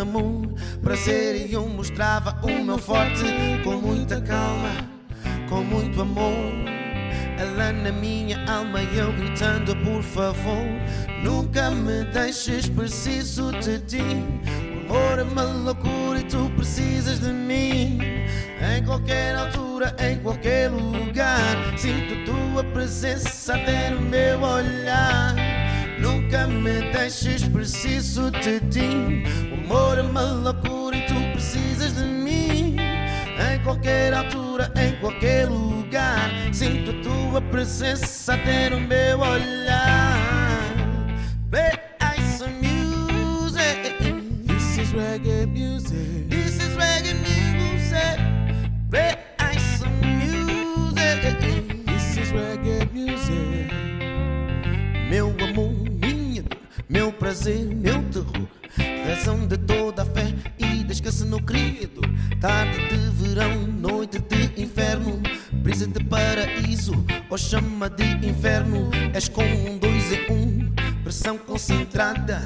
Amor, 0.00 0.52
prazer, 0.82 1.48
e 1.48 1.54
eu 1.54 1.66
mostrava 1.68 2.38
o 2.42 2.64
meu 2.64 2.78
forte. 2.78 3.24
Com 3.64 3.76
muita 3.76 4.20
calma, 4.20 4.70
com 5.48 5.62
muito 5.62 6.02
amor. 6.02 6.52
Ela 7.38 7.72
na 7.72 7.92
minha 7.92 8.44
alma 8.50 8.82
e 8.82 8.98
eu 8.98 9.12
gritando, 9.12 9.74
por 9.76 10.02
favor. 10.02 10.66
Nunca 11.22 11.70
me 11.70 12.04
deixes, 12.12 12.68
preciso 12.68 13.52
de 13.52 13.78
ti. 13.80 14.02
O 14.88 14.92
amor 14.92 15.18
é 15.18 15.22
uma 15.22 15.42
loucura 15.42 16.20
e 16.20 16.24
tu 16.24 16.50
precisas 16.56 17.20
de 17.20 17.32
mim. 17.32 18.07
Em 18.78 18.84
qualquer 18.84 19.34
altura 19.34 19.96
em 19.98 20.18
qualquer 20.18 20.70
lugar. 20.70 21.76
Sinto 21.76 22.24
tua 22.24 22.62
presença 22.62 23.56
até 23.56 23.90
no 23.90 24.00
meu 24.00 24.40
olhar. 24.40 25.34
Nunca 25.98 26.46
me 26.46 26.92
deixes, 26.92 27.42
preciso 27.42 28.30
de 28.30 28.60
ti. 28.70 29.24
O 29.50 29.64
amor 29.64 29.98
é 29.98 30.02
uma 30.02 30.22
loucura 30.22 30.96
e 30.96 31.06
tu 31.06 31.14
precisas 31.32 31.96
de 31.96 32.04
mim. 32.04 32.76
Em 33.52 33.58
qualquer 33.64 34.14
altura, 34.14 34.72
em 34.76 34.92
qualquer 35.00 35.48
lugar. 35.48 36.30
Sinto 36.52 36.92
tua 37.02 37.40
presença 37.40 38.34
até 38.34 38.70
no 38.70 38.78
meu 38.78 39.18
olhar. 39.18 40.72
Play 41.50 41.72
some 42.38 42.54
music. 42.62 43.96
This 44.46 44.78
is 44.78 44.92
reggae 44.92 45.46
music. 45.46 46.37
Meu 56.88 57.12
prazer, 57.12 57.64
meu 57.64 58.02
terror. 58.04 58.48
Razão 59.06 59.46
de 59.46 59.56
toda 59.58 60.02
a 60.02 60.06
fé 60.06 60.34
e 60.58 60.84
descanso 60.84 61.24
no 61.26 61.42
Criador. 61.42 62.04
Tarde 62.40 62.88
de 62.88 63.10
verão, 63.22 63.66
noite 63.66 64.18
de 64.18 64.62
inferno. 64.62 65.20
Brisa 65.52 65.86
de 65.86 66.02
paraíso, 66.04 66.92
ou 67.28 67.36
chama 67.36 67.90
de 67.90 68.04
inferno. 68.26 68.90
És 69.12 69.28
com 69.28 69.44
um 69.44 69.78
dois 69.78 70.12
em 70.12 70.32
um, 70.32 70.72
pressão 71.02 71.36
concentrada. 71.36 72.42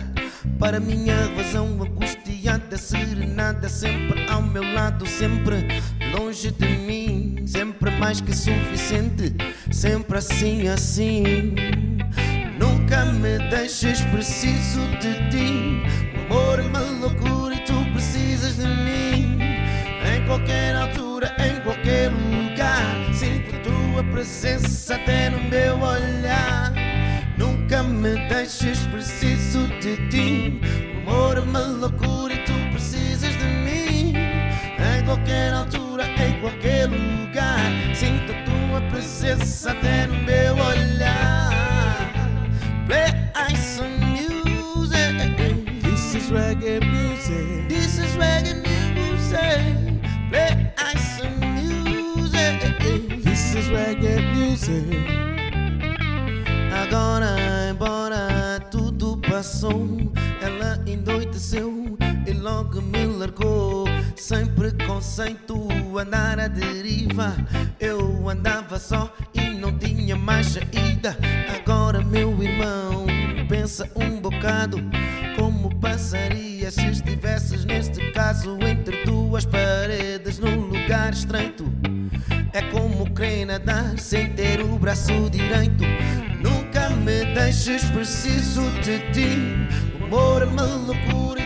Para 0.59 0.81
minha 0.81 1.27
razão 1.37 1.67
angustiada, 1.81 2.77
serenada. 2.77 3.69
Sempre 3.69 4.27
ao 4.29 4.43
meu 4.43 4.63
lado, 4.73 5.07
sempre 5.07 5.67
longe 6.13 6.51
de 6.51 6.69
mim. 6.69 7.45
Sempre 7.47 7.91
mais 7.99 8.21
que 8.21 8.35
suficiente, 8.35 9.35
sempre 9.71 10.19
assim, 10.19 10.69
assim. 10.69 11.55
Nunca 12.93 13.07
me 13.07 13.39
deixes, 13.49 14.03
preciso 14.03 14.87
de 15.01 15.15
ti. 15.31 15.83
O 16.29 16.35
amor 16.35 16.59
é 16.59 16.63
uma 16.63 16.81
loucura 16.81 17.55
e 17.55 17.61
tu 17.61 17.73
precisas 17.91 18.57
de 18.57 18.67
mim. 18.67 19.39
Em 20.15 20.27
qualquer 20.27 20.77
altura, 20.77 21.35
em 21.39 21.59
qualquer 21.63 22.11
lugar. 22.11 23.15
Sinto 23.15 23.57
tua 23.63 24.05
presença 24.05 24.97
até 24.97 25.31
no 25.31 25.43
meu 25.45 25.81
olhar. 25.81 26.75
Nunca 27.39 27.83
me 27.83 28.29
deixes, 28.29 28.81
preciso 28.89 29.67
de 29.81 29.97
ti. 30.11 30.61
O 31.07 31.11
amor 31.11 31.39
é 31.39 31.41
uma 31.41 31.61
loucura 31.61 32.35
e 32.35 32.45
tu 32.45 32.53
precisas 32.73 33.35
de 33.39 33.45
mim. 33.47 34.13
Em 34.15 35.05
qualquer 35.07 35.55
altura, 35.55 36.05
em 36.09 36.39
qualquer 36.43 36.91
lugar. 36.91 37.73
Sinto 37.95 38.35
tua 38.45 38.83
presença 38.91 39.71
até 39.71 40.07
no 40.07 40.15
meu 40.25 40.57
olhar. 40.57 41.22
Agora, 56.83 57.71
embora 57.71 58.61
tudo 58.71 59.19
passou, 59.29 60.13
ela 60.41 60.79
endoideceu 60.87 61.97
e 62.27 62.33
logo 62.33 62.83
me 62.83 63.07
largou. 63.07 63.92
Sem 64.23 64.47
preconceito, 64.47 65.67
andar 65.99 66.39
à 66.39 66.47
deriva. 66.47 67.35
Eu 67.81 68.29
andava 68.29 68.79
só 68.79 69.13
e 69.35 69.41
não 69.51 69.77
tinha 69.77 70.15
mais 70.15 70.47
saída. 70.47 71.19
Agora, 71.53 72.01
meu 72.05 72.41
irmão, 72.41 73.05
pensa 73.49 73.91
um 73.97 74.21
bocado. 74.21 74.79
Como 75.35 75.75
passaria 75.81 76.71
se 76.71 76.87
estivesses 76.87 77.65
neste 77.65 78.13
caso 78.13 78.57
entre 78.63 79.05
duas 79.05 79.45
paredes 79.45 80.39
num 80.39 80.67
lugar 80.67 81.13
estreito? 81.13 81.65
É 82.53 82.63
como 82.71 83.13
querer 83.13 83.47
nadar 83.47 83.99
sem 83.99 84.33
ter 84.35 84.61
o 84.61 84.79
braço 84.79 85.29
direito. 85.31 85.83
Nunca 86.41 86.91
me 86.91 87.25
deixes, 87.35 87.85
preciso 87.87 88.63
de 88.83 89.01
ti. 89.13 90.01
O 90.01 90.05
amor 90.05 90.43
é 90.43 90.45
uma 90.45 90.63
loucura 90.63 91.43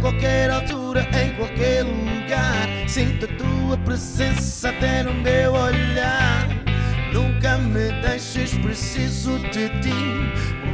qualquer 0.00 0.50
altura, 0.50 1.06
em 1.14 1.32
qualquer 1.34 1.84
lugar. 1.84 2.68
Sinto 2.88 3.26
a 3.26 3.28
tua 3.28 3.76
presença 3.78 4.70
até 4.70 5.02
no 5.02 5.14
meu 5.14 5.52
olhar. 5.52 6.48
Nunca 7.12 7.58
me 7.58 7.92
deixes, 8.02 8.54
preciso 8.58 9.38
de 9.50 9.68
ti. 9.80 9.90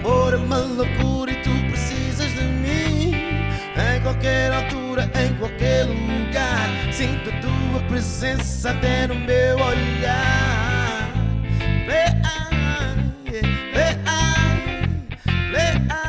O 0.04 0.08
amor 0.08 0.34
é 0.34 0.36
uma 0.36 0.58
loucura 0.58 1.32
e 1.32 1.42
tu 1.42 1.50
precisas 1.68 2.32
de 2.32 2.42
mim. 2.42 3.14
Em 3.76 4.00
qualquer 4.02 4.52
altura, 4.52 5.10
em 5.14 5.34
qualquer 5.34 5.84
lugar. 5.84 6.68
Sinto 6.92 7.30
a 7.30 7.40
tua 7.40 7.80
presença 7.88 8.70
até 8.70 9.06
no 9.06 9.14
meu 9.14 9.58
olhar. 9.58 11.12
Play 11.84 12.06
play 13.72 13.92
on, 14.06 15.04
play 15.50 16.05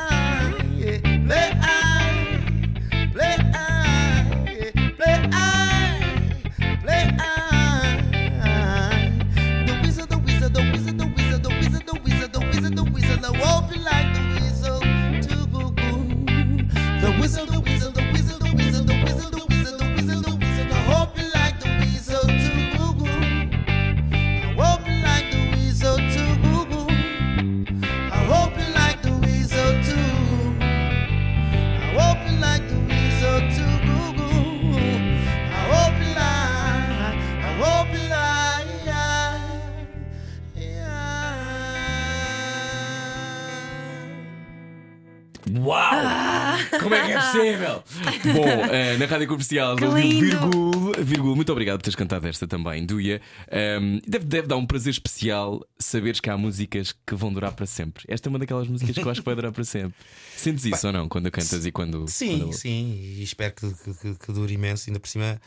Uau! 47.35 47.83
Como 47.93 48.09
é 48.09 48.11
que 48.11 48.29
é 48.29 48.33
possível? 48.33 48.33
Bom, 48.67 48.73
eh, 48.73 48.97
na 48.97 49.05
rádio 49.05 49.27
comercial 49.27 49.75
Que 49.75 49.85
ouviu 49.85 50.03
lindo! 50.03 51.35
Muito 51.35 51.51
obrigado 51.51 51.77
por 51.77 51.83
teres 51.83 51.95
cantado 51.95 52.27
esta 52.27 52.47
também, 52.47 52.85
Duia. 52.85 53.21
Ehm, 53.51 53.99
deve, 54.07 54.25
deve 54.25 54.47
dar 54.47 54.57
um 54.57 54.65
prazer 54.65 54.91
especial 54.91 55.65
saberes 55.77 56.19
que 56.19 56.29
há 56.29 56.37
músicas 56.37 56.93
que 57.05 57.15
vão 57.15 57.31
durar 57.31 57.51
para 57.51 57.65
sempre. 57.65 58.03
Esta 58.07 58.27
é 58.27 58.29
uma 58.29 58.39
daquelas 58.39 58.67
músicas 58.67 58.95
que 58.95 59.01
eu 59.03 59.09
acho 59.09 59.21
que 59.21 59.25
vai 59.25 59.35
durar 59.35 59.51
para 59.51 59.63
sempre. 59.63 59.93
Sentes 60.35 60.65
isso 60.65 60.87
ou 60.87 60.93
não? 60.93 61.07
Quando 61.07 61.29
cantas 61.31 61.65
e 61.65 61.71
quando. 61.71 62.05
Sim, 62.07 62.39
quando- 62.39 62.53
sim, 62.53 62.93
e 63.17 63.23
espero 63.23 63.53
que, 63.53 63.73
que, 63.73 63.93
que- 63.93 64.15
que 64.15 64.31
dure 64.31 64.53
imenso, 64.53 64.89
ainda 64.89 64.99
por 64.99 65.07
cima. 65.07 65.39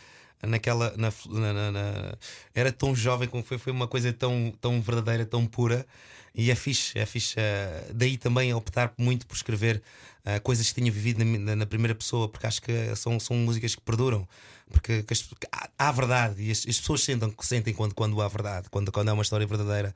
Naquela. 0.43 0.95
Na, 0.97 1.13
na- 1.29 1.53
na- 1.53 1.71
na- 1.73 2.15
era 2.55 2.73
tão 2.73 2.95
jovem 2.95 3.29
como 3.29 3.43
foi, 3.43 3.59
foi 3.59 3.73
uma 3.73 3.87
coisa 3.87 4.11
tão, 4.13 4.53
tão 4.61 4.81
verdadeira, 4.81 5.27
tão 5.27 5.47
pura. 5.47 5.87
E 6.35 6.51
é 6.51 6.55
fixe, 6.55 6.99
é 6.99 7.05
fixe. 7.07 7.35
eh, 7.39 7.91
daí 7.95 8.17
também 8.17 8.53
optar 8.55 8.93
muito 8.97 9.27
por 9.27 9.35
escrever 9.35 9.83
eh, 10.25 10.39
coisas 10.41 10.69
que 10.69 10.75
tinha 10.81 10.91
vivido 10.93 11.25
na, 11.25 11.39
na- 11.39 11.57
na 11.57 11.67
primeira 11.67 11.95
pessoa, 11.95 12.29
porque 12.29 12.47
acho 12.47 12.61
que 12.63 12.95
são, 12.97 13.19
são 13.19 13.37
músicas 13.37 13.75
que 13.75 13.81
perduram. 13.81 14.29
Porque 14.71 15.03
que 15.03 15.13
as- 15.13 15.23
que 15.23 15.47
há, 15.51 15.69
há 15.79 15.91
verdade 15.93 16.41
e 16.43 16.51
as, 16.53 16.59
as 16.59 16.79
pessoas 16.79 17.03
sentem, 17.03 17.35
sentem 17.41 17.75
quando, 17.75 17.95
quando 17.95 18.21
há 18.23 18.29
verdade, 18.29 18.69
quando, 18.71 18.93
quando 18.93 19.09
é 19.09 19.13
uma 19.13 19.23
história 19.23 19.47
verdadeira. 19.47 19.93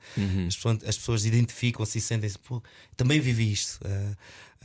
As, 0.47 0.55
pessoas, 0.57 0.77
as 0.85 0.97
pessoas 0.97 1.25
identificam-se 1.25 1.97
e 1.97 2.01
sentem-se, 2.01 2.37
"Pô, 2.39 2.61
também 2.97 3.19
vivi 3.21 3.51
isto. 3.51 3.79
eh, 3.85 4.15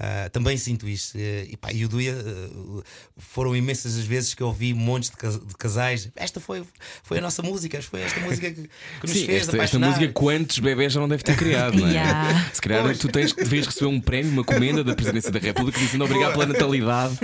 ah, 0.02 0.30
também 0.30 0.56
sinto 0.56 0.88
isto. 0.88 1.16
eh, 1.18 1.46
e, 1.50 1.56
pá, 1.58 1.70
e 1.72 1.84
o 1.84 1.88
Duia 1.88 2.12
eh, 2.12 2.82
foram 3.18 3.54
imensas 3.54 3.98
as 3.98 4.04
vezes 4.04 4.32
que 4.32 4.42
eu 4.42 4.46
ouvi 4.46 4.72
montes 4.72 5.10
de, 5.10 5.16
cas- 5.18 5.38
de 5.38 5.54
casais. 5.58 6.08
Esta 6.16 6.40
foi, 6.40 6.64
foi 7.02 7.18
a 7.18 7.20
nossa 7.20 7.42
música, 7.42 7.80
foi 7.82 8.00
esta 8.00 8.18
música 8.20 8.50
que, 8.50 8.62
que 8.62 8.70
nos 9.06 9.10
Sim, 9.12 9.26
fez 9.26 9.42
esta, 9.42 9.56
esta 9.58 9.78
música 9.78 10.08
quantos 10.12 10.58
bebés 10.58 10.92
já 10.94 11.00
não 11.00 11.08
deve 11.08 11.22
ter 11.22 11.36
criado, 11.36 11.78
não 11.78 11.86
é? 11.86 11.90
Yeah. 11.92 12.50
Se 12.54 12.60
calhar 12.62 12.96
tu 12.96 13.08
tens, 13.08 13.32
devias 13.34 13.66
receber 13.66 13.86
um 13.86 14.00
prémio, 14.00 14.32
uma 14.32 14.44
comenda 14.44 14.82
da 14.82 14.94
Presidência 14.94 15.30
da 15.30 15.38
República 15.38 15.78
dizendo 15.78 16.02
obrigado 16.04 16.32
pela 16.32 16.46
natalidade 16.46 17.18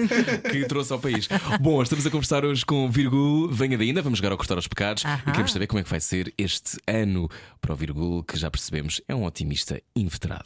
que 0.51 0.67
trouxe 0.67 0.93
ao 0.93 0.99
país. 0.99 1.29
Bom, 1.61 1.83
estamos 1.83 2.07
a 2.07 2.11
conversar 2.11 2.45
hoje 2.45 2.65
com 2.67 2.85
o 2.87 2.91
Virgul. 2.91 3.51
Venha 3.51 3.79
daí, 3.79 3.89
ainda 3.89 4.03
vamos 4.03 4.19
jogar 4.19 4.33
ao 4.33 4.37
cortar 4.37 4.57
aos 4.57 4.67
pecados 4.69 5.03
Aham. 5.05 5.23
e 5.27 5.31
queremos 5.31 5.53
saber 5.53 5.67
como 5.67 5.81
é 5.81 5.83
que 5.83 5.89
vai 5.91 6.01
ser 6.01 6.33
este 6.37 6.77
ano 6.87 7.29
para 7.61 7.73
o 7.73 7.77
Virgul, 7.77 8.23
que 8.23 8.37
já 8.39 8.51
percebemos 8.51 9.01
é 9.09 9.15
um 9.15 9.25
otimista 9.25 9.81
inveterado. 9.95 10.45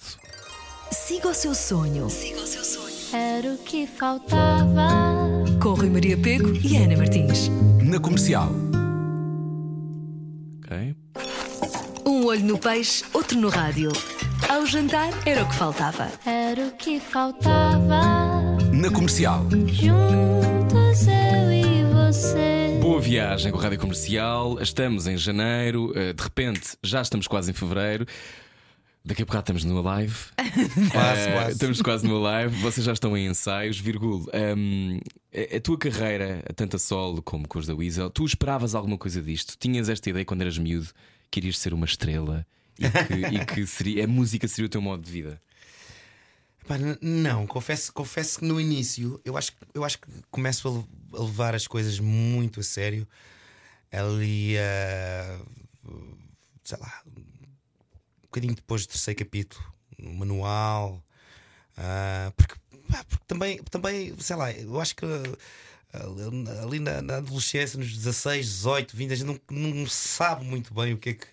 Siga 0.93 1.29
o 1.29 1.35
seu 1.35 1.55
sonho. 1.55 2.11
Siga 2.11 2.41
o 2.41 2.47
seu 2.47 2.65
sonho. 2.65 2.97
Era 3.13 3.55
o 3.55 3.59
que 3.59 3.87
faltava. 3.87 4.89
Com 5.63 5.75
Rui 5.75 5.89
Maria 5.89 6.17
Pego 6.17 6.53
e 6.65 6.77
Ana 6.77 6.97
Martins. 6.97 7.49
Na 7.81 8.01
comercial. 8.01 8.51
Ok. 10.59 10.97
Um 12.05 12.27
olho 12.27 12.45
no 12.45 12.59
peixe, 12.59 13.05
outro 13.13 13.39
no 13.39 13.49
rádio. 13.49 13.93
Ao 14.49 14.67
jantar 14.67 15.11
era 15.25 15.45
o 15.45 15.49
que 15.49 15.55
faltava. 15.55 16.11
Era 16.27 16.67
o 16.67 16.73
que 16.73 16.99
faltava. 16.99 18.03
Na 18.73 18.91
comercial. 18.91 19.47
Juntos 19.69 21.07
eu 21.07 21.53
e 21.53 21.85
você. 21.95 22.79
Boa 22.81 23.01
viagem 23.01 23.53
com 23.53 23.59
a 23.59 23.63
Rádio 23.63 23.79
Comercial. 23.79 24.61
Estamos 24.61 25.07
em 25.07 25.17
janeiro, 25.17 25.93
eh, 25.95 26.13
de 26.13 26.23
repente 26.23 26.77
já 26.83 27.01
estamos 27.01 27.29
quase 27.29 27.53
em 27.53 27.55
fevereiro. 27.55 28.07
Daqui 29.03 29.23
a 29.23 29.25
bocado 29.25 29.43
estamos 29.43 29.65
numa 29.65 29.81
live. 29.81 30.15
Quase, 30.93 31.21
Eh, 31.21 31.33
quase. 31.33 31.53
Estamos 31.53 31.83
quase 31.83 32.07
numa 32.07 32.19
live. 32.21 32.55
Vocês 32.61 32.85
já 32.85 32.93
estão 32.93 33.17
em 33.17 33.27
ensaios, 33.29 33.79
virgul. 33.79 34.27
hum, 34.57 34.99
a, 35.35 35.57
a 35.57 35.61
tua 35.61 35.79
carreira, 35.79 36.43
tanto 36.55 36.77
a 36.77 36.79
solo 36.79 37.23
como 37.23 37.49
com 37.49 37.59
os 37.59 37.67
da 37.67 37.75
Weasel, 37.75 38.11
tu 38.11 38.25
esperavas 38.27 38.75
alguma 38.75 38.99
coisa 38.99 39.23
disto? 39.23 39.57
Tinhas 39.59 39.89
esta 39.89 40.11
ideia 40.11 40.25
quando 40.25 40.43
eras 40.43 40.59
miúdo 40.59 40.89
que 41.31 41.41
irias 41.41 41.59
ser 41.59 41.73
uma 41.73 41.87
estrela 41.87 42.47
e 42.79 42.83
que, 42.91 43.37
e 43.37 43.45
que 43.47 43.67
seria, 43.67 44.05
a 44.05 44.07
música 44.09 44.47
seria 44.47 44.67
o 44.67 44.69
teu 44.71 44.83
modo 44.83 45.03
de 45.03 45.11
vida? 45.11 45.41
Pá, 46.69 46.77
não, 47.01 47.47
confesso, 47.47 47.91
confesso 47.95 48.41
que 48.41 48.45
no 48.45 48.61
início 48.61 49.19
eu 49.25 49.35
acho, 49.37 49.53
que- 49.53 49.59
eu 49.73 49.83
acho 49.83 49.99
que 49.99 50.09
começo 50.31 50.69
a 50.69 50.71
le- 50.73 50.85
a 51.19 51.23
levar 51.25 51.55
as 51.55 51.67
coisas 51.67 51.99
muito 51.99 52.61
a 52.61 52.63
sério. 52.63 53.09
Ali, 53.91 54.57
ah, 54.59 55.41
sei 56.63 56.79
lá, 56.79 57.03
um 57.07 57.25
bocadinho 58.31 58.55
depois 58.55 58.87
do 58.87 58.91
terceiro 58.91 59.19
capítulo, 59.19 59.63
no 59.99 60.13
manual, 60.15 61.03
ah, 61.77 62.33
porque, 62.37 62.55
porque 63.09 63.25
também, 63.27 63.63
também, 63.65 64.15
sei 64.19 64.37
lá, 64.37 64.53
eu 64.53 64.81
acho 64.81 64.95
que 64.97 65.05
ah, 65.05 66.63
ali 66.63 66.79
na, 66.79 67.03
na 67.03 67.17
adolescência, 67.17 67.79
nos 67.79 67.93
16, 67.97 68.47
18, 68.47 68.97
20, 68.97 69.13
a 69.13 69.17
gente 69.17 69.27
não, 69.27 69.41
não 69.51 69.87
sabe 69.87 70.45
muito 70.45 70.73
bem 70.73 70.93
o 70.95 70.99
que 70.99 71.11
é 71.11 71.15
que. 71.15 71.27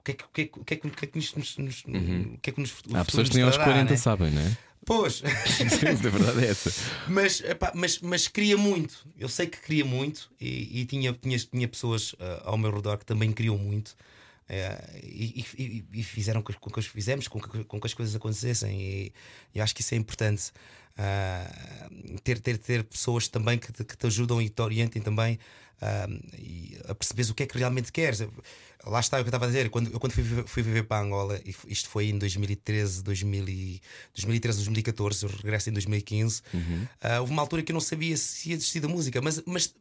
O 0.00 0.04
que 0.04 0.12
é 0.12 0.14
que, 0.14 0.24
o 0.24 0.28
que, 0.32 0.40
é 0.40 0.46
que, 0.46 0.58
o 0.58 0.64
que, 0.64 0.74
é 0.74 0.76
que, 0.78 0.86
o 0.86 0.90
que 0.90 1.04
é 1.04 1.08
que 1.08 1.16
nos, 1.18 1.34
nos- 1.34 1.56
nos- 1.58 1.84
o 1.84 2.38
que 2.40 2.48
é 2.50 2.52
que 2.54 2.60
nos, 2.60 2.74
Há 2.94 3.04
pessoas 3.04 3.28
que 3.28 3.34
nem 3.34 3.44
aos 3.44 3.56
trará, 3.56 3.72
40 3.72 3.90
né? 3.90 3.96
sabem, 3.98 4.30
não 4.30 4.40
é? 4.40 4.56
Pois, 4.86 5.20
a 6.06 6.08
verdade 6.08 6.46
é 6.46 6.48
essa. 6.48 6.72
mas, 7.08 7.40
epá, 7.42 7.72
mas, 7.74 7.98
mas 8.00 8.26
queria 8.26 8.56
muito. 8.56 9.06
Eu 9.18 9.28
sei 9.28 9.46
que 9.46 9.60
queria 9.60 9.84
muito 9.84 10.30
e, 10.40 10.80
e 10.80 10.86
tinha, 10.86 11.12
tinha, 11.12 11.38
tinha 11.38 11.68
pessoas 11.68 12.14
ah, 12.18 12.42
ao 12.46 12.56
meu 12.56 12.74
redor 12.74 12.96
que 12.96 13.04
também 13.04 13.32
queriam 13.32 13.58
muito. 13.58 13.94
Eh, 14.48 15.00
e, 15.02 15.44
e- 15.58 15.84
e 15.92 16.02
fizeram 16.02 16.40
com, 16.42 16.52
com 16.52 16.70
que 16.70 16.80
as 16.80 16.86
fizemos, 16.86 17.28
com 17.28 17.40
que, 17.40 17.64
com 17.64 17.80
que 17.80 17.86
as 17.86 17.94
coisas 17.94 18.14
acontecessem, 18.14 19.12
e 19.54 19.60
acho 19.60 19.74
que 19.74 19.80
isso 19.82 19.94
é 19.94 19.98
importante. 19.98 20.50
ah, 20.96 21.88
ter, 22.24 22.40
ter, 22.40 22.58
ter 22.58 22.82
pessoas 22.84 23.28
também 23.28 23.56
que 23.58 23.72
te, 23.72 23.84
que 23.84 23.96
te 23.96 24.06
ajudam 24.06 24.42
e 24.42 24.48
te 24.48 24.60
orientem 24.62 25.00
também 25.00 25.38
e 26.36 26.76
a 26.88 26.94
perceberes 26.94 27.30
o 27.30 27.34
que 27.34 27.44
é 27.44 27.46
que 27.46 27.56
realmente 27.56 27.92
queres. 27.92 28.20
Lá 28.84 29.00
está 29.00 29.16
o 29.18 29.20
que 29.20 29.26
eu 29.26 29.28
estava 29.28 29.44
a 29.44 29.48
dizer. 29.48 29.70
Quando, 29.70 29.92
eu 29.92 30.00
quando 30.00 30.12
fui, 30.12 30.22
viver- 30.24 30.46
fui 30.48 30.62
viver 30.62 30.82
para 30.84 31.00
Angola, 31.04 31.40
e 31.44 31.54
isto 31.68 31.88
foi 31.88 32.06
em 32.08 32.18
2013, 32.18 33.02
2000 33.02 33.48
e- 33.48 33.80
2013, 34.14 34.58
2014, 34.58 35.24
eu 35.24 35.30
regresso 35.30 35.70
em 35.70 35.72
2015. 35.72 36.42
ah, 37.00 37.20
houve 37.20 37.32
uma 37.32 37.42
altura 37.42 37.62
que 37.62 37.70
eu 37.70 37.74
não 37.74 37.80
sabia 37.80 38.16
se 38.16 38.50
ia 38.50 38.56
desistir 38.56 38.80
da 38.80 38.88
música, 38.88 39.20
mas, 39.20 39.40
mas 39.46 39.72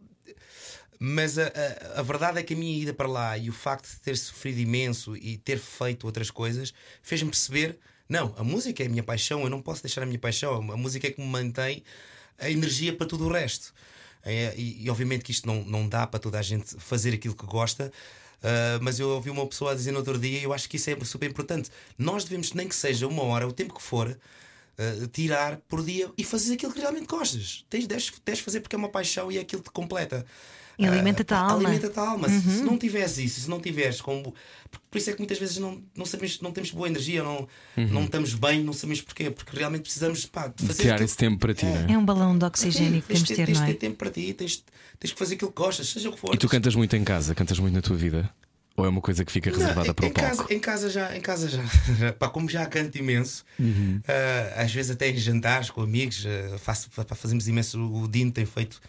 mas 1.00 1.38
a, 1.38 1.48
a, 1.48 2.00
a 2.00 2.02
verdade 2.02 2.39
é 2.39 2.43
que 2.43 2.54
a 2.54 2.58
minha 2.58 2.82
ida 2.82 2.93
para 2.93 3.08
lá 3.08 3.38
e 3.38 3.50
o 3.50 3.54
facto 3.54 3.89
de 3.89 4.00
ter 4.00 4.18
sofrido 4.18 4.60
imenso 4.60 5.16
e 5.16 5.38
ter 5.38 5.60
feito 5.60 6.06
outras 6.06 6.32
coisas 6.32 6.74
fez-me 7.02 7.30
perceber: 7.30 7.78
não, 8.10 8.34
a 8.38 8.43
música 8.43 8.84
é 8.84 8.86
a 8.86 8.89
minha 8.89 9.04
paixão, 9.04 9.43
eu 9.43 9.50
não 9.50 9.62
posso 9.62 9.84
deixar 9.84 10.04
a 10.04 10.06
minha 10.06 10.20
paixão, 10.20 10.72
a 10.72 10.78
música 10.78 11.08
é 11.08 11.12
que 11.12 11.22
me 11.22 11.28
mantém 11.28 11.84
a 12.38 12.50
energia 12.50 12.93
para 12.95 13.08
tudo 13.08 13.26
o 13.26 13.32
resto. 13.32 13.74
É, 14.24 14.54
e, 14.58 14.84
e 14.84 14.89
obviamente 14.89 15.24
que 15.24 15.32
isto 15.32 15.48
não, 15.48 15.64
não 15.64 15.88
dá 15.88 16.06
para 16.06 16.20
toda 16.20 16.38
a 16.38 16.41
gente 16.41 16.76
fazer 16.80 17.14
aquilo 17.14 17.36
que 17.36 17.45
gosta. 17.45 17.91
ah, 18.43 18.80
mas 18.82 19.00
eu 19.00 19.10
ouvi 19.10 19.30
uma 19.30 19.45
pessoa 19.48 19.76
dizer 19.76 19.91
no 19.91 20.00
outro 20.00 20.20
dia, 20.20 20.39
e 20.39 20.43
eu 20.43 20.54
acho 20.54 20.70
que 20.70 20.78
isso 20.78 20.89
é 20.89 20.98
super 21.06 21.30
importante. 21.30 21.70
Nós 21.98 22.24
devemos, 22.24 22.54
nem 22.54 22.68
que 22.68 22.76
seja 22.76 23.08
uma 23.08 23.24
hora, 23.24 23.48
o 23.48 23.54
tempo 23.54 23.74
que 23.74 23.82
for, 23.82 24.18
uh, 24.78 25.08
tirar 25.08 25.58
por 25.68 25.84
dia 25.84 26.12
e 26.18 26.24
fazer 26.24 26.54
aquilo 26.54 26.74
que 26.74 26.80
realmente 26.80 27.08
gostas. 27.08 27.66
Tens, 27.70 27.88
deves, 27.88 28.12
deves 28.24 28.41
fazer 28.41 28.62
porque 28.62 28.76
é 28.76 28.80
uma 28.80 28.89
paixão 28.89 29.32
e 29.32 29.38
é 29.38 29.41
aquilo 29.41 29.62
que 29.62 29.70
te 29.70 29.74
completa. 29.74 30.26
E 30.80 30.86
alimenta-te 30.86 31.34
a 31.34 31.38
Ah, 31.38 31.41
alma. 31.51 31.69
Alimenta-te 31.69 31.99
a 31.99 32.01
alma. 32.09 32.30
Se- 32.30 32.41
Se 32.57 32.61
não 32.63 32.78
tiveres 32.78 33.17
isso, 33.17 33.41
se 33.41 33.49
não 33.49 33.59
tiveres 33.59 33.99
como. 33.99 34.34
Por 34.69 34.80
por 34.91 34.97
isso 34.99 35.09
é 35.09 35.13
que 35.13 35.19
muitas 35.19 35.38
vezes 35.39 35.57
não, 35.57 35.82
não, 35.95 36.05
sabemos, 36.05 36.39
não 36.41 36.51
temos 36.51 36.71
boa 36.71 36.88
energia, 36.88 37.23
não, 37.23 37.47
não 37.75 38.03
estamos 38.05 38.34
bem, 38.34 38.63
não 38.63 38.73
sabemos 38.73 39.01
porquê. 39.01 39.30
Porque 39.32 39.55
realmente 39.57 39.82
precisamos 39.84 40.25
pá, 40.25 40.47
de 40.47 40.65
fazer. 40.65 40.84
Tirar 40.84 41.01
esse 41.01 41.15
tempo 41.17 41.39
para 41.39 41.53
ti, 41.53 41.65
não 41.65 41.78
é? 41.89 41.93
É 41.93 41.97
um 41.97 42.05
balão 42.05 42.38
de 42.38 42.45
oxigênio 42.45 43.01
que 43.01 43.07
Tens 43.07 43.23
temos 43.23 43.28
de 43.30 43.36
ter, 43.36 43.45
tens 43.47 43.57
não 43.59 43.65
de 43.65 43.71
é? 43.71 43.73
ter 43.73 43.80
tempo 43.80 43.95
para 43.97 44.09
ti, 44.11 44.34
tens, 44.34 44.63
tens 44.99 45.11
que 45.11 45.17
fazer 45.19 45.36
aquilo 45.36 45.51
que 45.51 45.57
gostas, 45.61 45.88
seja 45.89 46.09
o 46.09 46.13
que 46.13 46.19
for. 46.19 46.34
E 46.34 46.38
tu 46.38 46.47
cantas 46.47 46.75
muito 46.75 46.95
em 46.95 47.03
casa? 47.03 47.34
Cantas 47.34 47.57
muito 47.59 47.73
na 47.73 47.82
tua 47.82 47.95
vida? 47.97 48.30
Ou 48.75 48.86
é 48.86 48.89
uma 48.89 49.01
coisa 49.01 49.25
que 49.25 49.32
fica 49.32 49.49
reservada 49.49 49.88
Não, 49.88 49.93
para 49.95 50.05
o 50.05 50.07
em 50.09 50.13
palco? 50.13 50.30
casa, 50.38 50.53
em 50.53 50.59
casa 50.59 50.89
já, 50.91 51.17
em 51.17 51.21
casa 51.21 51.49
já. 51.49 52.13
Pá, 52.13 52.30
como 52.30 52.47
já 52.47 52.63
canto 52.67 52.95
imenso, 52.97 53.43
Uhum. 53.59 53.99
ah, 54.07 54.61
às 54.61 54.71
vezes 54.71 54.91
até 54.91 55.09
em 55.09 55.17
jantares 55.17 55.71
com 55.71 55.82
amigos, 55.82 56.23
ah, 56.28 56.57
faço, 56.59 56.88
pá, 56.91 57.15
fazemos 57.15 57.47
imenso. 57.47 57.80
O 57.82 58.07
Dino 58.07 58.32
tem 58.32 58.45
feito 58.45 58.80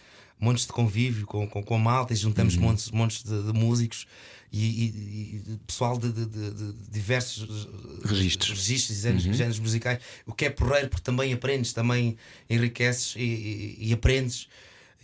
montes 0.40 0.66
de 0.66 0.72
convívio 0.72 1.26
com, 1.26 1.46
com, 1.48 1.62
com 1.62 1.74
a 1.74 1.78
malta 1.78 2.12
e 2.12 2.16
juntamos 2.16 2.54
Uhum. 2.56 2.62
montes, 2.62 2.90
montes 2.90 3.22
de, 3.22 3.42
de 3.42 3.52
músicos 3.52 4.06
e, 4.52 4.58
e- 4.64 5.42
e 5.52 5.58
pessoal 5.66 5.98
de, 5.98 6.10
de- 6.12 6.26
de- 6.26 6.72
diversos 6.90 7.68
ah, 8.04 8.08
Registros. 8.08 8.48
Uhum. 8.50 8.54
registros 8.56 8.98
e 8.98 9.02
géneros, 9.02 9.22
géneros 9.36 9.58
musicais. 9.58 9.98
O 10.26 10.32
que 10.32 10.44
é 10.46 10.50
porreiro, 10.50 10.88
porque 10.88 11.02
também 11.04 11.32
aprendes, 11.32 11.72
também 11.72 12.16
enriqueces 12.48 13.14
e, 13.16 13.20
e- 13.22 13.76
e 13.88 13.92
aprendes. 13.92 14.48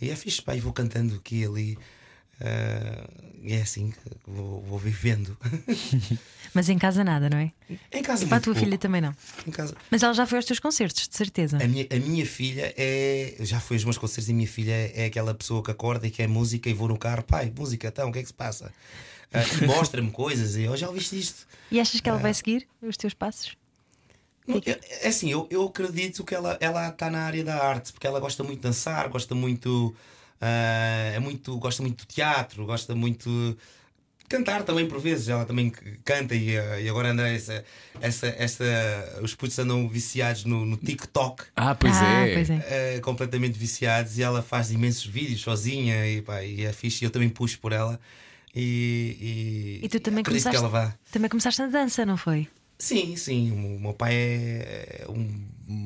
E 0.01 0.09
é 0.09 0.15
fixe, 0.15 0.41
pá, 0.41 0.55
e 0.55 0.59
vou 0.59 0.73
cantando 0.73 1.15
aqui 1.15 1.37
e 1.41 1.45
ali. 1.45 1.77
E 3.41 3.53
é 3.53 3.61
assim 3.61 3.91
que 3.91 3.97
vou, 4.25 4.61
vou 4.61 4.79
vivendo. 4.79 5.37
Mas 6.53 6.69
em 6.69 6.77
casa 6.77 7.03
nada, 7.03 7.29
não 7.29 7.37
é? 7.37 7.51
Em 7.91 8.01
casa 8.01 8.25
para 8.25 8.37
a 8.37 8.39
tua 8.39 8.53
pouco. 8.53 8.65
filha 8.65 8.77
também 8.77 9.01
não. 9.01 9.13
Em 9.45 9.51
casa. 9.51 9.75
Mas 9.91 10.01
ela 10.03 10.13
já 10.13 10.25
foi 10.25 10.37
aos 10.37 10.45
teus 10.45 10.59
concertos, 10.59 11.07
de 11.07 11.15
certeza. 11.15 11.57
A 11.61 11.67
minha, 11.67 11.85
a 11.91 11.95
minha 11.97 12.25
filha 12.25 12.73
é. 12.77 13.35
Já 13.41 13.59
foi 13.59 13.75
aos 13.77 13.83
meus 13.83 13.97
concertos 13.97 14.29
e 14.29 14.31
a 14.31 14.35
minha 14.35 14.47
filha 14.47 14.71
é, 14.71 15.03
é 15.03 15.05
aquela 15.05 15.33
pessoa 15.33 15.61
que 15.61 15.69
acorda 15.69 16.07
e 16.07 16.11
quer 16.11 16.27
música 16.27 16.69
e 16.69 16.73
vou 16.73 16.87
no 16.87 16.97
carro, 16.97 17.23
pai, 17.23 17.51
música, 17.55 17.89
então, 17.89 18.09
o 18.09 18.11
que 18.11 18.19
é 18.19 18.21
que 18.21 18.27
se 18.29 18.33
passa? 18.33 18.71
E 19.61 19.65
mostra-me 19.67 20.11
coisas 20.11 20.55
e 20.55 20.63
eu 20.63 20.77
já 20.77 20.87
ouviste 20.87 21.19
isto. 21.19 21.45
E 21.69 21.79
achas 21.79 21.99
que 21.99 22.07
ela 22.07 22.19
vai 22.19 22.33
seguir 22.33 22.67
os 22.81 22.95
teus 22.95 23.13
passos? 23.13 23.57
Não, 24.47 24.61
é, 24.65 24.79
é 25.01 25.07
assim, 25.07 25.31
eu, 25.31 25.47
eu 25.49 25.65
acredito 25.65 26.23
que 26.23 26.35
ela 26.35 26.57
ela 26.59 26.87
está 26.87 27.09
na 27.09 27.23
área 27.23 27.43
da 27.43 27.63
arte, 27.63 27.91
porque 27.91 28.05
ela 28.05 28.19
gosta 28.19 28.43
muito 28.43 28.59
de 28.59 28.63
dançar, 28.63 29.09
gosta 29.09 29.33
muito. 29.33 29.95
Ah, 30.41 31.11
é 31.13 31.19
muito 31.19 31.57
gosta 31.57 31.81
muito 31.81 32.01
de 32.01 32.07
teatro, 32.07 32.65
gosta 32.65 32.93
muito. 32.95 33.29
de 33.29 33.57
Cantar 34.27 34.63
também 34.63 34.87
por 34.87 34.99
vezes, 34.99 35.29
ela 35.29 35.45
também 35.45 35.71
canta 36.03 36.33
e, 36.33 36.57
ah, 36.57 36.79
e 36.81 36.89
agora 36.89 37.11
anda 37.11 37.27
essa, 37.27 37.63
essa, 38.01 38.27
essa. 38.27 38.63
Os 39.21 39.35
putos 39.35 39.57
andam 39.59 39.87
viciados 39.87 40.45
no, 40.45 40.65
no 40.65 40.77
TikTok. 40.77 41.43
Ah, 41.55 41.75
pois 41.75 41.93
ah, 41.95 42.27
é. 42.27 42.33
pois 42.33 42.49
é. 42.49 42.95
eh, 42.95 42.99
completamente 43.01 43.57
viciados 43.57 44.17
e 44.17 44.23
ela 44.23 44.41
faz 44.41 44.71
imensos 44.71 45.05
vídeos 45.05 45.41
sozinha 45.41 46.07
e, 46.07 46.21
pá, 46.21 46.43
e 46.43 46.63
é 46.65 46.73
fixe. 46.73 47.03
e 47.03 47.07
Eu 47.07 47.11
também 47.11 47.29
puxo 47.29 47.59
por 47.59 47.71
ela 47.71 47.99
e, 48.55 49.79
E 49.83 49.89
tu 49.89 49.99
também 49.99 50.21
acredito 50.21 50.43
começaste, 50.43 50.49
que 50.51 50.57
ela 50.57 50.69
vá. 50.69 50.95
também 51.11 51.29
começaste 51.29 51.61
na 51.61 51.67
dança, 51.67 52.05
não 52.05 52.17
foi? 52.17 52.47
Sim, 52.77 53.15
sim. 53.15 53.51
O 53.51 53.79
meu 53.79 53.93
pai 53.93 54.13
é 54.15 55.05
um 55.09 55.27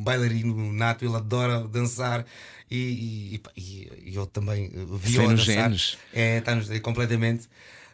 bailarino 0.03 0.73
nato, 0.73 1.05
ele 1.05 1.15
adora 1.15 1.61
dançar 1.67 2.25
e, 2.69 3.41
e, 3.55 3.89
e- 4.05 4.15
eu 4.15 4.25
também 4.25 4.69
vi 4.69 5.09
Isso 5.11 5.21
é 5.21 5.25
a 5.25 5.29
nos 5.29 5.45
dançar. 5.45 5.63
genes. 5.63 5.97
É, 6.13 6.37
está 6.39 6.55
nos 6.55 6.79
completamente. 6.79 7.47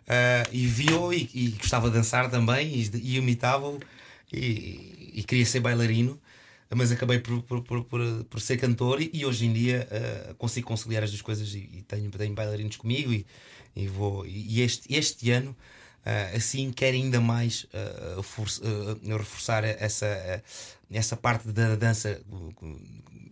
Ah, 0.08 0.48
e 0.52 0.66
vi-o 0.68 1.12
e, 1.14 1.30
e 1.34 1.50
gostava 1.58 1.90
de 1.90 1.96
dançar 1.96 2.30
também 2.30 2.74
e, 2.94 3.16
imitava-o 3.18 3.80
e, 4.32 5.24
queria 5.28 5.46
ser 5.46 5.60
bailarino. 5.60 6.20
Mas 6.74 6.92
acabei 6.92 7.20
por, 7.20 7.42
por, 7.44 7.62
por, 7.62 7.84
por, 7.86 8.02
por 8.26 8.42
ser 8.42 8.58
cantor 8.58 9.00
e, 9.02 9.24
hoje 9.26 9.46
em 9.46 9.54
dia 9.54 9.88
ah, 9.92 10.34
consigo 10.36 10.68
conciliar 10.68 11.04
as 11.04 11.12
duas 11.12 11.22
coisas 11.22 11.54
e, 11.54 11.84
tenho, 11.88 12.10
tenho 12.12 12.34
bailarinos 12.34 12.76
comigo 12.78 13.14
e, 13.14 13.26
e 13.76 13.88
vou 13.88 14.26
e 14.26 14.62
este, 14.62 14.94
este 14.94 15.32
ano 15.32 15.56
assim 16.36 16.72
quero 16.72 16.96
ainda 16.96 17.20
mais 17.20 17.66
ah, 17.74 18.22
for- 18.24 18.48
ah, 18.64 19.18
reforçar 19.18 19.64
essa, 19.64 20.44
essa 20.92 21.18
parte 21.18 21.48
da 21.50 21.76
dança 21.76 22.22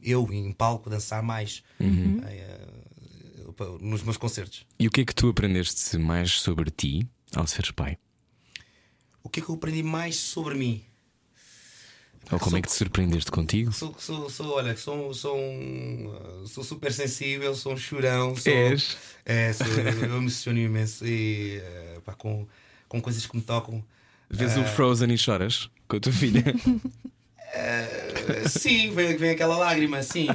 eu 0.02 0.28
em 0.34 0.52
palco 0.52 0.90
dançar 0.90 1.22
mais 1.24 1.64
ah, 1.80 3.78
nos 3.80 4.04
meus 4.04 4.18
concertos. 4.18 4.66
E 4.80 4.88
o 4.88 4.92
que 4.92 5.02
é 5.02 5.06
que 5.06 5.14
tu 5.16 5.30
aprendeste 5.30 5.98
mais 5.98 6.32
sobre 6.42 6.70
ti 6.72 7.08
ao 7.36 7.46
seres 7.48 7.72
pai? 7.72 7.98
O 9.24 9.30
que 9.30 9.40
é 9.40 9.44
que 9.44 9.50
eu 9.50 9.56
aprendi 9.56 9.84
mais 9.84 10.16
sobre 10.18 10.56
mim? 10.56 10.84
Ou 12.32 12.40
como 12.40 12.58
é 12.58 12.62
que 12.62 12.68
te 12.70 12.74
surpreendeste 12.74 13.30
contigo? 13.30 13.72
Sou, 13.74 13.94
sou, 14.00 14.30
sou 14.30 14.52
olha, 14.54 14.76
sou, 14.78 15.14
sou, 15.14 15.38
um, 15.38 16.44
sou 16.48 16.64
super 16.64 16.92
sensível, 16.94 17.54
sou 17.54 17.74
um 17.74 17.78
chorão. 17.78 18.36
Sou, 18.36 18.52
És? 18.54 18.98
É, 19.26 19.52
sou, 19.52 19.68
eu 19.68 20.10
me 20.10 20.16
emociono 20.18 20.58
imenso 20.58 21.06
e 21.06 21.62
pá, 22.06 22.14
com, 22.14 22.48
com 22.94 23.02
coisas 23.02 23.26
que 23.26 23.36
me 23.36 23.42
tocam. 23.42 23.84
Vês 24.30 24.56
o 24.56 24.64
Frozen 24.64 25.12
e 25.12 25.18
choras 25.18 25.68
com 25.88 25.98
a 25.98 26.00
tua 26.00 26.12
filha? 26.14 26.44
Eh, 27.56 28.44
sim, 28.50 28.92
vem, 28.94 29.18
vem 29.18 29.32
aquela 29.32 29.58
lágrima, 29.58 30.02
sim. 30.04 30.28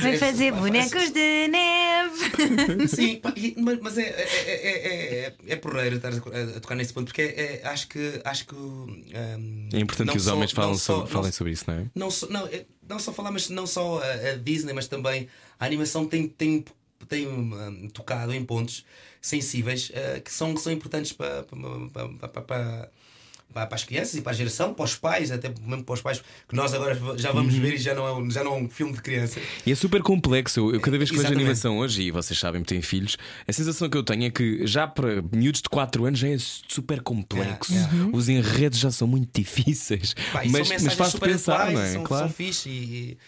Vai 0.00 0.14
É, 0.14 0.18
fazer 0.18 0.52
bonecos 0.52 1.10
de 1.10 1.48
neve. 1.48 2.86
Sim, 2.88 3.16
pá, 3.16 3.32
e- 3.36 3.54
mas, 3.58 3.78
mas 3.80 3.98
é, 3.98 4.02
é, 4.02 4.26
é, 4.46 4.88
é, 4.88 5.26
é, 5.26 5.34
é 5.48 5.56
porreiro 5.56 5.96
estar 5.96 6.12
a, 6.12 6.60
tocar 6.60 6.74
nesse 6.74 6.92
ponto, 6.92 7.06
porque 7.06 7.22
é, 7.22 7.60
é- 7.62 7.66
acho 7.66 7.88
que. 7.88 8.20
Acho 8.24 8.46
que 8.46 8.54
hum, 8.54 9.68
É 9.72 9.78
importante 9.80 10.12
que 10.12 10.18
os 10.18 10.24
só- 10.24 10.34
homens 10.34 10.52
não 10.52 10.62
falam 10.62 10.74
só- 10.76 10.84
sobre, 10.94 11.00
não 11.02 11.08
falem 11.20 11.32
sobre 11.32 11.52
isso, 11.52 11.64
não 11.66 11.74
é? 11.78 11.86
não 11.94 12.10
só, 12.10 12.26
não, 12.28 12.46
é- 12.46 12.64
não 12.88 12.98
só 12.98 13.12
falar, 13.12 13.30
mas 13.32 13.48
não 13.50 13.66
só 13.66 14.00
a, 14.02 14.30
a 14.30 14.36
Disney, 14.36 14.72
mas 14.72 14.86
também 14.86 15.28
a 15.58 15.64
animação 15.66 16.06
tem, 16.06 16.28
tem, 16.28 16.64
tem 17.08 17.26
hum, 17.26 17.88
tocado 17.92 18.32
em 18.32 18.44
pontos 18.44 18.84
sensíveis 19.20 19.90
eh, 19.94 20.20
que 20.24 20.32
são, 20.32 20.54
que 20.54 20.60
são 20.60 20.72
importantes 20.72 21.12
para, 21.12 21.42
para, 21.44 22.08
para, 22.08 22.28
para, 22.42 22.90
para- 23.52 23.68
as 23.74 23.84
crianças 23.84 24.14
e 24.14 24.20
para 24.20 24.32
a 24.32 24.34
geração, 24.34 24.74
para 24.74 24.84
os 24.84 24.96
pais, 24.96 25.30
até 25.32 25.48
mesmo 25.48 25.82
para 25.82 25.94
os 25.94 26.02
pais, 26.02 26.22
que 26.48 26.54
nós 26.54 26.74
agora 26.74 26.94
já 27.16 27.32
vamos 27.32 27.54
Uhum. 27.54 27.60
ver 27.60 27.74
e 27.74 27.78
já 27.78 27.94
não, 27.94 28.06
é 28.06 28.12
um, 28.12 28.30
já 28.30 28.44
não 28.44 28.54
é 28.54 28.56
um 28.58 28.68
filme 28.68 28.92
de 28.92 29.00
criança. 29.00 29.40
E 29.64 29.72
é 29.72 29.74
super 29.74 30.02
complexo. 30.02 30.70
Eu, 30.74 30.80
cada 30.80 30.98
vez 30.98 31.10
que 31.10 31.16
vejo 31.16 31.32
animação 31.32 31.78
hoje, 31.78 32.02
e 32.02 32.10
vocês 32.10 32.38
sabem, 32.38 32.62
têm 32.62 32.82
filhos, 32.82 33.16
a 33.48 33.52
sensação 33.52 33.88
que 33.88 33.96
eu 33.96 34.02
tenho 34.02 34.24
é 34.24 34.30
que 34.30 34.66
já 34.66 34.86
para 34.86 35.22
miúdos 35.32 35.62
de 35.62 35.68
4 35.70 36.04
anos 36.04 36.18
já 36.18 36.28
é 36.28 36.36
super 36.38 37.00
complexo. 37.00 37.72
Os 38.12 38.28
enredos 38.28 38.78
já 38.78 38.90
são 38.90 39.08
muito 39.08 39.30
difíceis. 39.40 40.14
Pá, 40.32 40.42
mas 40.50 40.68
são 40.68 40.78
mas 40.84 40.94
faz-te 40.94 41.12
super 41.12 41.30
pensar, 41.30 41.54
atuais, 41.68 41.74
não 41.74 41.80
é? 41.82 41.92
São, 41.92 42.02
claro. 42.04 42.26
são 42.26 42.34
fixe 42.34 42.68
e, 42.68 42.72
e 42.72 43.18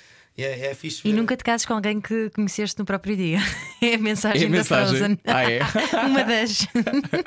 é, 0.45 0.67
é 0.67 0.75
fixe. 0.75 1.07
E 1.07 1.13
nunca 1.13 1.37
te 1.37 1.45
cases 1.45 1.67
com 1.67 1.75
alguém 1.75 2.01
que 2.01 2.31
conheceste 2.31 2.79
no 2.79 2.85
próprio 2.85 3.17
dia. 3.17 3.39
É 3.81 3.95
a 3.95 3.99
mensagem, 3.99 4.43
É 4.43 4.47
a 4.47 4.49
da 4.51 4.57
mensagem. 4.57 4.99
Frozen. 4.99 5.19
Ah, 5.25 5.49
é? 5.49 5.61
Uma 6.05 6.25
das. 6.25 6.67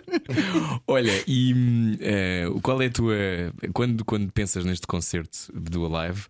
Olha, 0.86 1.24
e 1.26 1.97
eh, 2.01 2.45
qual 2.62 2.82
é 2.82 2.88
a 2.88 2.91
tua. 2.91 3.16
Quando, 3.74 4.03
quando 4.03 4.30
pensas 4.34 4.66
neste 4.66 4.86
concerto 4.86 5.49
do 5.53 5.86
Alive, 5.86 6.26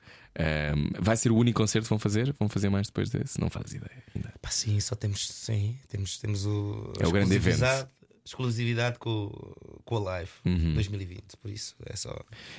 hum, 0.76 0.90
vai 1.00 1.18
ser 1.18 1.32
o 1.32 1.36
único 1.36 1.60
concerto 1.60 1.86
que 1.86 1.90
vão 1.90 1.98
fazer? 1.98 2.36
Vão 2.40 2.48
fazer 2.48 2.70
mais 2.70 2.86
depois 2.86 3.10
desse? 3.10 3.42
Não 3.42 3.50
fazes 3.50 3.74
ideia 3.74 4.04
ainda. 4.16 4.32
Pá, 4.40 4.52
sim, 4.52 4.80
só 4.80 4.94
temos, 4.94 5.28
sim, 5.28 5.76
temos, 5.90 6.20
temos 6.20 6.46
o, 6.46 6.94
É 7.00 7.08
o 7.08 7.12
grande 7.12 7.34
evento. 7.34 7.64
Exclusividade- 8.26 8.98
com, 9.00 9.30
com 9.84 9.98
a 9.98 10.00
Live 10.00 10.32
Uhum. 10.46 10.74
2020, 10.76 11.38
por 11.42 11.50
isso 11.52 11.76
é 11.86 11.96
só. 11.96 12.16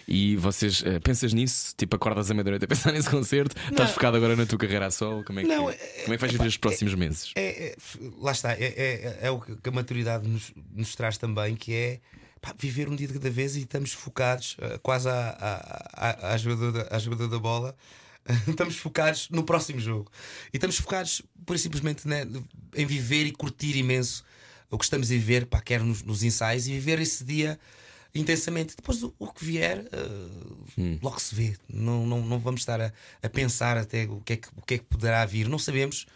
E 0.08 0.36
vocês 0.36 0.82
eh, 0.84 0.98
pensas 1.00 1.32
nisso? 1.32 1.74
Tipo, 1.76 1.96
acordas 1.96 2.30
a 2.30 2.34
meia-noite 2.34 2.64
a 2.64 2.68
pensar 2.68 2.90
nesse 2.92 3.08
concerto? 3.08 3.54
Estás 3.70 3.90
focado 3.92 4.16
agora 4.16 4.34
na 4.36 4.44
tua 4.46 4.58
carreira 4.58 4.86
a 4.86 4.90
solo? 4.90 5.24
Como 5.24 5.40
é 5.40 5.42
que, 5.42 5.48
Não, 5.48 5.58
como 5.64 5.70
é 5.72 6.16
que 6.16 6.16
vais 6.18 6.32
viver 6.32 6.46
os 6.48 6.56
próximos 6.56 6.94
meses? 6.94 7.32
É, 7.36 7.68
é- 7.68 7.76
lá 8.18 8.32
está, 8.32 8.52
é, 8.52 8.64
é, 8.64 9.18
é 9.22 9.30
o 9.30 9.40
que 9.40 9.68
a 9.68 9.72
maturidade 9.72 10.28
nos, 10.28 10.52
nos 10.72 10.94
traz 10.94 11.16
também, 11.18 11.54
que 11.56 11.72
é 11.72 12.00
pá, 12.40 12.54
viver 12.58 12.88
um 12.88 12.96
dia 12.96 13.06
de 13.06 13.14
cada 13.14 13.30
vez 13.30 13.54
e 13.56 13.60
estamos 13.60 13.92
focados, 13.92 14.56
eh, 14.60 14.78
quase 14.82 15.08
à, 15.08 15.12
à, 15.38 16.08
à, 16.10 16.34
à, 16.34 16.36
jogadora, 16.36 16.72
da- 16.84 16.96
à 16.96 16.98
jogadora 16.98 17.28
da 17.30 17.38
bola. 17.38 17.76
Estamos 18.46 18.76
focados 18.76 19.28
no 19.30 19.42
próximo 19.42 19.80
jogo 19.80 20.08
e 20.52 20.56
estamos 20.56 20.76
focados, 20.76 21.22
por 21.44 21.58
simplesmente, 21.58 22.06
né, 22.06 22.24
em 22.76 22.86
viver 22.86 23.26
e 23.26 23.32
curtir 23.32 23.76
imenso 23.76 24.24
o 24.72 24.78
que 24.78 24.84
estamos 24.84 25.08
a 25.08 25.10
viver, 25.10 25.46
pá, 25.46 25.60
quer 25.60 25.80
nos, 25.80 26.02
nos 26.02 26.22
ensaios 26.22 26.66
e 26.66 26.72
viver 26.72 26.98
esse 26.98 27.22
dia 27.22 27.58
intensamente. 28.14 28.74
Depois 28.74 29.02
o, 29.02 29.14
o 29.18 29.32
que 29.32 29.44
vier, 29.44 29.86
eh, 29.92 30.98
logo 31.00 31.20
se 31.20 31.34
vê. 31.34 31.54
Não, 31.68 32.06
não, 32.06 32.22
não 32.22 32.38
vamos 32.38 32.62
estar 32.62 32.80
a, 32.80 32.92
a 33.22 33.28
pensar 33.28 33.76
até 33.76 34.04
o 34.04 34.20
que, 34.20 34.32
é 34.32 34.36
que, 34.36 34.48
o 34.56 34.62
que 34.62 34.74
é 34.74 34.78
que 34.78 34.84
poderá 34.84 35.24
vir. 35.26 35.48
Não 35.48 35.58
sabemos. 35.58 36.06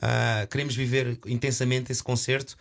Ah, 0.00 0.46
queremos 0.50 0.76
viver 0.76 1.18
intensamente 1.26 1.90
esse 1.90 2.02
concerto. 2.02 2.56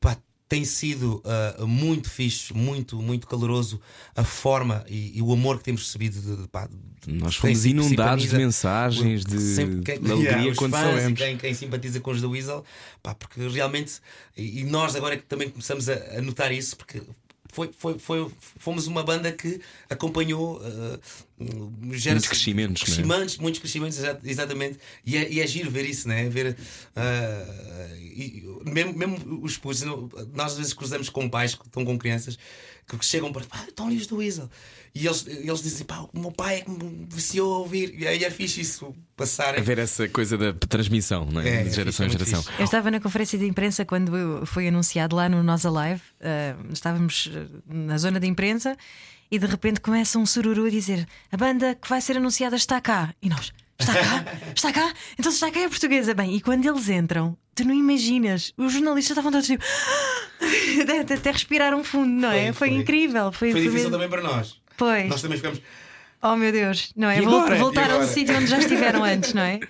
Pá, 0.00 0.16
tem 0.48 0.64
sido 0.64 1.22
ah, 1.24 1.64
muito 1.66 2.08
fixe, 2.08 2.52
muito, 2.52 3.00
muito 3.00 3.26
caloroso 3.26 3.80
a 4.14 4.22
forma 4.22 4.84
e, 4.88 5.18
e 5.18 5.22
o 5.22 5.32
amor 5.32 5.58
que 5.58 5.64
temos 5.64 5.82
recebido. 5.82 6.20
De, 6.20 6.42
de, 6.42 6.48
pá, 6.48 6.68
Nós 7.06 7.38
quem 7.38 7.54
fomos 7.54 7.66
inundados 7.66 8.28
de 8.28 8.36
mensagens, 8.36 9.24
de, 9.24 9.40
sempre 9.40 9.82
quem- 9.82 10.00
de 10.00 10.10
alegria 10.12 10.36
Yeah, 10.36 10.56
quando 10.56 10.72
sabemos. 10.72 11.18
Quem, 11.18 11.36
quem 11.38 11.54
simpatiza 11.54 12.00
com 12.00 12.10
os 12.10 12.20
da 12.20 12.28
Weasel, 12.28 12.64
pá, 13.02 13.14
porque 13.14 13.46
realmente, 13.48 13.94
e, 14.36 14.60
e 14.60 14.64
nós 14.64 14.94
agora 14.94 15.16
que 15.16 15.24
também 15.24 15.48
começamos 15.48 15.88
a, 15.88 15.94
a 16.18 16.22
notar 16.22 16.52
isso, 16.52 16.76
porque 16.76 17.02
foi, 17.52 17.70
foi, 17.76 17.98
foi, 17.98 18.30
fomos 18.58 18.86
uma 18.86 19.02
banda 19.04 19.30
que 19.30 19.60
acompanhou 19.88 20.60
uh, 20.60 21.00
Muitos 21.36 22.28
crescimentos, 22.28 22.82
é? 22.82 22.84
crescimentos, 22.84 23.38
muitos 23.38 23.60
crescimentos, 23.60 23.98
exa- 23.98 24.20
exatamente. 24.24 24.78
E 25.04 25.16
é, 25.16 25.32
e 25.32 25.40
é 25.40 25.46
giro 25.46 25.70
ver 25.70 25.84
isso, 25.84 26.06
né? 26.06 26.28
ver 26.28 26.56
uh, 26.96 27.96
e, 27.96 28.44
mesmo, 28.64 28.92
mesmo 28.92 29.40
os 29.42 29.56
putos, 29.56 29.82
nós 29.82 30.52
às 30.52 30.56
vezes 30.58 30.72
cruzamos 30.72 31.08
com 31.08 31.28
pais 31.28 31.54
que 31.54 31.66
estão 31.66 31.84
com 31.84 31.98
crianças 31.98 32.38
que 32.86 33.04
chegam 33.04 33.32
para 33.32 33.44
pá, 33.46 33.64
estão 33.66 33.86
ali 33.86 33.96
os 33.96 34.06
do 34.06 34.16
Weasel. 34.16 34.48
E 34.94 35.06
eles, 35.06 35.26
eles 35.26 35.62
dizem, 35.62 35.84
pá, 35.86 36.06
o 36.12 36.20
meu 36.20 36.30
pai 36.30 36.56
é 36.56 36.60
que 36.60 36.70
me 36.70 37.06
viciou 37.10 37.54
a 37.54 37.58
ouvir. 37.58 37.98
E 37.98 38.06
aí 38.06 38.22
é 38.22 38.30
fixe 38.30 38.60
isso 38.60 38.94
passar. 39.16 39.58
A 39.58 39.60
ver 39.60 39.78
essa 39.78 40.08
coisa 40.08 40.36
da 40.38 40.52
transmissão, 40.52 41.24
não 41.24 41.40
é? 41.40 41.48
É, 41.48 41.62
de 41.64 41.70
é 41.70 41.72
geração 41.72 42.06
em 42.06 42.10
fixe, 42.10 42.16
é 42.16 42.18
muito 42.18 42.24
geração. 42.24 42.42
fixe. 42.42 42.60
Eu 42.60 42.64
estava 42.64 42.90
na 42.90 43.00
conferência 43.00 43.38
de 43.38 43.46
imprensa 43.46 43.84
quando 43.84 44.12
foi 44.46 44.68
anunciado 44.68 45.16
lá 45.16 45.28
no 45.28 45.42
Nós 45.42 45.66
Alive. 45.66 46.02
ah, 46.20 46.56
estávamos 46.72 47.28
ah, 47.34 47.46
na 47.66 47.98
zona 47.98 48.20
de 48.20 48.26
imprensa 48.28 48.76
e 49.30 49.38
de 49.38 49.46
repente 49.46 49.80
começa 49.80 50.18
um 50.18 50.26
sururu 50.26 50.66
a 50.66 50.70
dizer: 50.70 51.06
A 51.32 51.36
banda 51.36 51.74
que 51.74 51.88
vai 51.88 52.00
ser 52.00 52.16
anunciada 52.16 52.56
está 52.56 52.80
cá. 52.80 53.14
E 53.22 53.28
nós: 53.28 53.52
Está 53.78 53.92
cá? 53.94 54.24
Está 54.54 54.72
cá? 54.72 54.92
Então 55.18 55.30
se 55.32 55.36
está 55.36 55.50
cá 55.50 55.60
é 55.60 55.68
portuguesa. 55.68 56.14
Bem, 56.14 56.36
e 56.36 56.40
quando 56.40 56.64
eles 56.66 56.88
entram, 56.88 57.36
tu 57.54 57.64
não 57.64 57.74
imaginas, 57.74 58.52
os 58.56 58.72
jornalistas 58.72 59.10
estavam 59.16 59.32
todos 59.32 59.46
tipo. 59.46 59.64
Até, 60.82 61.14
até 61.14 61.30
respiraram 61.30 61.82
fundo, 61.82 62.10
não 62.20 62.30
é? 62.30 62.52
Foi, 62.52 62.52
Foi, 62.52 62.68
foi. 62.68 62.76
incrível. 62.78 63.32
Foi, 63.32 63.52
Foi 63.52 63.62
difícil 63.62 63.90
também 63.90 64.08
para 64.08 64.20
nós. 64.20 64.60
Pois. 64.76 65.08
Nós 65.08 65.22
também 65.22 65.38
ficamos. 65.38 65.60
Oh 66.20 66.36
meu 66.36 66.52
Deus, 66.52 66.92
não 66.96 67.08
é? 67.08 67.18
Agora? 67.18 67.56
Voltar 67.56 67.84
a 67.90 67.94
um 67.94 67.96
agora? 67.96 68.06
sítio 68.08 68.36
onde 68.36 68.46
já 68.46 68.58
estiveram 68.58 69.02
antes, 69.04 69.32
não 69.32 69.42
é? 69.42 69.60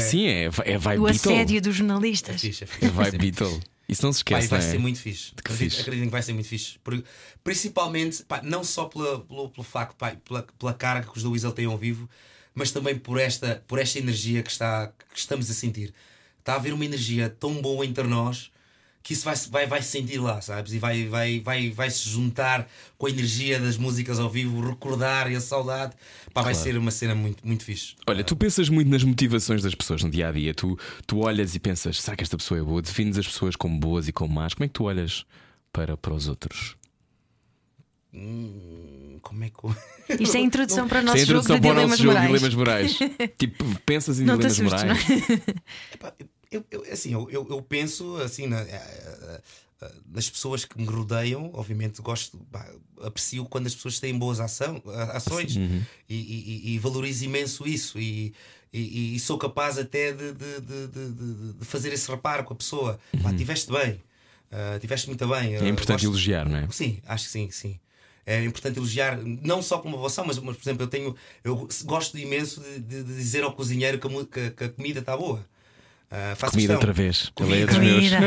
Sim, 0.00 0.26
é, 0.26 0.50
é 0.64 0.78
vibe 0.78 1.00
O 1.00 1.06
assédio 1.06 1.60
dos 1.60 1.74
jornalistas. 1.74 2.40
Fixe, 2.40 2.64
é 2.64 2.66
fixe. 2.66 2.86
É 2.86 2.88
vibe 2.88 3.18
Beatle. 3.18 3.60
Isso 3.88 4.04
não 4.04 4.12
se 4.12 4.18
esquece, 4.18 4.48
vai 4.48 4.58
não 4.60 4.66
é? 4.66 4.70
ser 4.70 4.78
muito 4.78 5.00
fixe. 5.00 5.32
Que 5.32 5.40
Acredito, 5.52 5.80
acredito 5.80 6.04
que 6.04 6.10
vai 6.10 6.22
ser 6.22 6.32
muito 6.34 6.48
fixe. 6.48 6.78
Por- 6.84 7.02
principalmente, 7.42 8.22
pá, 8.24 8.42
não 8.42 8.62
só 8.62 8.84
pela, 8.84 9.20
pelo, 9.20 9.48
pelo 9.48 9.64
facto, 9.64 9.96
pá, 9.96 10.14
pela, 10.16 10.42
pela 10.58 10.74
carga 10.74 11.10
que 11.10 11.16
os 11.16 11.22
da 11.22 11.30
Weasel 11.30 11.52
têm 11.52 11.64
ao 11.64 11.78
vivo, 11.78 12.08
mas 12.54 12.70
também 12.70 12.98
por 12.98 13.18
esta, 13.18 13.64
por 13.66 13.78
esta 13.78 13.98
energia 13.98 14.42
que, 14.42 14.50
está, 14.50 14.88
que 15.12 15.18
estamos 15.18 15.50
a 15.50 15.54
sentir. 15.54 15.94
Está 16.38 16.52
a 16.52 16.56
haver 16.56 16.72
uma 16.74 16.84
energia 16.84 17.30
tão 17.30 17.62
boa 17.62 17.84
entre 17.86 18.04
nós 18.04 18.50
que 19.02 19.12
isso 19.14 19.24
vai, 19.24 19.34
vai, 19.50 19.66
vai 19.66 19.82
se 19.82 19.88
sentir 19.88 20.18
lá, 20.18 20.40
sabes? 20.42 20.72
E 20.74 20.78
vai, 20.78 21.06
vai, 21.06 21.40
vai, 21.40 21.70
vai 21.70 21.88
se 21.90 22.08
juntar 22.08 22.68
com 22.98 23.06
a 23.06 23.10
energia 23.10 23.58
das 23.58 23.76
músicas 23.78 24.18
ao 24.18 24.28
vivo, 24.28 24.60
recordar 24.60 25.30
e 25.32 25.36
a 25.36 25.40
saudade. 25.40 25.94
Pá, 26.34 26.42
vai 26.42 26.54
ser 26.54 26.76
uma 26.76 26.90
cena 26.90 27.14
muito, 27.14 27.46
muito 27.46 27.64
fixe. 27.64 27.94
Olha, 28.06 28.22
tu 28.22 28.36
pensas 28.36 28.68
muito 28.68 28.90
nas 28.90 29.02
motivações 29.04 29.62
das 29.62 29.74
pessoas 29.74 30.02
no 30.02 30.10
dia 30.10 30.28
a 30.28 30.32
dia. 30.32 30.52
Tu, 30.52 30.78
tu 31.06 31.20
olhas 31.20 31.54
e 31.54 31.58
pensas, 31.58 32.02
será 32.02 32.16
que 32.16 32.22
esta 32.22 32.36
pessoa 32.36 32.60
é 32.60 32.62
boa? 32.62 32.82
Defines 32.82 33.16
as 33.16 33.26
pessoas 33.26 33.56
como 33.56 33.78
boas 33.80 34.08
e 34.08 34.12
como 34.12 34.34
más. 34.34 34.52
Como 34.52 34.64
é 34.64 34.68
que 34.68 34.74
tu 34.74 34.84
olhas 34.84 35.24
para, 35.72 35.96
para 35.96 36.12
os 36.12 36.28
outros? 36.28 36.76
Hum, 38.12 39.18
como 39.22 39.44
é 39.44 39.50
que. 39.50 39.64
eu- 39.64 39.76
Isto 40.20 40.36
é 40.36 40.40
a 40.40 40.42
introdução 40.42 40.88
para 40.88 41.00
o 41.00 41.02
nosso 41.02 41.18
Sem 41.18 41.26
jogo 41.26 41.40
introdução 41.40 41.56
de 41.56 41.62
para 41.62 41.70
o 41.70 41.74
dilemas 41.74 41.90
nosso 41.90 42.02
jogo 42.02 42.14
de 42.14 42.54
morais. 42.54 42.92
dilemas 42.92 42.98
morais. 42.98 43.32
tipo, 43.38 43.80
pensas 43.86 44.20
em 44.20 44.24
Não 44.24 44.36
dilemas 44.38 44.58
assustes, 44.60 44.82
morais. 44.82 45.08
não 46.00 46.08
é? 46.08 46.37
Eu, 46.50 46.64
eu, 46.70 46.82
assim, 46.92 47.12
eu, 47.12 47.28
eu, 47.30 47.62
penso 47.62 48.16
assim 48.16 48.46
na- 48.46 48.60
eh, 48.62 49.40
eh, 49.82 49.92
nas 50.10 50.28
pessoas 50.28 50.64
que 50.64 50.76
me 50.80 50.86
rodeiam, 50.86 51.50
obviamente 51.54 52.02
gosto, 52.02 52.38
pá, 52.50 52.66
aprecio 53.02 53.44
quando 53.44 53.66
as 53.66 53.74
pessoas 53.74 54.00
têm 54.00 54.16
boas 54.18 54.40
ação, 54.40 54.82
ações 55.12 55.56
Uhum. 55.56 55.82
e, 56.08 56.16
e, 56.16 56.74
e- 56.74 56.78
valorizo 56.78 57.24
imenso 57.24 57.66
isso 57.66 57.98
e, 57.98 58.34
e, 58.72 59.18
sou 59.20 59.38
capaz 59.38 59.78
até 59.78 60.12
de, 60.12 60.32
de, 60.32 60.60
de, 60.60 60.88
de- 60.88 61.64
fazer 61.64 61.92
esse 61.92 62.10
reparo 62.10 62.44
com 62.44 62.52
a 62.54 62.56
pessoa. 62.56 62.98
Pá, 63.22 63.32
tiveste 63.32 63.70
bem, 63.70 64.00
ah, 64.50 64.78
tiveste 64.80 65.06
muito 65.06 65.26
bem. 65.28 65.56
Uhum. 65.56 65.66
É 65.66 65.68
importante 65.68 66.04
elogiar, 66.04 66.48
não 66.48 66.56
é? 66.58 66.68
Sim, 66.70 66.98
acho 67.06 67.24
que 67.26 67.30
sim, 67.30 67.50
sim. 67.50 67.78
É 68.26 68.44
importante 68.44 68.78
elogiar, 68.78 69.16
não 69.24 69.62
só 69.62 69.78
como 69.78 69.94
uma 69.94 70.02
vocação, 70.02 70.26
mas, 70.26 70.38
mas, 70.38 70.54
por 70.56 70.62
exemplo, 70.62 70.82
eu 70.82 70.88
tenho. 70.88 71.16
Eu 71.42 71.66
gosto 71.84 72.18
imenso 72.18 72.60
de, 72.78 73.02
dizer 73.02 73.42
ao 73.42 73.52
cozinheiro 73.54 73.98
que 73.98 74.40
a, 74.40 74.50
que 74.50 74.64
a 74.64 74.68
comida 74.68 75.00
está 75.00 75.16
boa. 75.16 75.46
Faço 76.36 76.52
Comida 76.52 76.56
questão. 76.56 76.76
outra 76.76 76.92
vez. 76.92 77.30
Comida. 77.34 77.56
É 77.62 77.66
dos 77.66 77.76
meus. 77.78 78.08
Comida. 78.08 78.18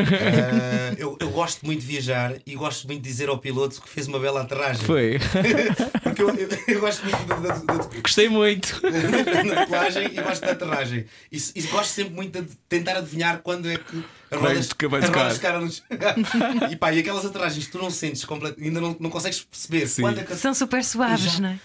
Ah, 0.91 0.95
eu, 0.99 1.17
eu 1.19 1.29
gosto 1.31 1.65
muito 1.65 1.81
de 1.81 1.87
viajar 1.87 2.35
e 2.45 2.55
gosto 2.55 2.85
muito 2.87 3.01
de 3.01 3.09
dizer 3.09 3.27
ao 3.27 3.39
piloto 3.39 3.81
que 3.81 3.89
fez 3.89 4.07
uma 4.07 4.19
bela 4.19 4.41
aterragem. 4.41 4.85
Foi. 4.85 5.17
Porque 6.03 6.21
eu, 6.21 6.29
eu, 6.29 6.49
eu 6.67 6.79
gosto 6.79 7.03
muito 7.03 7.25
da- 7.25 7.35
da- 7.37 7.57
da- 7.57 7.89
Gostei 8.01 8.29
muito. 8.29 8.79
da 9.49 9.65
colagem 9.65 10.05
e 10.13 10.21
gosto 10.21 10.41
da 10.45 10.51
aterragem. 10.51 11.05
E, 11.31 11.37
e 11.55 11.61
gosto 11.63 11.89
sempre 11.89 12.13
muito 12.13 12.41
de 12.41 12.55
tentar 12.69 12.97
adivinhar 12.97 13.39
quando 13.39 13.67
é 13.69 13.77
que 13.77 14.03
as 14.29 14.39
rodas, 14.39 14.69
as 15.03 15.09
rodas 15.09 15.33
ficaram 15.33 15.61
nos... 15.61 15.83
E 16.71 16.75
pá, 16.75 16.93
e 16.93 16.99
aquelas 16.99 17.25
aterragens 17.25 17.65
que 17.65 17.71
tu 17.71 17.79
não 17.79 17.89
sentes 17.89 18.25
ainda 18.61 18.79
não, 18.79 18.95
não 18.99 19.09
consegues 19.09 19.41
perceber 19.41 19.87
Sim. 19.87 20.05
é 20.07 20.23
que 20.23 20.35
São 20.35 20.53
super 20.53 20.83
suaves, 20.83 21.33
Já- 21.33 21.39
não 21.39 21.49
é? 21.49 21.59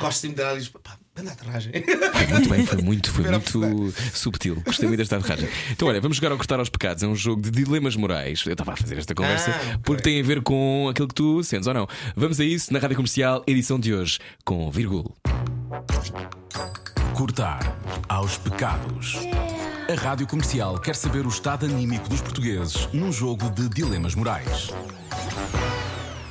Gosto 0.00 0.20
sempre 0.20 0.36
de 0.36 0.42
dar 0.42 0.50
ali, 0.50 0.66
pá, 0.82 0.97
anda 1.18 1.32
aterragem. 1.32 1.72
Muito 2.30 2.48
bem, 2.48 2.66
foi 2.66 2.82
muito, 2.82 3.10
foi 3.10 3.24
muito 3.30 3.94
subtil. 4.14 4.62
Gostei 4.64 4.86
muito 4.86 4.98
desta 4.98 5.16
aterragem. 5.16 5.48
Então, 5.70 5.88
olha, 5.88 6.00
vamos 6.00 6.16
jogar 6.16 6.30
ao 6.30 6.36
Cortar 6.36 6.58
aos 6.58 6.68
Pecados. 6.68 7.02
É 7.02 7.06
um 7.06 7.16
jogo 7.16 7.42
de 7.42 7.50
dilemas 7.50 7.96
morais. 7.96 8.42
Eu 8.46 8.52
estava 8.52 8.72
a 8.72 8.76
fazer 8.76 8.98
esta 8.98 9.14
conversa 9.14 9.50
Ah, 9.50 9.78
porque 9.82 10.02
tem 10.02 10.20
a 10.20 10.22
ver 10.22 10.42
com 10.42 10.88
aquilo 10.90 11.08
que 11.08 11.14
tu 11.14 11.42
sentes 11.42 11.66
ou 11.66 11.74
não. 11.74 11.88
Vamos 12.16 12.38
a 12.40 12.44
isso 12.44 12.72
na 12.72 12.78
rádio 12.78 12.96
comercial, 12.96 13.42
edição 13.46 13.78
de 13.78 13.92
hoje, 13.94 14.18
com 14.44 14.70
Virgul. 14.70 15.14
Cortar 17.14 17.76
aos 18.08 18.36
pecados. 18.38 19.16
A 19.90 19.94
rádio 20.00 20.26
comercial 20.26 20.78
quer 20.78 20.94
saber 20.94 21.24
o 21.26 21.28
estado 21.28 21.64
anímico 21.66 22.08
dos 22.08 22.20
portugueses 22.20 22.88
num 22.92 23.10
jogo 23.10 23.50
de 23.50 23.68
dilemas 23.68 24.14
morais. 24.14 24.70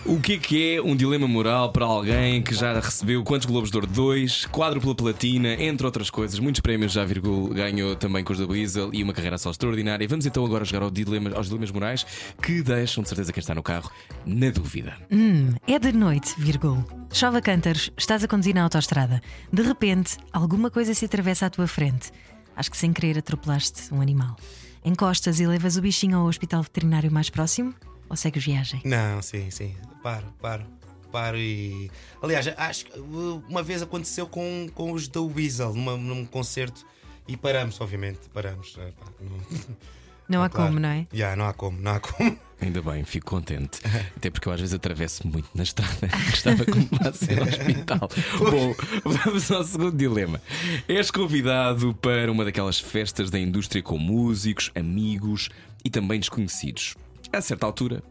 O 0.07 0.21
que 0.21 0.33
é 0.33 0.37
que 0.37 0.75
é 0.75 0.81
um 0.81 0.95
dilema 0.95 1.27
moral 1.27 1.69
para 1.73 1.83
alguém 1.83 2.41
que 2.41 2.55
já 2.55 2.79
recebeu 2.79 3.21
quantos 3.25 3.45
Globos 3.45 3.69
de 3.69 3.75
Ouro? 3.75 3.85
Dois, 3.85 4.45
quádrupla 4.45 4.95
platina, 4.95 5.61
entre 5.61 5.85
outras 5.85 6.09
coisas, 6.09 6.39
muitos 6.39 6.61
prémios 6.61 6.93
já 6.93 7.03
virgul, 7.03 7.49
ganhou 7.49 7.93
também 7.93 8.23
com 8.23 8.31
os 8.31 8.39
da 8.39 8.45
Weasel 8.45 8.89
e 8.93 9.03
uma 9.03 9.11
carreira 9.11 9.37
só 9.37 9.51
extraordinária. 9.51 10.07
Vamos 10.07 10.25
então 10.25 10.45
agora 10.45 10.63
jogar 10.63 10.83
ao 10.83 10.89
dilema, 10.89 11.31
aos 11.35 11.47
dilemas 11.47 11.71
morais 11.71 12.05
que 12.41 12.63
deixam 12.63 13.03
de 13.03 13.09
certeza 13.09 13.33
quem 13.33 13.41
está 13.41 13.53
no 13.53 13.61
carro 13.61 13.91
na 14.25 14.49
dúvida. 14.49 14.95
Hum, 15.11 15.53
é 15.67 15.77
de 15.77 15.91
noite, 15.91 16.33
vírgula. 16.37 16.85
Chove 17.11 17.39
a 17.39 17.41
cântaros, 17.41 17.91
estás 17.97 18.23
a 18.23 18.29
conduzir 18.29 18.55
na 18.55 18.63
autoestrada. 18.63 19.21
De 19.51 19.61
repente, 19.61 20.15
alguma 20.31 20.71
coisa 20.71 20.93
se 20.93 21.03
atravessa 21.03 21.47
à 21.47 21.49
tua 21.49 21.67
frente. 21.67 22.11
Acho 22.55 22.71
que 22.71 22.77
sem 22.77 22.93
querer 22.93 23.17
atropelaste 23.17 23.93
um 23.93 23.99
animal. 23.99 24.37
Encostas 24.85 25.41
e 25.41 25.45
levas 25.45 25.75
o 25.75 25.81
bichinho 25.81 26.17
ao 26.17 26.27
hospital 26.27 26.63
veterinário 26.63 27.11
mais 27.11 27.29
próximo? 27.29 27.75
Ou 28.09 28.15
segues 28.15 28.43
viagem? 28.43 28.81
Não, 28.85 29.21
sim, 29.21 29.49
sim. 29.51 29.75
Paro, 30.01 30.27
paro. 30.41 30.65
Paro 31.11 31.37
e. 31.37 31.89
Aliás, 32.21 32.47
acho 32.57 32.85
que 32.85 32.99
uh, 32.99 33.43
uma 33.47 33.63
vez 33.63 33.81
aconteceu 33.81 34.27
com, 34.27 34.67
com 34.73 34.91
os 34.91 35.07
da 35.07 35.21
Weasel 35.21 35.73
numa, 35.73 35.95
num 35.97 36.25
concerto 36.25 36.85
e 37.27 37.35
paramos, 37.37 37.79
obviamente. 37.79 38.19
Paramos. 38.33 38.71
Pá, 38.71 39.07
não... 39.21 39.37
Não 40.29 40.43
há 40.43 40.49
Claro. 40.49 40.71
como, 40.71 40.79
não 40.81 40.89
é? 40.89 41.07
Já, 41.13 41.37
não 41.37 41.45
há 41.47 41.53
como, 41.53 41.79
não 41.79 41.93
há 41.93 41.99
como. 42.01 42.37
Ainda 42.59 42.81
bem, 42.81 43.05
fico 43.05 43.27
contente. 43.27 43.79
Até 44.13 44.29
porque 44.29 44.49
eu 44.49 44.51
às 44.51 44.59
vezes 44.59 44.75
atravesso 44.75 45.25
muito 45.25 45.47
na 45.55 45.63
estrada. 45.63 46.09
Gostava 46.29 46.65
que 46.65 46.77
me 46.77 46.89
levasse 46.91 47.31
ao 47.33 47.43
hospital. 47.47 48.09
Bom, 48.51 48.75
vamos 49.05 49.49
ao 49.49 49.63
segundo 49.63 49.95
dilema. 49.95 50.41
És 50.85 51.09
convidado 51.11 51.93
para 52.01 52.29
uma 52.29 52.43
daquelas 52.43 52.77
festas 52.77 53.29
da 53.29 53.39
indústria 53.39 53.81
com 53.81 53.97
músicos, 53.97 54.69
amigos 54.75 55.47
e 55.85 55.89
também 55.89 56.19
desconhecidos. 56.19 56.95
A 57.32 57.41
certa 57.41 57.65
altura, 57.65 58.01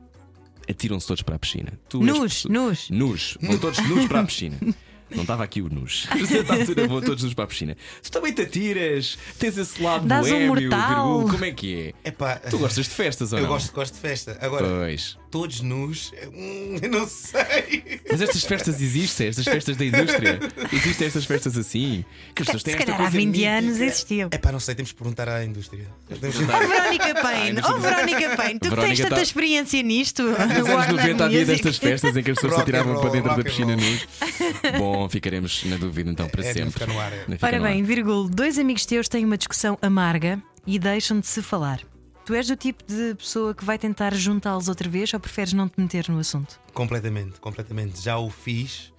atiram-se 0.69 1.07
todos 1.07 1.23
para 1.23 1.37
a 1.37 1.39
piscina. 1.39 1.73
Tu 1.89 2.01
Nus, 2.03 2.45
nus. 2.47 2.91
Nus, 2.91 3.39
vão 3.41 3.59
todos 3.59 3.79
nus 3.89 4.07
para 4.07 4.21
a 4.21 4.25
piscina. 4.25 4.59
Não 5.09 5.23
estava 5.23 5.45
aqui 5.45 5.63
o 5.63 5.69
nus. 5.69 6.05
A 6.11 6.27
certa 6.27 6.55
altura 6.55 6.89
vão 6.89 7.01
todos 7.01 7.23
nus 7.23 7.33
para 7.33 7.45
a 7.45 7.47
piscina. 7.47 7.77
Tu 8.03 8.11
também 8.11 8.33
te 8.33 8.43
atiras, 8.43 9.17
tens 9.39 9.57
esse 9.57 9.81
lado 9.81 10.05
Dás 10.05 10.27
um 10.27 10.31
boémio, 10.31 10.49
mortal. 10.69 10.89
virgul, 11.19 11.31
como 11.31 11.45
é 11.45 11.51
que 11.53 11.95
é? 12.05 12.09
Epá, 12.09 12.37
Tu 12.41 12.59
gostas 12.59 12.87
de 12.87 12.91
festas 12.91 13.33
ou 13.33 13.39
Eu 13.39 13.43
não? 13.45 13.51
gosto, 13.53 13.73
gosto 13.73 13.95
de 13.95 14.01
festa. 14.01 14.37
Agora, 14.41 14.67
Pois. 14.67 15.17
Todos 15.37 15.61
nus, 15.61 16.13
hum, 16.33 16.77
eu 16.81 16.89
não 16.91 17.07
sei. 17.07 18.01
Mas 18.11 18.23
estas 18.23 18.43
festas 18.45 18.81
existem, 18.81 19.29
estas 19.29 19.45
festas 19.45 19.77
da 19.77 19.85
indústria. 19.85 20.39
Existem 20.73 21.07
estas 21.07 21.25
festas 21.27 21.59
assim. 21.59 22.05
Que 22.35 22.41
as 22.43 22.47
pessoas 22.47 22.63
têm 22.63 22.73
Se 22.75 22.79
esta 22.79 22.93
calhar 22.93 23.01
há 23.07 23.11
coisa 23.11 23.19
20 23.27 23.45
anos 23.45 23.81
existiam. 23.81 24.29
Epá, 24.33 24.51
não 24.51 24.61
sei, 24.61 24.75
temos 24.75 24.93
que 24.93 24.99
perguntar 24.99 25.29
à 25.29 25.45
indústria. 25.45 25.87
Temos 26.21 26.37
que- 26.39 26.45
Oh, 26.45 26.69
Verónica 26.69 27.15
Payne, 27.21 27.61
oh, 27.69 27.79
Verónica 27.79 28.37
Payne, 28.37 28.59
tu 28.59 28.63
que 28.63 28.69
Verónica 28.71 28.87
tens 28.97 29.01
tanta 29.01 29.17
tá- 29.17 29.23
experiência 29.23 29.83
nisto. 29.83 30.23
Nos 30.23 30.39
anos 30.41 30.69
Warner 30.69 30.95
90 30.97 31.25
havia 31.27 31.45
destas 31.45 31.77
festas 31.77 32.17
em 32.17 32.23
que 32.23 32.31
as 32.31 32.37
pessoas 32.37 32.55
se 32.55 32.59
Rock 32.61 32.71
and 32.75 32.79
atiravam 32.81 33.01
para 33.03 33.11
dentro 33.11 33.29
da 33.29 33.35
rock 33.37 33.41
and 33.41 33.51
piscina 33.51 33.75
roll. 33.77 33.85
nus. 33.91 34.79
Bom, 34.79 35.09
ficaremos 35.11 35.65
na 35.65 35.77
dúvida 35.77 36.11
então 36.11 36.29
para 36.29 36.45
É, 36.47 36.53
sempre. 36.55 36.71
fica 36.73 36.87
no 36.87 36.99
ar, 36.99 37.13
é. 37.13 37.25
Fica 37.29 37.47
Ora 37.47 37.59
no 37.59 37.65
ar. 37.67 37.73
bem, 37.73 37.83
vírgula, 37.83 38.29
dois 38.31 38.59
amigos 38.59 38.87
teus 38.87 39.07
têm 39.09 39.25
uma 39.25 39.37
discussão 39.37 39.77
amarga 39.83 40.43
e 40.67 40.79
deixam 40.79 41.21
de 41.21 41.27
se 41.27 41.43
falar. 41.43 41.81
Tu 42.27 42.35
és 42.35 42.49
do 42.49 42.57
tipo 42.57 42.83
de 42.85 43.15
pessoa 43.15 43.55
que 43.55 43.65
vai 43.65 43.79
tentar 43.79 44.13
juntá-los 44.13 44.67
outra 44.69 44.89
vez 44.89 45.15
ou 45.15 45.21
preferes 45.21 45.53
não 45.53 45.69
te 45.69 45.81
meter 45.81 46.09
no 46.09 46.19
assunto? 46.19 46.61
Completamente, 46.75 47.39
completamente. 47.39 48.01
Já 48.03 48.19
o 48.19 48.29
fiz. 48.29 48.93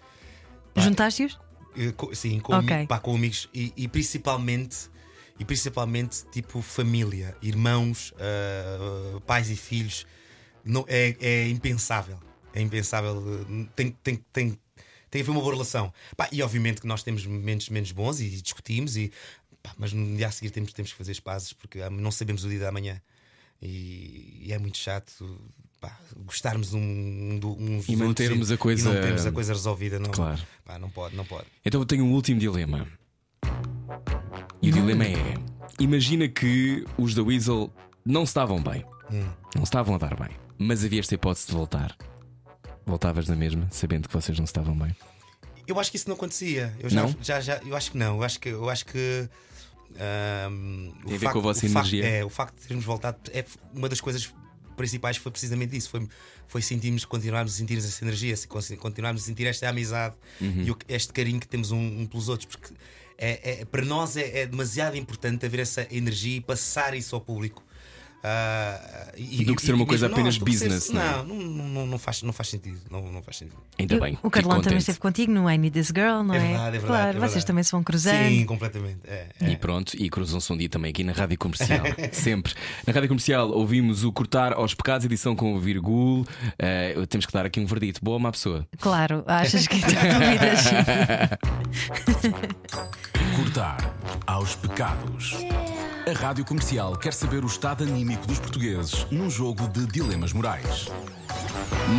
Juntaste-os? 0.77 1.37
eh, 1.75 1.93
Sim, 2.15 2.39
com, 2.39 2.53
Ok. 2.55 2.73
ami- 2.73 2.87
pá, 2.87 2.99
com 2.99 3.13
amigos 3.15 3.49
e, 3.53 3.73
e 3.75 3.87
principalmente. 3.87 4.89
E 5.39 5.45
principalmente 5.45 6.25
tipo 6.31 6.61
família, 6.63 7.35
irmãos, 7.43 8.11
ah, 8.17 9.19
pais 9.27 9.49
e 9.51 9.55
filhos. 9.57 10.07
Não, 10.63 10.83
é, 10.87 11.15
é 11.19 11.49
impensável. 11.49 12.17
É 12.53 12.61
impensável. 12.61 13.21
eh, 13.49 13.67
Tem, 13.75 13.91
tem, 13.91 14.15
tem, 14.33 14.49
tem 14.51 14.57
que 15.11 15.19
haver 15.19 15.31
uma 15.31 15.41
boa 15.41 15.51
relação. 15.53 15.93
Pá, 16.15 16.29
e 16.31 16.41
obviamente 16.41 16.79
que 16.81 16.87
nós 16.87 17.03
temos 17.03 17.25
momentos 17.25 17.67
menos 17.69 17.91
bons 17.91 18.19
e 18.21 18.29
discutimos, 18.29 18.95
e, 18.97 19.11
pá, 19.61 19.73
mas 19.77 19.91
no 19.93 20.15
dia 20.15 20.27
a 20.27 20.31
seguir 20.31 20.49
temos, 20.49 20.71
temos 20.73 20.91
que 20.93 20.97
fazer 20.97 21.11
as 21.11 21.19
pazes 21.19 21.51
porque 21.53 21.81
ah, 21.81 21.89
não 21.89 22.09
sabemos 22.09 22.43
o 22.45 22.49
dia 22.49 22.59
da 22.59 22.71
manhã. 22.71 22.99
E, 23.61 24.43
e 24.45 24.53
é 24.53 24.57
muito 24.59 24.77
chato 24.77 25.39
pá, 25.81 25.97
gostarmos 26.25 26.73
um, 26.73 27.37
do- 27.39 27.55
uns 27.59 27.87
E 27.87 27.95
mantermos 27.95 28.49
outros 28.49 28.51
a 28.51 28.57
coisa- 28.57 28.89
e 28.89 28.93
não 28.93 29.01
termos 29.01 29.25
a 29.25 29.31
coisa 29.31 29.53
resolvida. 29.53 29.99
Não, 29.99 30.11
Claro. 30.11 30.41
pá, 30.65 30.77
não 30.79 30.89
pode, 30.89 31.15
não 31.15 31.25
pode. 31.25 31.45
Então 31.65 31.81
eu 31.81 31.85
tenho 31.85 32.03
um 32.05 32.13
último 32.13 32.39
dilema. 32.39 32.87
E 34.61 34.69
o 34.69 34.73
dilema 34.73 35.05
é: 35.05 35.35
imagina 35.79 36.27
que 36.27 36.83
os 36.97 37.13
da 37.15 37.23
Weasel 37.23 37.71
não 38.05 38.23
estavam 38.23 38.61
bem. 38.61 38.83
Hum. 39.11 39.27
Não 39.55 39.63
estavam 39.63 39.95
a 39.95 39.97
dar 39.97 40.15
bem. 40.15 40.29
Mas 40.57 40.83
havia 40.83 40.99
esta 40.99 41.13
hipótese 41.15 41.47
de 41.47 41.53
voltar. 41.53 41.95
Voltavas 42.85 43.27
na 43.27 43.35
mesma, 43.35 43.67
sabendo 43.71 44.07
que 44.07 44.13
vocês 44.13 44.37
não 44.37 44.45
estavam 44.45 44.77
bem. 44.77 44.95
Eu 45.67 45.79
acho 45.79 45.91
que 45.91 45.97
isso 45.97 46.07
não 46.07 46.15
acontecia. 46.15 46.73
Eu 46.79 46.89
já, 46.89 47.03
Não? 47.03 47.15
já, 47.21 47.41
já, 47.41 47.57
eu 47.57 47.75
acho 47.75 47.91
que 47.91 47.97
não. 47.97 48.15
Eu 48.17 48.23
acho 48.23 48.39
que, 48.39 48.49
eu 48.49 48.69
acho 48.69 48.85
que 48.85 49.29
o 49.91 51.05
Tem 51.05 51.15
a 51.15 51.17
ver 51.17 51.19
facto- 51.19 51.33
com 51.33 51.39
a 51.39 51.41
vossa 51.41 51.65
o 51.65 51.69
facto- 51.69 51.87
energia? 51.93 52.05
é, 52.05 52.25
o 52.25 52.29
facto 52.29 52.59
de 52.59 52.67
termos 52.67 52.85
voltado 52.85 53.17
é 53.33 53.45
uma 53.73 53.89
das 53.89 53.99
coisas 54.01 54.31
principais 54.75 55.17
foi 55.17 55.31
precisamente 55.31 55.75
isso. 55.75 55.89
Foi, 55.89 56.07
foi 56.47 56.61
sentirmos, 56.61 57.03
continuarmos 57.05 57.53
a 57.53 57.57
sentir 57.57 57.77
essa 57.77 58.03
energia, 58.03 58.35
continuarmos 58.79 59.23
a 59.23 59.25
sentir 59.25 59.47
esta 59.47 59.67
amizade 59.69 60.15
Uhum. 60.39 60.63
e 60.63 60.71
o- 60.71 60.77
este 60.87 61.11
carinho 61.13 61.39
que 61.39 61.47
temos 61.47 61.71
um, 61.71 62.01
um 62.01 62.05
pelos 62.05 62.29
outros. 62.29 62.45
Porque 62.55 62.73
é, 63.17 63.61
é- 63.61 63.65
para 63.65 63.83
nós 63.83 64.15
é, 64.15 64.41
é 64.41 64.45
demasiado 64.45 64.95
importante 64.95 65.45
haver 65.45 65.61
essa 65.61 65.87
energia 65.89 66.37
e 66.37 66.41
passar 66.41 66.93
isso 66.93 67.15
ao 67.15 67.21
público. 67.21 67.63
Ah, 68.23 69.11
e- 69.15 69.45
Do 69.45 69.55
que 69.55 69.61
ser 69.61 69.73
uma 69.73 69.83
e 69.83 69.87
coisa 69.87 70.07
apenas 70.07 70.35
ser- 70.35 70.43
business, 70.43 70.89
não 70.89 71.01
é? 71.01 71.05
Não, 71.23 71.23
não, 71.35 71.67
não, 71.67 71.85
não 71.87 71.97
faz, 71.99 72.21
não 72.23 72.33
faz 72.33 72.49
sentido. 72.49 72.79
Não, 72.91 73.01
não 73.11 73.21
faz 73.21 73.37
sentido. 73.37 73.57
Ainda 73.79 73.95
E 73.95 73.99
bem. 73.99 74.17
o 74.21 74.29
Carlão 74.29 74.59
também 74.61 74.79
esteve 74.79 74.99
contigo 74.99 75.31
no 75.31 75.49
I 75.49 75.57
Need 75.57 75.71
This 75.79 75.87
Girl, 75.95 76.23
não 76.23 76.33
É 76.33 76.37
é? 76.37 76.39
verdade, 76.41 76.67
é 76.67 76.71
verdade. 76.71 76.85
claro, 76.87 77.17
é 77.17 77.19
vocês 77.29 77.43
também 77.45 77.63
se 77.63 77.71
vão 77.71 77.83
cruzando. 77.83 78.27
Sim, 78.29 78.45
completamente. 78.45 78.99
É, 79.05 79.27
é. 79.39 79.49
E 79.51 79.55
pronto, 79.55 79.93
e 79.95 80.09
cruzam-se 80.09 80.51
um 80.51 80.57
dia 80.57 80.67
também 80.67 80.89
aqui 80.91 81.03
na 81.03 81.13
Rádio 81.13 81.37
Comercial. 81.37 81.83
Sempre. 82.11 82.53
Na 82.85 82.91
Rádio 82.91 83.07
Comercial 83.07 83.49
ouvimos 83.51 84.03
o 84.03 84.11
Cortar 84.11 84.51
aos 84.53 84.73
Pecados, 84.73 85.05
edição 85.05 85.35
com 85.35 85.53
o 85.53 85.59
Virgul. 85.59 86.25
Eh, 86.59 86.95
temos 87.07 87.25
que 87.25 87.31
dar 87.33 87.45
aqui 87.45 87.59
um 87.59 87.65
verdito. 87.65 88.01
Boa 88.03 88.15
ou 88.15 88.19
má 88.19 88.31
pessoa? 88.31 88.67
Claro, 88.79 89.23
achas 89.27 89.67
que 89.67 89.79
tu 89.79 89.85
duvidas? 89.87 90.65
Cortar 93.37 93.95
aos 94.25 94.55
pecados. 94.55 95.33
A 96.07 96.11
rádio 96.11 96.43
comercial 96.43 96.97
quer 96.97 97.13
saber 97.13 97.43
o 97.43 97.45
estado 97.45 97.83
anímico 97.83 98.25
dos 98.25 98.39
portugueses 98.39 99.05
num 99.11 99.29
jogo 99.29 99.67
de 99.67 99.85
dilemas 99.85 100.33
morais. 100.33 100.87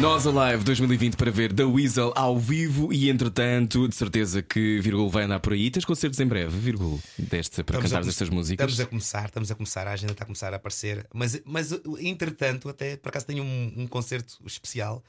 Nós 0.01 0.27
Alive 0.27 0.65
2020 0.65 1.17
para 1.17 1.31
ver 1.31 1.53
The 1.53 1.63
Weasel 1.63 2.13
ao 2.17 2.37
vivo 2.37 2.93
e 2.93 3.09
entretanto, 3.09 3.87
de 3.87 3.95
certeza 3.95 4.43
que 4.43 4.81
Virgul 4.81 5.09
vai 5.09 5.23
andar 5.23 5.39
por 5.39 5.53
aí. 5.53 5.71
Tens 5.71 5.85
concertos 5.85 6.19
em 6.19 6.27
breve, 6.27 6.59
Virgul, 6.59 7.01
deste, 7.17 7.63
para 7.63 7.77
Estamos 7.77 7.93
cantar 7.93 8.09
estas 8.09 8.29
músicas. 8.31 8.73
Estamos 8.73 8.81
a 8.81 8.91
começar, 8.91 9.27
estamos 9.27 9.51
a 9.53 9.55
começar, 9.55 9.87
a 9.87 9.93
agenda 9.93 10.15
está 10.15 10.25
a 10.25 10.27
começar 10.27 10.53
a 10.53 10.57
aparecer. 10.57 11.07
Mas, 11.15 11.41
mas 11.45 11.71
entretanto, 12.01 12.69
até 12.69 12.97
por 12.97 13.11
acaso 13.11 13.27
tenho 13.27 13.45
um, 13.45 13.75
um 13.77 13.87
concerto 13.87 14.39
especial. 14.45 15.05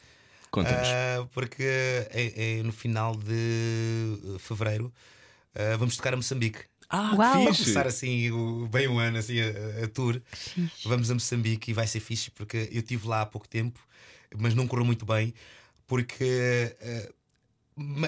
Conta-nos. 0.52 0.90
ah, 0.90 1.28
porque 1.34 1.64
é, 1.64 2.60
é 2.60 2.64
no 2.64 2.72
final 2.72 3.16
de 3.16 4.38
fevereiro. 4.38 4.94
Ah, 5.56 5.78
vamos 5.78 5.96
tocar 5.98 6.14
a 6.14 6.18
Moçambique. 6.18 6.60
Ah, 6.90 7.14
Uau. 7.16 7.18
que 7.18 7.38
Vamos 7.44 7.58
fixe. 7.58 7.64
começar 7.66 7.88
assim 7.88 8.32
o- 8.32 8.68
bem 8.68 8.88
um 8.88 8.98
ano 9.00 9.18
assim, 9.20 9.40
a, 9.40 9.86
a 9.86 9.88
tour. 9.88 10.20
Vamos 10.86 11.12
a 11.12 11.14
Moçambique 11.14 11.72
e 11.72 11.74
vai 11.74 11.86
ser 11.88 12.00
fixe 12.00 12.32
porque 12.32 12.58
eu 12.72 12.80
estive 12.80 13.08
lá 13.08 13.22
há 13.22 13.26
pouco 13.26 13.48
tempo, 13.48 13.80
mas 14.38 14.56
não 14.56 14.68
correu 14.68 14.86
muito 14.86 15.06
bem, 15.06 15.34
porque 15.88 16.76
me- 16.82 17.10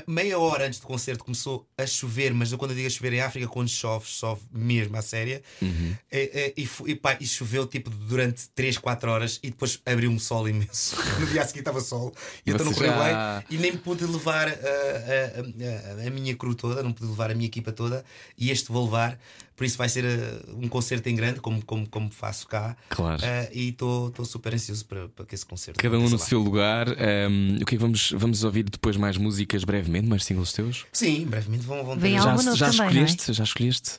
meia 0.07 0.37
hora 0.37 0.67
antes 0.67 0.79
do 0.79 0.87
concerto 0.87 1.23
começou 1.23 1.67
a 1.77 1.85
chover, 1.85 2.33
mas 2.33 2.51
eu 2.51 2.57
quando 2.57 2.71
eu 2.71 2.75
digo 2.75 2.87
a 2.87 2.89
chover 2.89 3.13
em 3.13 3.21
África, 3.21 3.47
quando 3.47 3.69
chove, 3.69 4.05
chove 4.05 4.41
mesmo 4.51 4.95
à 4.97 5.01
séria. 5.01 5.41
Uhum. 5.61 5.95
É, 6.11 6.41
é, 6.47 6.53
e, 6.57 6.65
fu- 6.65 6.87
e 6.87 6.95
pá, 6.95 7.17
e 7.19 7.25
choveu 7.25 7.65
tipo 7.65 7.89
durante 7.89 8.49
3, 8.53 8.77
4 8.77 9.09
horas 9.09 9.39
e 9.41 9.49
depois 9.49 9.79
abriu 9.85 10.09
um 10.11 10.19
sol 10.19 10.47
imenso. 10.47 10.95
No 11.21 11.27
dia 11.27 11.41
a 11.41 11.45
seguir 11.45 11.59
estava 11.59 11.79
sol 11.81 12.13
e 12.45 12.51
então 12.51 12.65
não 12.65 12.73
Você 12.73 12.79
correu 12.79 12.93
já- 12.97 13.39
bem 13.47 13.57
e 13.57 13.61
nem 13.61 13.75
pude 13.77 14.05
levar 14.05 14.47
a, 14.47 14.51
a- 14.51 16.03
a- 16.03 16.07
a 16.07 16.09
minha 16.09 16.35
crew 16.35 16.55
toda, 16.55 16.81
não 16.83 16.91
pude 16.91 17.09
levar 17.09 17.31
a 17.31 17.33
minha 17.35 17.47
equipa 17.47 17.71
toda 17.71 18.03
e 18.37 18.49
este 18.51 18.71
vou 18.71 18.85
levar. 18.85 19.19
Por 19.55 19.65
isso 19.65 19.77
vai 19.77 19.87
ser 19.89 20.03
eh, 20.05 20.41
um 20.55 20.67
concerto 20.67 21.07
em 21.07 21.15
grande, 21.15 21.39
como, 21.39 21.63
como, 21.63 21.87
como 21.87 22.09
faço 22.09 22.47
cá. 22.47 22.75
Claro. 22.89 23.23
Eh, 23.23 23.49
e 23.53 23.69
estou 23.69 24.11
super 24.25 24.55
ansioso 24.55 24.83
para, 24.85 25.07
para 25.09 25.23
que 25.23 25.35
esse 25.35 25.45
concerto 25.45 25.79
Cada 25.79 25.99
um 25.99 26.05
no 26.09 26.17
lá. 26.17 26.17
seu 26.17 26.39
lugar. 26.39 26.87
Ahm, 26.89 27.57
o 27.61 27.65
que 27.65 27.75
é 27.75 27.77
que 27.77 27.77
vamos, 27.77 28.11
vamos 28.17 28.43
ouvir 28.43 28.63
depois 28.63 28.97
mais 28.97 29.17
músicas 29.17 29.60
brevemente, 29.63 30.07
mais 30.07 30.23
singles 30.23 30.53
teus? 30.53 30.85
Sim, 30.93 31.25
brevemente 31.25 31.65
vão, 31.65 31.83
vão 31.83 31.95
ter. 31.95 32.01
Vem 32.01 32.13
Já, 32.19 32.33
novo 32.35 32.55
já 32.55 32.69
também, 32.71 32.87
escolheste? 32.87 33.33
Já 33.33 33.43
escolheste? 33.43 33.91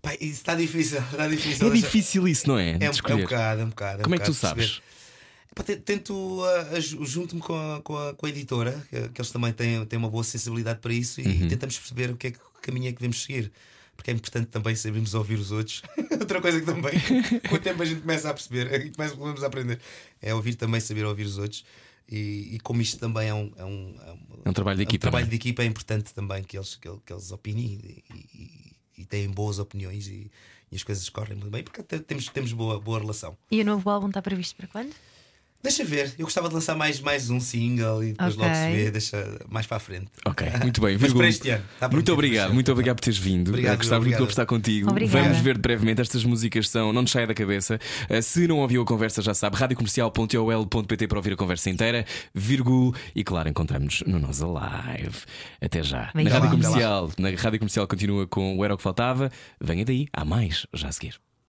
Pá, 0.00 0.14
isso 0.14 0.24
está 0.24 0.54
difícil, 0.54 0.98
está 0.98 1.26
difícil. 1.26 1.66
É 1.66 1.70
difícil 1.70 2.28
isso, 2.28 2.46
não 2.48 2.58
é? 2.58 2.70
É 2.72 2.76
um, 2.76 2.82
é 2.82 2.88
um 2.88 2.92
escolher. 2.92 3.22
bocado, 3.22 3.60
é 3.60 3.64
um 3.64 3.68
bocado. 3.68 3.98
é 3.98 4.00
um 4.00 4.02
Como 4.04 4.14
é 4.14 4.18
que 4.18 4.24
tu 4.24 4.32
bocado 4.32 4.48
sabes? 4.60 4.80
Pá, 5.54 5.62
te- 5.64 5.76
Tento, 5.76 6.12
uh, 6.14 6.80
junto-me 7.04 7.40
com 7.40 7.54
a, 7.58 7.80
com, 7.82 7.96
a, 7.96 8.14
com 8.14 8.26
a 8.26 8.28
editora, 8.28 8.72
que, 8.90 9.08
que 9.08 9.20
eles 9.20 9.30
também 9.32 9.52
têm, 9.52 9.84
têm 9.86 9.98
uma 9.98 10.08
boa 10.08 10.22
sensibilidade 10.22 10.78
para 10.80 10.92
isso, 10.92 11.20
e 11.20 11.26
Uhum. 11.26 11.48
tentamos 11.48 11.76
perceber 11.78 12.10
o 12.10 12.16
que 12.16 12.28
é 12.28 12.30
que 12.30 12.38
caminho 12.62 12.88
é 12.88 12.92
que 12.92 12.98
devemos 12.98 13.22
seguir. 13.22 13.50
Porque 13.96 14.12
é 14.12 14.14
importante 14.14 14.46
também 14.46 14.76
sabermos 14.76 15.12
ouvir 15.14 15.34
os 15.40 15.50
outros. 15.50 15.82
Outra 16.20 16.40
coisa 16.40 16.60
que 16.60 16.66
também, 16.66 16.92
com 17.48 17.56
o 17.56 17.58
tempo 17.58 17.82
a 17.82 17.84
gente 17.84 18.00
começa 18.02 18.30
a 18.30 18.32
perceber 18.34 18.72
e 18.86 18.90
começa, 18.90 19.16
começamos 19.16 19.42
a 19.42 19.46
aprender, 19.48 19.80
é 20.22 20.32
ouvir 20.32 20.54
também, 20.54 20.80
saber 20.80 21.04
ouvir 21.04 21.24
os 21.24 21.36
outros. 21.36 21.64
E, 22.10 22.54
e 22.54 22.60
como 22.60 22.80
isto 22.80 22.98
também 22.98 23.28
é 23.28 23.34
um, 23.34 23.52
é 23.56 23.64
um, 23.64 23.94
é 24.06 24.12
um, 24.12 24.18
É 24.46 24.50
um 24.50 24.52
trabalho 24.52 24.76
de 24.78 24.82
equipa, 24.84 25.02
trabalho 25.02 25.24
não 25.26 25.28
é? 25.28 25.30
de 25.30 25.36
equipa, 25.36 25.62
é 25.62 25.66
importante 25.66 26.14
também 26.14 26.42
que 26.42 26.56
eles, 26.56 26.74
que, 26.76 26.88
que 27.04 27.12
eles 27.12 27.30
opinem 27.32 27.78
e, 27.84 28.04
e- 28.14 28.76
e 29.02 29.04
têm 29.04 29.28
boas 29.30 29.58
opiniões 29.58 30.08
e, 30.08 30.30
e 30.72 30.76
as 30.76 30.82
coisas 30.82 31.08
correm 31.08 31.36
muito 31.36 31.50
bem, 31.50 31.62
porque 31.62 31.80
até 31.82 31.98
temos, 31.98 32.28
temos 32.30 32.52
boa, 32.52 32.80
boa 32.80 32.98
relação. 32.98 33.36
E 33.50 33.60
o 33.60 33.64
novo 33.64 33.88
álbum 33.90 34.08
está 34.08 34.20
previsto 34.22 34.56
para 34.56 34.66
quando? 34.68 34.92
Deixa 35.60 35.84
ver, 35.84 36.14
eu 36.16 36.24
gostava 36.24 36.48
de 36.48 36.54
lançar 36.54 36.76
mais, 36.76 37.00
mais 37.00 37.30
um 37.30 37.40
single 37.40 38.04
e 38.04 38.12
depois 38.12 38.34
Ok. 38.34 38.44
logo 38.44 38.54
se 38.54 38.70
vê, 38.70 38.90
deixa 38.92 39.38
mais 39.48 39.66
para 39.66 39.76
a 39.78 39.80
frente. 39.80 40.06
Ok, 40.24 40.46
muito 40.62 40.80
bem. 40.80 40.96
Mas 41.00 41.12
para 41.12 41.28
este 41.28 41.50
ano, 41.50 41.64
está 41.74 41.88
muito 41.88 42.12
obrigado, 42.12 42.54
muito 42.54 42.70
obrigado 42.70 42.96
por 42.96 43.02
teres 43.02 43.18
vindo. 43.18 43.48
Obrigado, 43.48 43.76
Gostava 43.78 44.00
muito 44.00 44.12
de 44.14 44.18
conversar 44.18 44.46
contigo. 44.46 44.88
Obrigada. 44.90 45.20
Vamos 45.24 45.38
ver 45.38 45.58
brevemente. 45.58 46.00
Estas 46.00 46.22
músicas 46.24 46.68
são 46.68 46.92
Não 46.92 47.02
nos 47.02 47.10
saia 47.10 47.26
da 47.26 47.34
cabeça. 47.34 47.78
Eh, 48.08 48.22
Se 48.22 48.46
não 48.46 48.58
ouviu 48.58 48.82
a 48.82 48.84
conversa, 48.86 49.20
já 49.20 49.34
sabe, 49.34 49.56
radiocomercial.ol.pt 49.56 51.08
para 51.08 51.18
ouvir 51.18 51.32
a 51.32 51.36
conversa 51.36 51.68
inteira. 51.70 52.06
Virgul 52.32 52.94
e 53.14 53.24
claro, 53.24 53.48
encontramos-nos 53.48 54.02
no 54.06 54.20
Nós 54.20 54.40
Alive. 54.40 55.18
Até 55.60 55.82
já. 55.82 56.10
Na. 56.14 56.22
Rádio 56.22 56.40
lá. 56.44 56.50
Comercial, 56.50 57.10
na 57.18 57.30
Rádio 57.30 57.58
Comercial 57.58 57.86
continua 57.88 58.26
com 58.28 58.56
o 58.56 58.64
Era 58.64 58.74
o 58.74 58.76
que 58.76 58.82
Faltava. 58.82 59.28
Venha 59.60 59.84
daí, 59.84 60.06
há 60.12 60.24
mais 60.24 60.66
já 60.72 60.88
a 60.88 60.92
seguir. 60.92 61.18